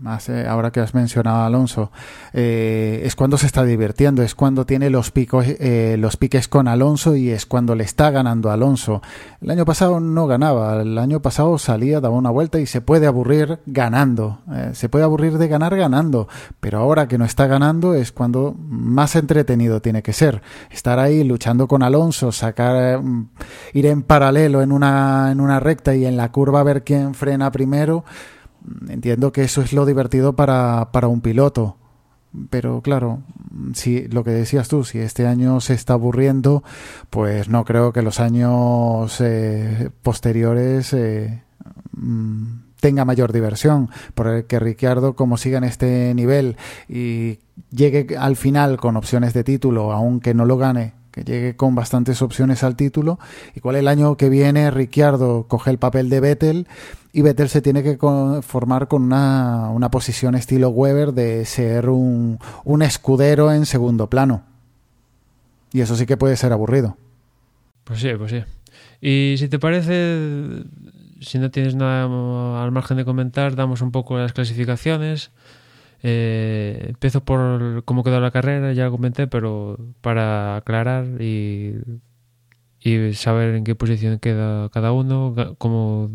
mm, 0.00 0.48
ahora 0.48 0.70
que 0.70 0.80
has 0.80 0.94
mencionado 0.94 1.38
a 1.38 1.46
Alonso, 1.46 1.90
eh, 2.32 3.02
es 3.04 3.16
cuando 3.16 3.36
se 3.38 3.46
está 3.46 3.64
divirtiendo, 3.64 4.22
es 4.22 4.34
cuando 4.34 4.66
tiene 4.66 4.90
los 4.90 5.10
picos, 5.10 5.44
eh, 5.46 5.96
los 5.98 6.16
piques 6.16 6.48
con 6.48 6.68
Alonso 6.68 7.16
y 7.16 7.30
es 7.30 7.46
cuando 7.46 7.74
le 7.74 7.84
está 7.84 8.10
ganando 8.10 8.50
Alonso. 8.50 9.02
El 9.40 9.50
año 9.50 9.64
pasado 9.64 10.00
no 10.00 10.26
ganaba, 10.26 10.82
el 10.82 10.98
año 10.98 11.20
pasado 11.20 11.58
salía, 11.58 12.00
daba 12.00 12.16
una 12.16 12.30
vuelta 12.30 12.60
y 12.60 12.66
se 12.66 12.80
puede 12.80 13.06
aburrir 13.06 13.60
ganando, 13.66 14.40
eh, 14.52 14.70
se 14.72 14.88
puede 14.88 15.04
aburrir 15.04 15.38
de 15.38 15.48
ganar 15.48 15.76
ganando, 15.76 16.28
pero 16.60 16.78
ahora 16.78 17.08
que 17.08 17.18
no 17.18 17.24
está 17.24 17.46
ganando 17.46 17.94
es 17.94 18.12
cuando 18.12 18.54
más 18.58 19.16
entretenido 19.16 19.80
tiene 19.80 20.02
que 20.02 20.12
ser. 20.12 20.42
Estar 20.70 20.98
ahí 20.98 21.24
luchando 21.24 21.68
con 21.68 21.82
Alonso, 21.82 22.32
sacar, 22.32 23.00
ir 23.72 23.86
en 23.86 24.02
paralelo 24.02 24.62
en 24.62 24.72
una, 24.72 25.30
en 25.30 25.40
una 25.40 25.60
recta 25.60 25.94
y 25.94 26.06
en 26.06 26.16
la 26.16 26.30
curva 26.32 26.60
a 26.60 26.64
ver 26.64 26.84
quién 26.84 27.14
frena 27.14 27.50
primero. 27.50 28.04
Entiendo 28.88 29.32
que 29.32 29.42
eso 29.42 29.62
es 29.62 29.72
lo 29.72 29.86
divertido 29.86 30.34
para, 30.34 30.90
para 30.92 31.08
un 31.08 31.20
piloto. 31.20 31.76
Pero 32.48 32.80
claro, 32.80 33.22
si 33.74 34.06
lo 34.08 34.22
que 34.22 34.30
decías 34.30 34.68
tú, 34.68 34.84
si 34.84 34.98
este 34.98 35.26
año 35.26 35.60
se 35.60 35.74
está 35.74 35.94
aburriendo, 35.94 36.62
pues 37.10 37.48
no 37.48 37.64
creo 37.64 37.92
que 37.92 38.02
los 38.02 38.20
años 38.20 39.20
eh, 39.20 39.90
posteriores 40.02 40.92
eh, 40.92 41.42
mm, 41.92 42.44
tenga 42.80 43.04
mayor 43.04 43.32
diversión. 43.32 43.90
Porque 44.14 44.60
Ricciardo, 44.60 45.14
como 45.14 45.38
siga 45.38 45.58
en 45.58 45.64
este 45.64 46.14
nivel 46.14 46.56
y 46.88 47.40
llegue 47.70 48.16
al 48.16 48.36
final 48.36 48.76
con 48.76 48.96
opciones 48.96 49.34
de 49.34 49.42
título, 49.42 49.92
aunque 49.92 50.32
no 50.32 50.44
lo 50.44 50.56
gane, 50.56 50.94
llegue 51.24 51.56
con 51.56 51.74
bastantes 51.74 52.22
opciones 52.22 52.62
al 52.62 52.76
título. 52.76 53.18
Igual 53.54 53.76
el 53.76 53.88
año 53.88 54.16
que 54.16 54.28
viene 54.28 54.70
Ricciardo 54.70 55.46
coge 55.48 55.70
el 55.70 55.78
papel 55.78 56.08
de 56.08 56.20
Vettel 56.20 56.68
y 57.12 57.22
Vettel 57.22 57.48
se 57.48 57.62
tiene 57.62 57.82
que 57.82 57.98
formar 58.42 58.88
con 58.88 59.02
una, 59.02 59.70
una 59.70 59.90
posición 59.90 60.34
estilo 60.34 60.68
Weber 60.70 61.12
de 61.12 61.44
ser 61.44 61.88
un, 61.88 62.38
un 62.64 62.82
escudero 62.82 63.52
en 63.52 63.66
segundo 63.66 64.08
plano. 64.08 64.42
Y 65.72 65.80
eso 65.80 65.96
sí 65.96 66.06
que 66.06 66.16
puede 66.16 66.36
ser 66.36 66.52
aburrido. 66.52 66.96
Pues 67.84 68.00
sí, 68.00 68.10
pues 68.16 68.30
sí. 68.30 68.42
Y 69.00 69.36
si 69.38 69.48
te 69.48 69.58
parece, 69.58 70.64
si 71.20 71.38
no 71.38 71.50
tienes 71.50 71.74
nada 71.74 72.62
al 72.62 72.72
margen 72.72 72.96
de 72.96 73.04
comentar, 73.04 73.56
damos 73.56 73.80
un 73.80 73.90
poco 73.90 74.18
las 74.18 74.32
clasificaciones. 74.32 75.30
Eh, 76.02 76.86
empiezo 76.88 77.22
por 77.22 77.84
cómo 77.84 78.04
quedó 78.04 78.20
la 78.20 78.30
carrera, 78.30 78.72
ya 78.72 78.90
comenté, 78.90 79.26
pero 79.26 79.78
para 80.00 80.56
aclarar 80.56 81.20
y, 81.20 81.74
y 82.80 83.12
saber 83.14 83.54
en 83.54 83.64
qué 83.64 83.74
posición 83.74 84.18
queda 84.18 84.68
cada 84.70 84.92
uno, 84.92 85.34
como 85.58 86.10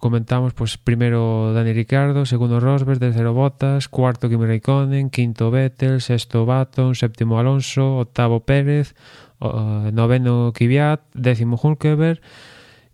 comentamos, 0.00 0.54
pues 0.54 0.78
primero 0.78 1.52
Dani 1.52 1.72
Ricardo, 1.72 2.24
segundo 2.26 2.60
Rosberg, 2.60 3.00
tercero 3.00 3.34
Bottas, 3.34 3.88
cuarto 3.88 4.28
Kimi 4.28 4.46
Raikkonen, 4.46 5.10
quinto 5.10 5.50
Vettel, 5.50 6.00
sexto 6.00 6.46
Baton, 6.46 6.94
séptimo 6.94 7.38
Alonso, 7.38 7.98
octavo 7.98 8.40
Pérez, 8.40 8.94
noveno 9.40 10.52
Kvyat, 10.54 11.00
décimo 11.14 11.58
Hulkeberg 11.62 12.20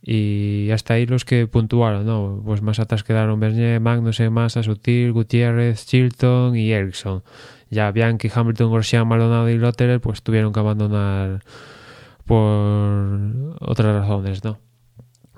y 0.06 0.70
hasta 0.70 0.94
ahí 0.94 1.06
los 1.06 1.24
que 1.24 1.46
puntuaron, 1.46 2.04
¿no? 2.04 2.42
Pues 2.44 2.60
más 2.60 2.78
atrás 2.78 3.02
quedaron 3.04 3.40
Bernier, 3.40 3.80
Magnussen, 3.80 4.32
Massa, 4.32 4.62
Sutil, 4.62 5.12
Gutiérrez, 5.12 5.86
Chilton 5.86 6.54
y 6.56 6.72
Ericsson. 6.72 7.22
Ya 7.70 7.90
Bianchi, 7.90 8.30
Hamilton, 8.32 8.70
Grosjean, 8.70 9.08
Maldonado 9.08 9.48
y 9.48 9.56
Lotterer 9.56 10.00
pues 10.00 10.22
tuvieron 10.22 10.52
que 10.52 10.60
abandonar 10.60 11.42
por 12.26 13.56
otras 13.60 13.96
razones, 13.96 14.44
¿no? 14.44 14.58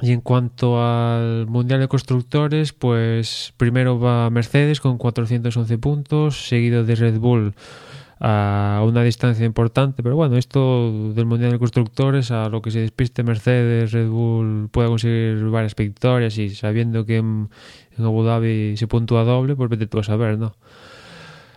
Y 0.02 0.12
en 0.12 0.20
cuanto 0.20 0.84
al 0.84 1.46
Mundial 1.46 1.80
de 1.80 1.88
Constructores, 1.88 2.72
pues 2.72 3.54
primero 3.56 3.98
va 3.98 4.28
Mercedes 4.30 4.80
con 4.80 4.98
411 4.98 5.78
puntos, 5.78 6.48
seguido 6.48 6.84
de 6.84 6.96
Red 6.96 7.18
Bull 7.18 7.54
a 8.18 8.82
una 8.86 9.02
distancia 9.02 9.44
importante, 9.44 10.02
pero 10.02 10.16
bueno, 10.16 10.36
esto 10.36 11.12
del 11.12 11.26
Mundial 11.26 11.52
de 11.52 11.58
Constructores, 11.58 12.30
a 12.30 12.48
lo 12.48 12.62
que 12.62 12.70
se 12.70 12.80
despiste 12.80 13.22
Mercedes, 13.22 13.92
Red 13.92 14.08
Bull 14.08 14.68
puede 14.70 14.88
conseguir 14.88 15.44
varias 15.50 15.74
victorias 15.74 16.38
y 16.38 16.50
sabiendo 16.50 17.04
que 17.04 17.18
en, 17.18 17.50
Abu 17.98 18.22
Dhabi 18.22 18.76
se 18.76 18.86
puntúa 18.86 19.24
doble, 19.24 19.54
pues 19.54 19.68
vete 19.68 19.86
tú 19.86 19.98
a 19.98 20.04
saber, 20.04 20.38
¿no? 20.38 20.56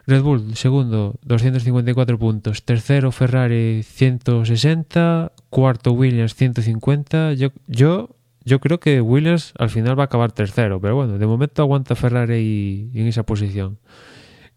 Red 0.06 0.22
Bull, 0.24 0.56
segundo, 0.56 1.16
254 1.24 2.18
puntos. 2.18 2.64
Tercero, 2.64 3.12
Ferrari, 3.12 3.84
160. 3.84 5.32
Cuarto, 5.52 5.92
Williams, 5.92 6.34
150. 6.34 7.34
Yo, 7.34 7.50
yo, 7.68 8.10
yo 8.44 8.60
creo 8.60 8.80
que 8.80 9.02
Williams 9.02 9.54
al 9.60 9.70
final 9.70 10.00
va 10.00 10.04
a 10.04 10.06
acabar 10.06 10.32
tercero, 10.32 10.82
pero 10.82 10.96
bueno, 10.96 11.20
de 11.20 11.28
momento 11.28 11.62
aguanta 11.62 11.94
Ferrari 11.94 12.90
en 12.96 13.06
esa 13.06 13.22
posición 13.22 13.78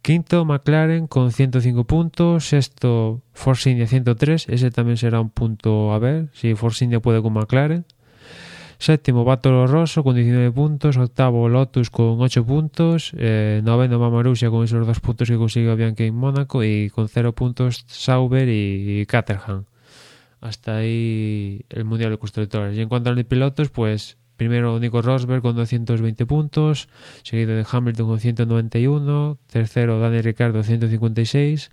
Quinto, 0.02 0.44
McLaren 0.44 1.06
con 1.06 1.30
105 1.30 1.84
puntos. 1.84 2.48
Sexto, 2.48 3.22
Force 3.32 3.70
India 3.70 3.86
103. 3.86 4.48
Ese 4.48 4.70
también 4.72 4.96
será 4.96 5.20
un 5.20 5.30
punto 5.30 5.92
a 5.92 5.98
ver 6.00 6.28
si 6.32 6.56
Force 6.56 6.84
India 6.84 6.98
puede 6.98 7.22
con 7.22 7.32
McLaren. 7.32 7.84
Séptimo, 8.78 9.24
Batolo 9.24 9.68
Rosso 9.68 10.02
con 10.02 10.16
19 10.16 10.50
puntos. 10.50 10.96
Octavo, 10.96 11.48
Lotus 11.48 11.88
con 11.88 12.20
8 12.20 12.44
puntos. 12.44 13.12
Eh, 13.16 13.60
noveno, 13.62 14.00
Mamarusia 14.00 14.50
con 14.50 14.64
esos 14.64 14.84
dos 14.84 14.98
puntos 14.98 15.28
que 15.28 15.36
consiguió 15.36 15.76
Bianchi 15.76 16.04
en 16.04 16.16
Mónaco. 16.16 16.64
Y 16.64 16.90
con 16.90 17.08
0 17.08 17.32
puntos, 17.32 17.84
Sauber 17.86 18.48
y 18.48 19.06
Caterham. 19.06 19.66
Hasta 20.40 20.78
ahí 20.78 21.64
el 21.68 21.84
Mundial 21.84 22.10
de 22.10 22.18
Constructores. 22.18 22.76
Y 22.76 22.80
en 22.80 22.88
cuanto 22.88 23.10
a 23.10 23.12
los 23.12 23.24
pilotos, 23.24 23.70
pues 23.70 24.18
Primero 24.42 24.80
Nico 24.80 25.02
Rosberg 25.02 25.40
con 25.40 25.54
220 25.54 26.26
puntos, 26.26 26.88
seguido 27.22 27.54
de 27.54 27.64
Hamilton 27.64 28.06
con 28.08 28.18
191, 28.18 29.38
tercero 29.46 30.00
Daniel 30.00 30.24
Ricardo 30.24 30.64
156, 30.64 31.70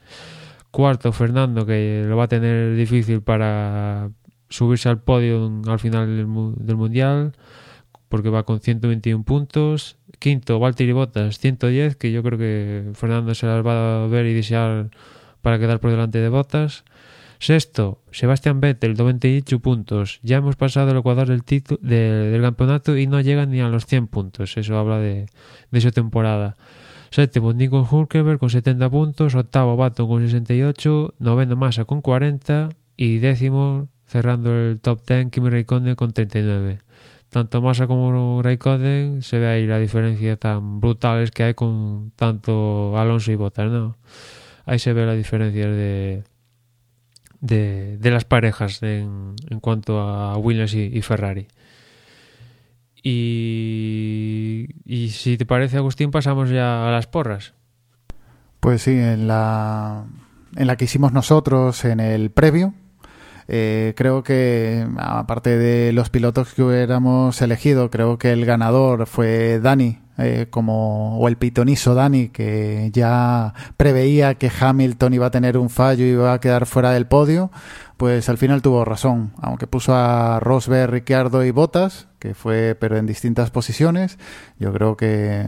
cuarto 0.69 1.11
Fernando 1.11 1.65
que 1.65 2.05
lo 2.07 2.15
va 2.15 2.25
a 2.25 2.27
tener 2.27 2.75
difícil 2.75 3.23
para 3.23 4.11
subirse 4.49 4.87
al 4.87 5.01
podio 5.01 5.51
al 5.65 5.79
final 5.79 6.15
del, 6.15 6.75
Mundial 6.77 7.33
porque 8.07 8.29
va 8.29 8.43
con 8.43 8.59
121 8.59 9.23
puntos, 9.23 9.97
quinto 10.19 10.59
Valtteri 10.59 10.91
Bottas 10.91 11.39
110 11.39 11.95
que 11.95 12.11
yo 12.11 12.21
creo 12.21 12.37
que 12.37 12.91
Fernando 12.93 13.33
se 13.33 13.47
las 13.47 13.65
va 13.65 14.03
a 14.03 14.07
ver 14.07 14.27
y 14.27 14.35
desear 14.35 14.91
para 15.41 15.57
quedar 15.57 15.79
por 15.79 15.89
delante 15.89 16.19
de 16.19 16.29
Bottas. 16.29 16.83
Sexto, 17.39 18.01
Sebastián 18.11 18.59
Vettel, 18.59 18.95
98 18.97 19.59
puntos. 19.59 20.19
Ya 20.23 20.37
hemos 20.37 20.57
pasado 20.57 20.91
el 20.91 20.97
Ecuador 20.97 21.27
del, 21.29 21.43
título, 21.43 21.79
del 21.81 22.41
campeonato 22.41 22.97
y 22.97 23.07
no 23.07 23.21
llega 23.21 23.45
ni 23.45 23.61
a 23.61 23.69
los 23.69 23.85
100 23.85 24.07
puntos. 24.07 24.57
Eso 24.57 24.77
habla 24.77 24.99
de, 24.99 25.27
de 25.71 25.81
su 25.81 25.91
temporada. 25.91 26.57
Séptimo, 27.11 27.53
Nico 27.53 27.87
Hulkenberg 27.89 28.39
con 28.39 28.49
70 28.49 28.89
puntos. 28.89 29.35
Octavo, 29.35 29.77
Baton 29.77 30.07
con 30.07 30.21
68. 30.21 31.15
Noveno, 31.19 31.55
Massa 31.55 31.85
con 31.85 32.01
40. 32.01 32.69
Y 32.97 33.19
décimo, 33.19 33.87
cerrando 34.05 34.53
el 34.53 34.81
top 34.81 35.01
10, 35.07 35.31
Kimi 35.31 35.49
Raikkonen 35.49 35.95
con 35.95 36.11
39. 36.11 36.79
Tanto 37.29 37.61
Massa 37.61 37.87
como 37.87 38.41
Raikkonen 38.41 39.21
se 39.21 39.39
ve 39.39 39.47
ahí 39.47 39.65
la 39.65 39.79
diferencia 39.79 40.35
tan 40.35 40.81
brutales 40.81 41.31
que 41.31 41.43
hay 41.43 41.53
con 41.53 42.11
tanto 42.15 42.97
Alonso 42.97 43.31
y 43.31 43.35
Bottas, 43.35 43.71
¿no? 43.71 43.95
Ahí 44.65 44.79
se 44.79 44.93
ve 44.93 45.05
la 45.05 45.13
diferencia 45.13 45.67
de, 45.67 46.23
de, 47.41 47.97
de 47.97 48.11
las 48.11 48.25
parejas 48.25 48.81
en, 48.83 49.35
en, 49.49 49.59
cuanto 49.59 49.99
a 49.99 50.37
Williams 50.37 50.73
y, 50.73 51.01
Ferrari. 51.01 51.47
Y, 53.01 54.67
y, 54.85 55.09
si 55.09 55.37
te 55.37 55.45
parece, 55.45 55.77
Agustín, 55.77 56.11
pasamos 56.11 56.49
ya 56.49 56.87
a 56.87 56.91
las 56.91 57.07
porras. 57.07 57.53
Pues 58.59 58.81
sí, 58.81 58.91
en 58.91 59.27
la, 59.27 60.05
en 60.55 60.67
la 60.67 60.75
que 60.75 60.85
hicimos 60.85 61.13
nosotros 61.13 61.85
en 61.85 62.01
el 62.01 62.29
previo, 62.29 62.73
eh, 63.47 63.93
creo 63.95 64.21
que, 64.21 64.85
aparte 64.97 65.57
de 65.57 65.93
los 65.93 66.09
pilotos 66.09 66.53
que 66.53 66.61
hubiéramos 66.61 67.41
elegido, 67.41 67.89
creo 67.89 68.17
que 68.19 68.31
el 68.31 68.45
ganador 68.45 69.07
fue 69.07 69.59
Dani, 69.59 69.99
eh, 70.19 70.47
como, 70.49 71.17
o 71.17 71.27
el 71.27 71.37
pitonizo 71.37 71.95
Dani, 71.95 72.29
que 72.29 72.89
ya 72.93 73.53
preveía 73.77 74.35
que 74.35 74.51
Hamilton 74.59 75.13
iba 75.13 75.27
a 75.27 75.31
tener 75.31 75.57
un 75.57 75.69
fallo 75.69 76.03
y 76.05 76.09
iba 76.09 76.33
a 76.33 76.39
quedar 76.39 76.65
fuera 76.65 76.91
del 76.91 77.07
podio, 77.07 77.51
pues 77.97 78.27
al 78.29 78.37
final 78.37 78.61
tuvo 78.61 78.85
razón, 78.85 79.31
aunque 79.41 79.67
puso 79.67 79.95
a 79.95 80.39
Rosberg, 80.39 80.91
Ricciardo 80.91 81.43
y 81.45 81.51
Bottas, 81.51 82.07
que 82.19 82.33
fue 82.33 82.75
pero 82.79 82.97
en 82.97 83.05
distintas 83.05 83.49
posiciones, 83.49 84.19
yo 84.59 84.73
creo 84.73 84.97
que 84.97 85.47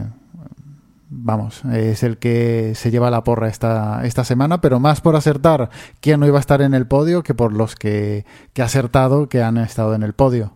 vamos, 1.10 1.62
es 1.66 2.02
el 2.02 2.16
que 2.16 2.72
se 2.74 2.90
lleva 2.90 3.10
la 3.10 3.24
porra 3.24 3.48
esta, 3.48 4.04
esta 4.06 4.24
semana, 4.24 4.60
pero 4.62 4.80
más 4.80 5.02
por 5.02 5.16
acertar 5.16 5.68
quién 6.00 6.18
no 6.20 6.26
iba 6.26 6.38
a 6.38 6.40
estar 6.40 6.62
en 6.62 6.72
el 6.72 6.86
podio 6.86 7.22
que 7.22 7.34
por 7.34 7.52
los 7.52 7.74
que, 7.74 8.24
que 8.54 8.62
ha 8.62 8.64
acertado 8.64 9.28
que 9.28 9.42
han 9.42 9.58
estado 9.58 9.94
en 9.94 10.02
el 10.02 10.14
podio. 10.14 10.54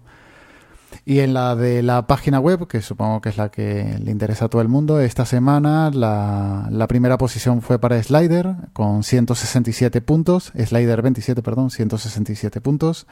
Y 1.09 1.21
en 1.21 1.35
la 1.35 1.55
de 1.55 1.85
la 1.85 2.09
página 2.09 2.41
web, 2.41 2.67
que 2.67 2.83
supongo 2.83 3.21
que 3.21 3.29
es 3.29 3.37
la 3.37 3.49
que 3.49 3.97
le 4.03 4.11
interesa 4.11 4.47
a 4.47 4.49
todo 4.49 4.61
el 4.61 4.67
mundo, 4.67 4.99
esta 4.99 5.25
semana 5.25 5.89
la, 5.95 6.67
la 6.69 6.89
primera 6.89 7.17
posición 7.17 7.63
fue 7.63 7.79
para 7.79 8.03
Slider 8.03 8.57
con 8.73 9.05
167 9.05 10.01
puntos, 10.01 10.51
Slider 10.59 11.03
27, 11.03 11.43
perdón, 11.43 11.71
167 11.71 12.61
puntos. 12.61 13.07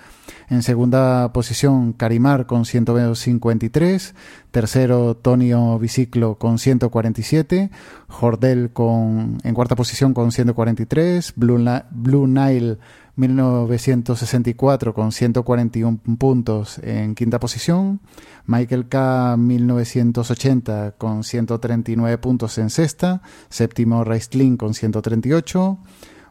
En 0.50 0.64
segunda 0.64 1.32
posición 1.32 1.92
Carimar 1.92 2.46
con 2.46 2.64
153, 2.64 4.16
tercero 4.50 5.16
Tonio 5.16 5.78
Biciclo 5.78 6.34
con 6.34 6.58
147, 6.58 7.70
Jordel 8.08 8.72
con, 8.72 9.38
en 9.44 9.54
cuarta 9.54 9.76
posición 9.76 10.14
con 10.14 10.32
143, 10.32 11.34
Blue, 11.36 11.64
Blue 11.92 12.26
Nile 12.26 12.78
1964 13.16 14.94
con 14.94 15.12
141 15.12 15.98
puntos 16.18 16.78
en 16.82 17.14
quinta 17.14 17.38
posición, 17.38 18.00
Michael 18.46 18.88
K 18.88 19.36
1980 19.36 20.92
con 20.98 21.24
139 21.24 22.18
puntos 22.18 22.58
en 22.58 22.70
sexta, 22.70 23.22
séptimo 23.48 24.04
Raistlin 24.04 24.56
con 24.56 24.74
138, 24.74 25.78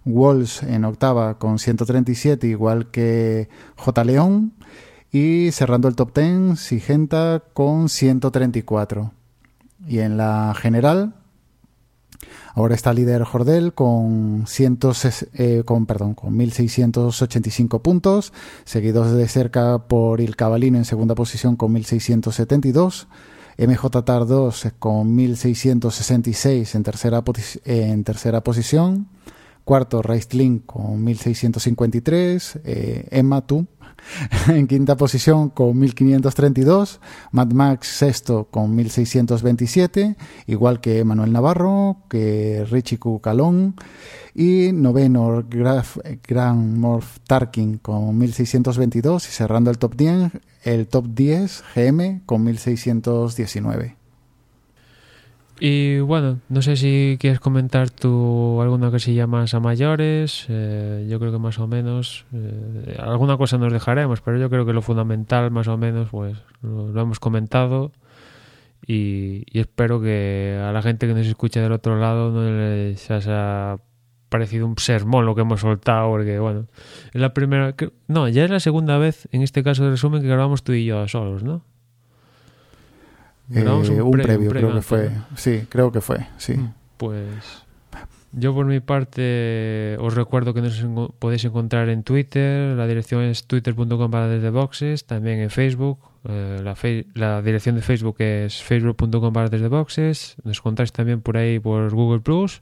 Walls 0.06 0.64
en 0.64 0.86
octava 0.86 1.38
con 1.38 1.60
137 1.60 2.48
igual 2.48 2.92
que 2.92 3.50
J. 3.78 4.04
León. 4.04 4.54
Y 5.12 5.52
cerrando 5.52 5.88
el 5.88 5.96
top 5.96 6.18
10 6.18 6.60
Sigenta 6.60 7.44
con 7.54 7.88
134. 7.88 9.12
Y 9.88 10.00
en 10.00 10.18
la 10.18 10.56
general 10.60 11.16
Ahora 12.56 12.76
está 12.76 12.94
líder 12.94 13.24
Jordel 13.24 13.74
con, 13.74 14.46
eh, 15.34 15.64
con, 15.66 15.86
perdón, 15.86 16.14
con 16.16 16.38
1.685 16.38 17.82
puntos, 17.82 18.34
seguidos 18.64 19.12
de 19.12 19.28
cerca 19.28 19.80
por 19.88 20.22
Il 20.22 20.36
Cavalino 20.36 20.78
en 20.78 20.86
segunda 20.86 21.16
posición 21.16 21.56
con 21.56 21.74
1.672. 21.74 23.08
MJ 23.58 24.04
Tar 24.04 24.26
2 24.26 24.68
con 24.80 25.16
1666 25.16 26.76
en 26.76 26.84
tercera, 26.84 27.24
en 27.66 28.04
tercera 28.04 28.42
posición. 28.42 29.08
Cuarto, 29.64 30.02
Raistling 30.02 30.60
con 30.60 31.04
1653. 31.04 32.60
Eh, 32.66 33.08
Emma 33.12 33.46
Tu 33.46 33.66
en 34.48 34.68
quinta 34.68 34.96
posición 34.96 35.50
con 35.50 35.78
1532, 35.78 37.00
Mad 37.32 37.52
Max 37.52 37.88
sexto 37.88 38.48
con 38.50 38.76
1627, 38.76 40.16
igual 40.48 40.82
que 40.82 41.04
Manuel 41.04 41.32
Navarro, 41.32 41.98
que 42.10 42.66
Richie 42.70 43.00
Cucalón, 43.00 43.76
y 44.36 44.72
noveno 44.74 45.44
Graf, 45.48 45.98
Grand 46.28 46.78
Morph 46.78 47.18
Tarkin 47.28 47.78
con 47.78 48.18
1622 48.18 49.28
y 49.28 49.32
cerrando 49.32 49.70
el 49.70 49.78
top 49.78 49.96
10, 49.96 50.32
el 50.64 50.88
top 50.88 51.08
10 51.14 51.64
GM 51.76 52.22
con 52.26 52.44
1619. 52.44 54.03
Y 55.60 56.00
bueno, 56.00 56.40
no 56.50 56.62
sé 56.62 56.76
si 56.76 57.18
quieres 57.20 57.40
comentar 57.40 57.90
tú 57.90 58.62
alguna 58.62 58.90
cosilla 58.90 59.28
más 59.28 59.54
a 59.54 59.60
mayores. 59.60 60.46
Eh, 60.50 61.08
yo 61.10 61.20
creo 61.20 61.32
que 61.32 61.38
más 61.38 61.60
o 61.60 61.68
menos. 61.68 62.26
Eh, 62.34 62.98
alguna 63.00 63.38
cosa 63.38 63.58
nos 63.58 63.72
dejaremos, 63.72 64.22
pero 64.22 64.38
yo 64.40 64.50
creo 64.50 64.66
que 64.66 64.74
lo 64.74 64.82
fundamental, 64.82 65.52
más 65.52 65.68
o 65.68 65.78
menos, 65.78 66.10
pues 66.10 66.38
lo, 66.62 67.00
hemos 67.00 67.20
comentado. 67.20 67.92
Y, 68.86 69.46
espero 69.58 70.02
que 70.02 70.60
a 70.62 70.72
la 70.72 70.82
gente 70.82 71.08
que 71.08 71.14
nos 71.14 71.28
escucha 71.28 71.62
del 71.62 71.72
otro 71.72 71.98
lado 71.98 72.32
no 72.32 72.44
les 72.44 73.10
haya 73.12 73.78
parecido 74.30 74.66
un 74.66 74.78
sermón 74.80 75.26
lo 75.26 75.36
que 75.36 75.42
hemos 75.42 75.62
soltado, 75.62 76.10
porque 76.10 76.40
bueno, 76.40 76.66
es 77.14 77.22
la 77.22 77.34
primera. 77.34 77.76
no, 78.08 78.28
ya 78.28 78.44
es 78.44 78.50
la 78.50 78.60
segunda 78.60 78.98
vez 78.98 79.30
en 79.32 79.44
este 79.44 79.64
caso 79.64 79.84
de 79.86 79.92
resumen 79.92 80.22
que 80.22 80.28
grabamos 80.28 80.64
tú 80.64 80.74
y 80.74 80.86
yo 80.86 81.08
solos, 81.08 81.44
¿no? 81.44 81.64
Eh, 83.52 84.02
un, 84.02 84.12
previo, 84.20 84.52
creo 84.52 84.74
que 84.74 84.82
fue. 84.82 85.12
Sí, 85.36 85.66
creo 85.70 85.92
que 85.92 86.02
fue, 86.02 86.28
sí. 86.38 86.54
Mm, 86.54 86.74
pues 86.98 87.64
yo 88.36 88.54
por 88.54 88.66
mi 88.66 88.80
parte 88.80 89.96
os 90.00 90.16
recuerdo 90.16 90.56
que 90.56 90.62
nos 90.62 90.84
podéis 91.20 91.46
encontrar 91.46 91.90
en 91.90 92.02
Twitter, 92.04 92.76
la 92.76 92.88
dirección 92.88 93.22
es 93.22 93.46
twitter.com 93.46 94.10
para 94.10 94.28
desde 94.28 94.50
boxes, 94.50 95.06
también 95.06 95.40
en 95.40 95.52
Facebook, 95.52 96.00
eh, 96.28 96.60
la, 96.64 96.76
la, 97.14 97.42
dirección 97.44 97.76
de 97.76 97.82
Facebook 97.82 98.16
es 98.20 98.64
facebook.com 98.64 99.32
para 99.32 99.50
desde 99.50 99.68
boxes, 99.68 100.36
nos 100.44 100.62
contáis 100.62 100.92
también 100.92 101.22
por 101.22 101.38
ahí 101.38 101.60
por 101.60 101.94
Google 101.94 102.22
Plus 102.22 102.62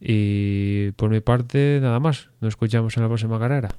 y 0.00 0.92
por 0.92 1.10
mi 1.10 1.20
parte 1.20 1.80
nada 1.82 1.98
más, 1.98 2.28
nos 2.40 2.50
escuchamos 2.50 2.96
en 2.96 3.02
la 3.02 3.08
próxima 3.08 3.38
carrera. 3.40 3.70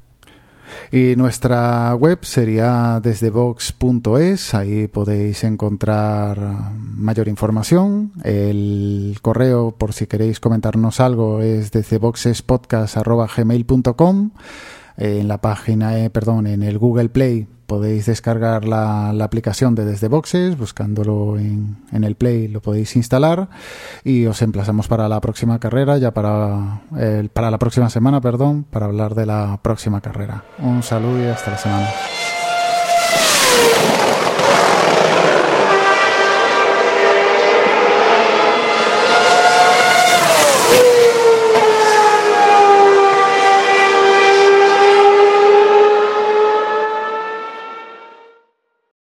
Y 0.91 1.15
nuestra 1.15 1.95
web 1.95 2.19
sería 2.23 2.99
desdebox.es, 3.01 4.53
ahí 4.53 4.87
podéis 4.87 5.43
encontrar 5.43 6.37
mayor 6.77 7.27
información. 7.27 8.11
El 8.23 9.17
correo, 9.21 9.75
por 9.77 9.93
si 9.93 10.07
queréis 10.07 10.39
comentarnos 10.39 10.99
algo, 10.99 11.41
es 11.41 11.71
desdeboxespodcast.gmail.com. 11.71 14.31
En 14.97 15.27
la 15.27 15.39
página, 15.39 15.99
eh, 15.99 16.09
perdón, 16.09 16.47
en 16.47 16.63
el 16.63 16.77
Google 16.77 17.09
Play 17.09 17.47
podéis 17.69 18.07
descargar 18.07 18.65
la, 18.65 19.11
aplicación 19.23 19.75
de 19.75 19.85
Desde 19.85 20.07
Boxes, 20.07 20.57
buscándolo 20.57 21.37
en, 21.37 21.77
en, 21.93 22.03
el 22.03 22.15
Play 22.15 22.47
lo 22.47 22.61
podéis 22.61 22.95
instalar 22.95 23.47
y 24.03 24.25
os 24.25 24.41
emplazamos 24.41 24.87
para 24.87 25.07
la 25.07 25.21
próxima 25.21 25.59
carrera, 25.59 25.99
ya 25.99 26.11
para, 26.11 26.81
para 27.31 27.51
la 27.51 27.59
próxima 27.59 27.91
semana, 27.91 28.21
perdón, 28.21 28.65
para 28.69 28.87
hablar 28.87 29.13
de 29.13 29.27
la 29.27 29.59
próxima 29.61 30.01
carrera. 30.01 30.43
Un 30.57 30.81
saludo 30.81 31.23
y 31.23 31.27
hasta 31.27 31.51
la 31.51 31.57
semana. 31.57 31.89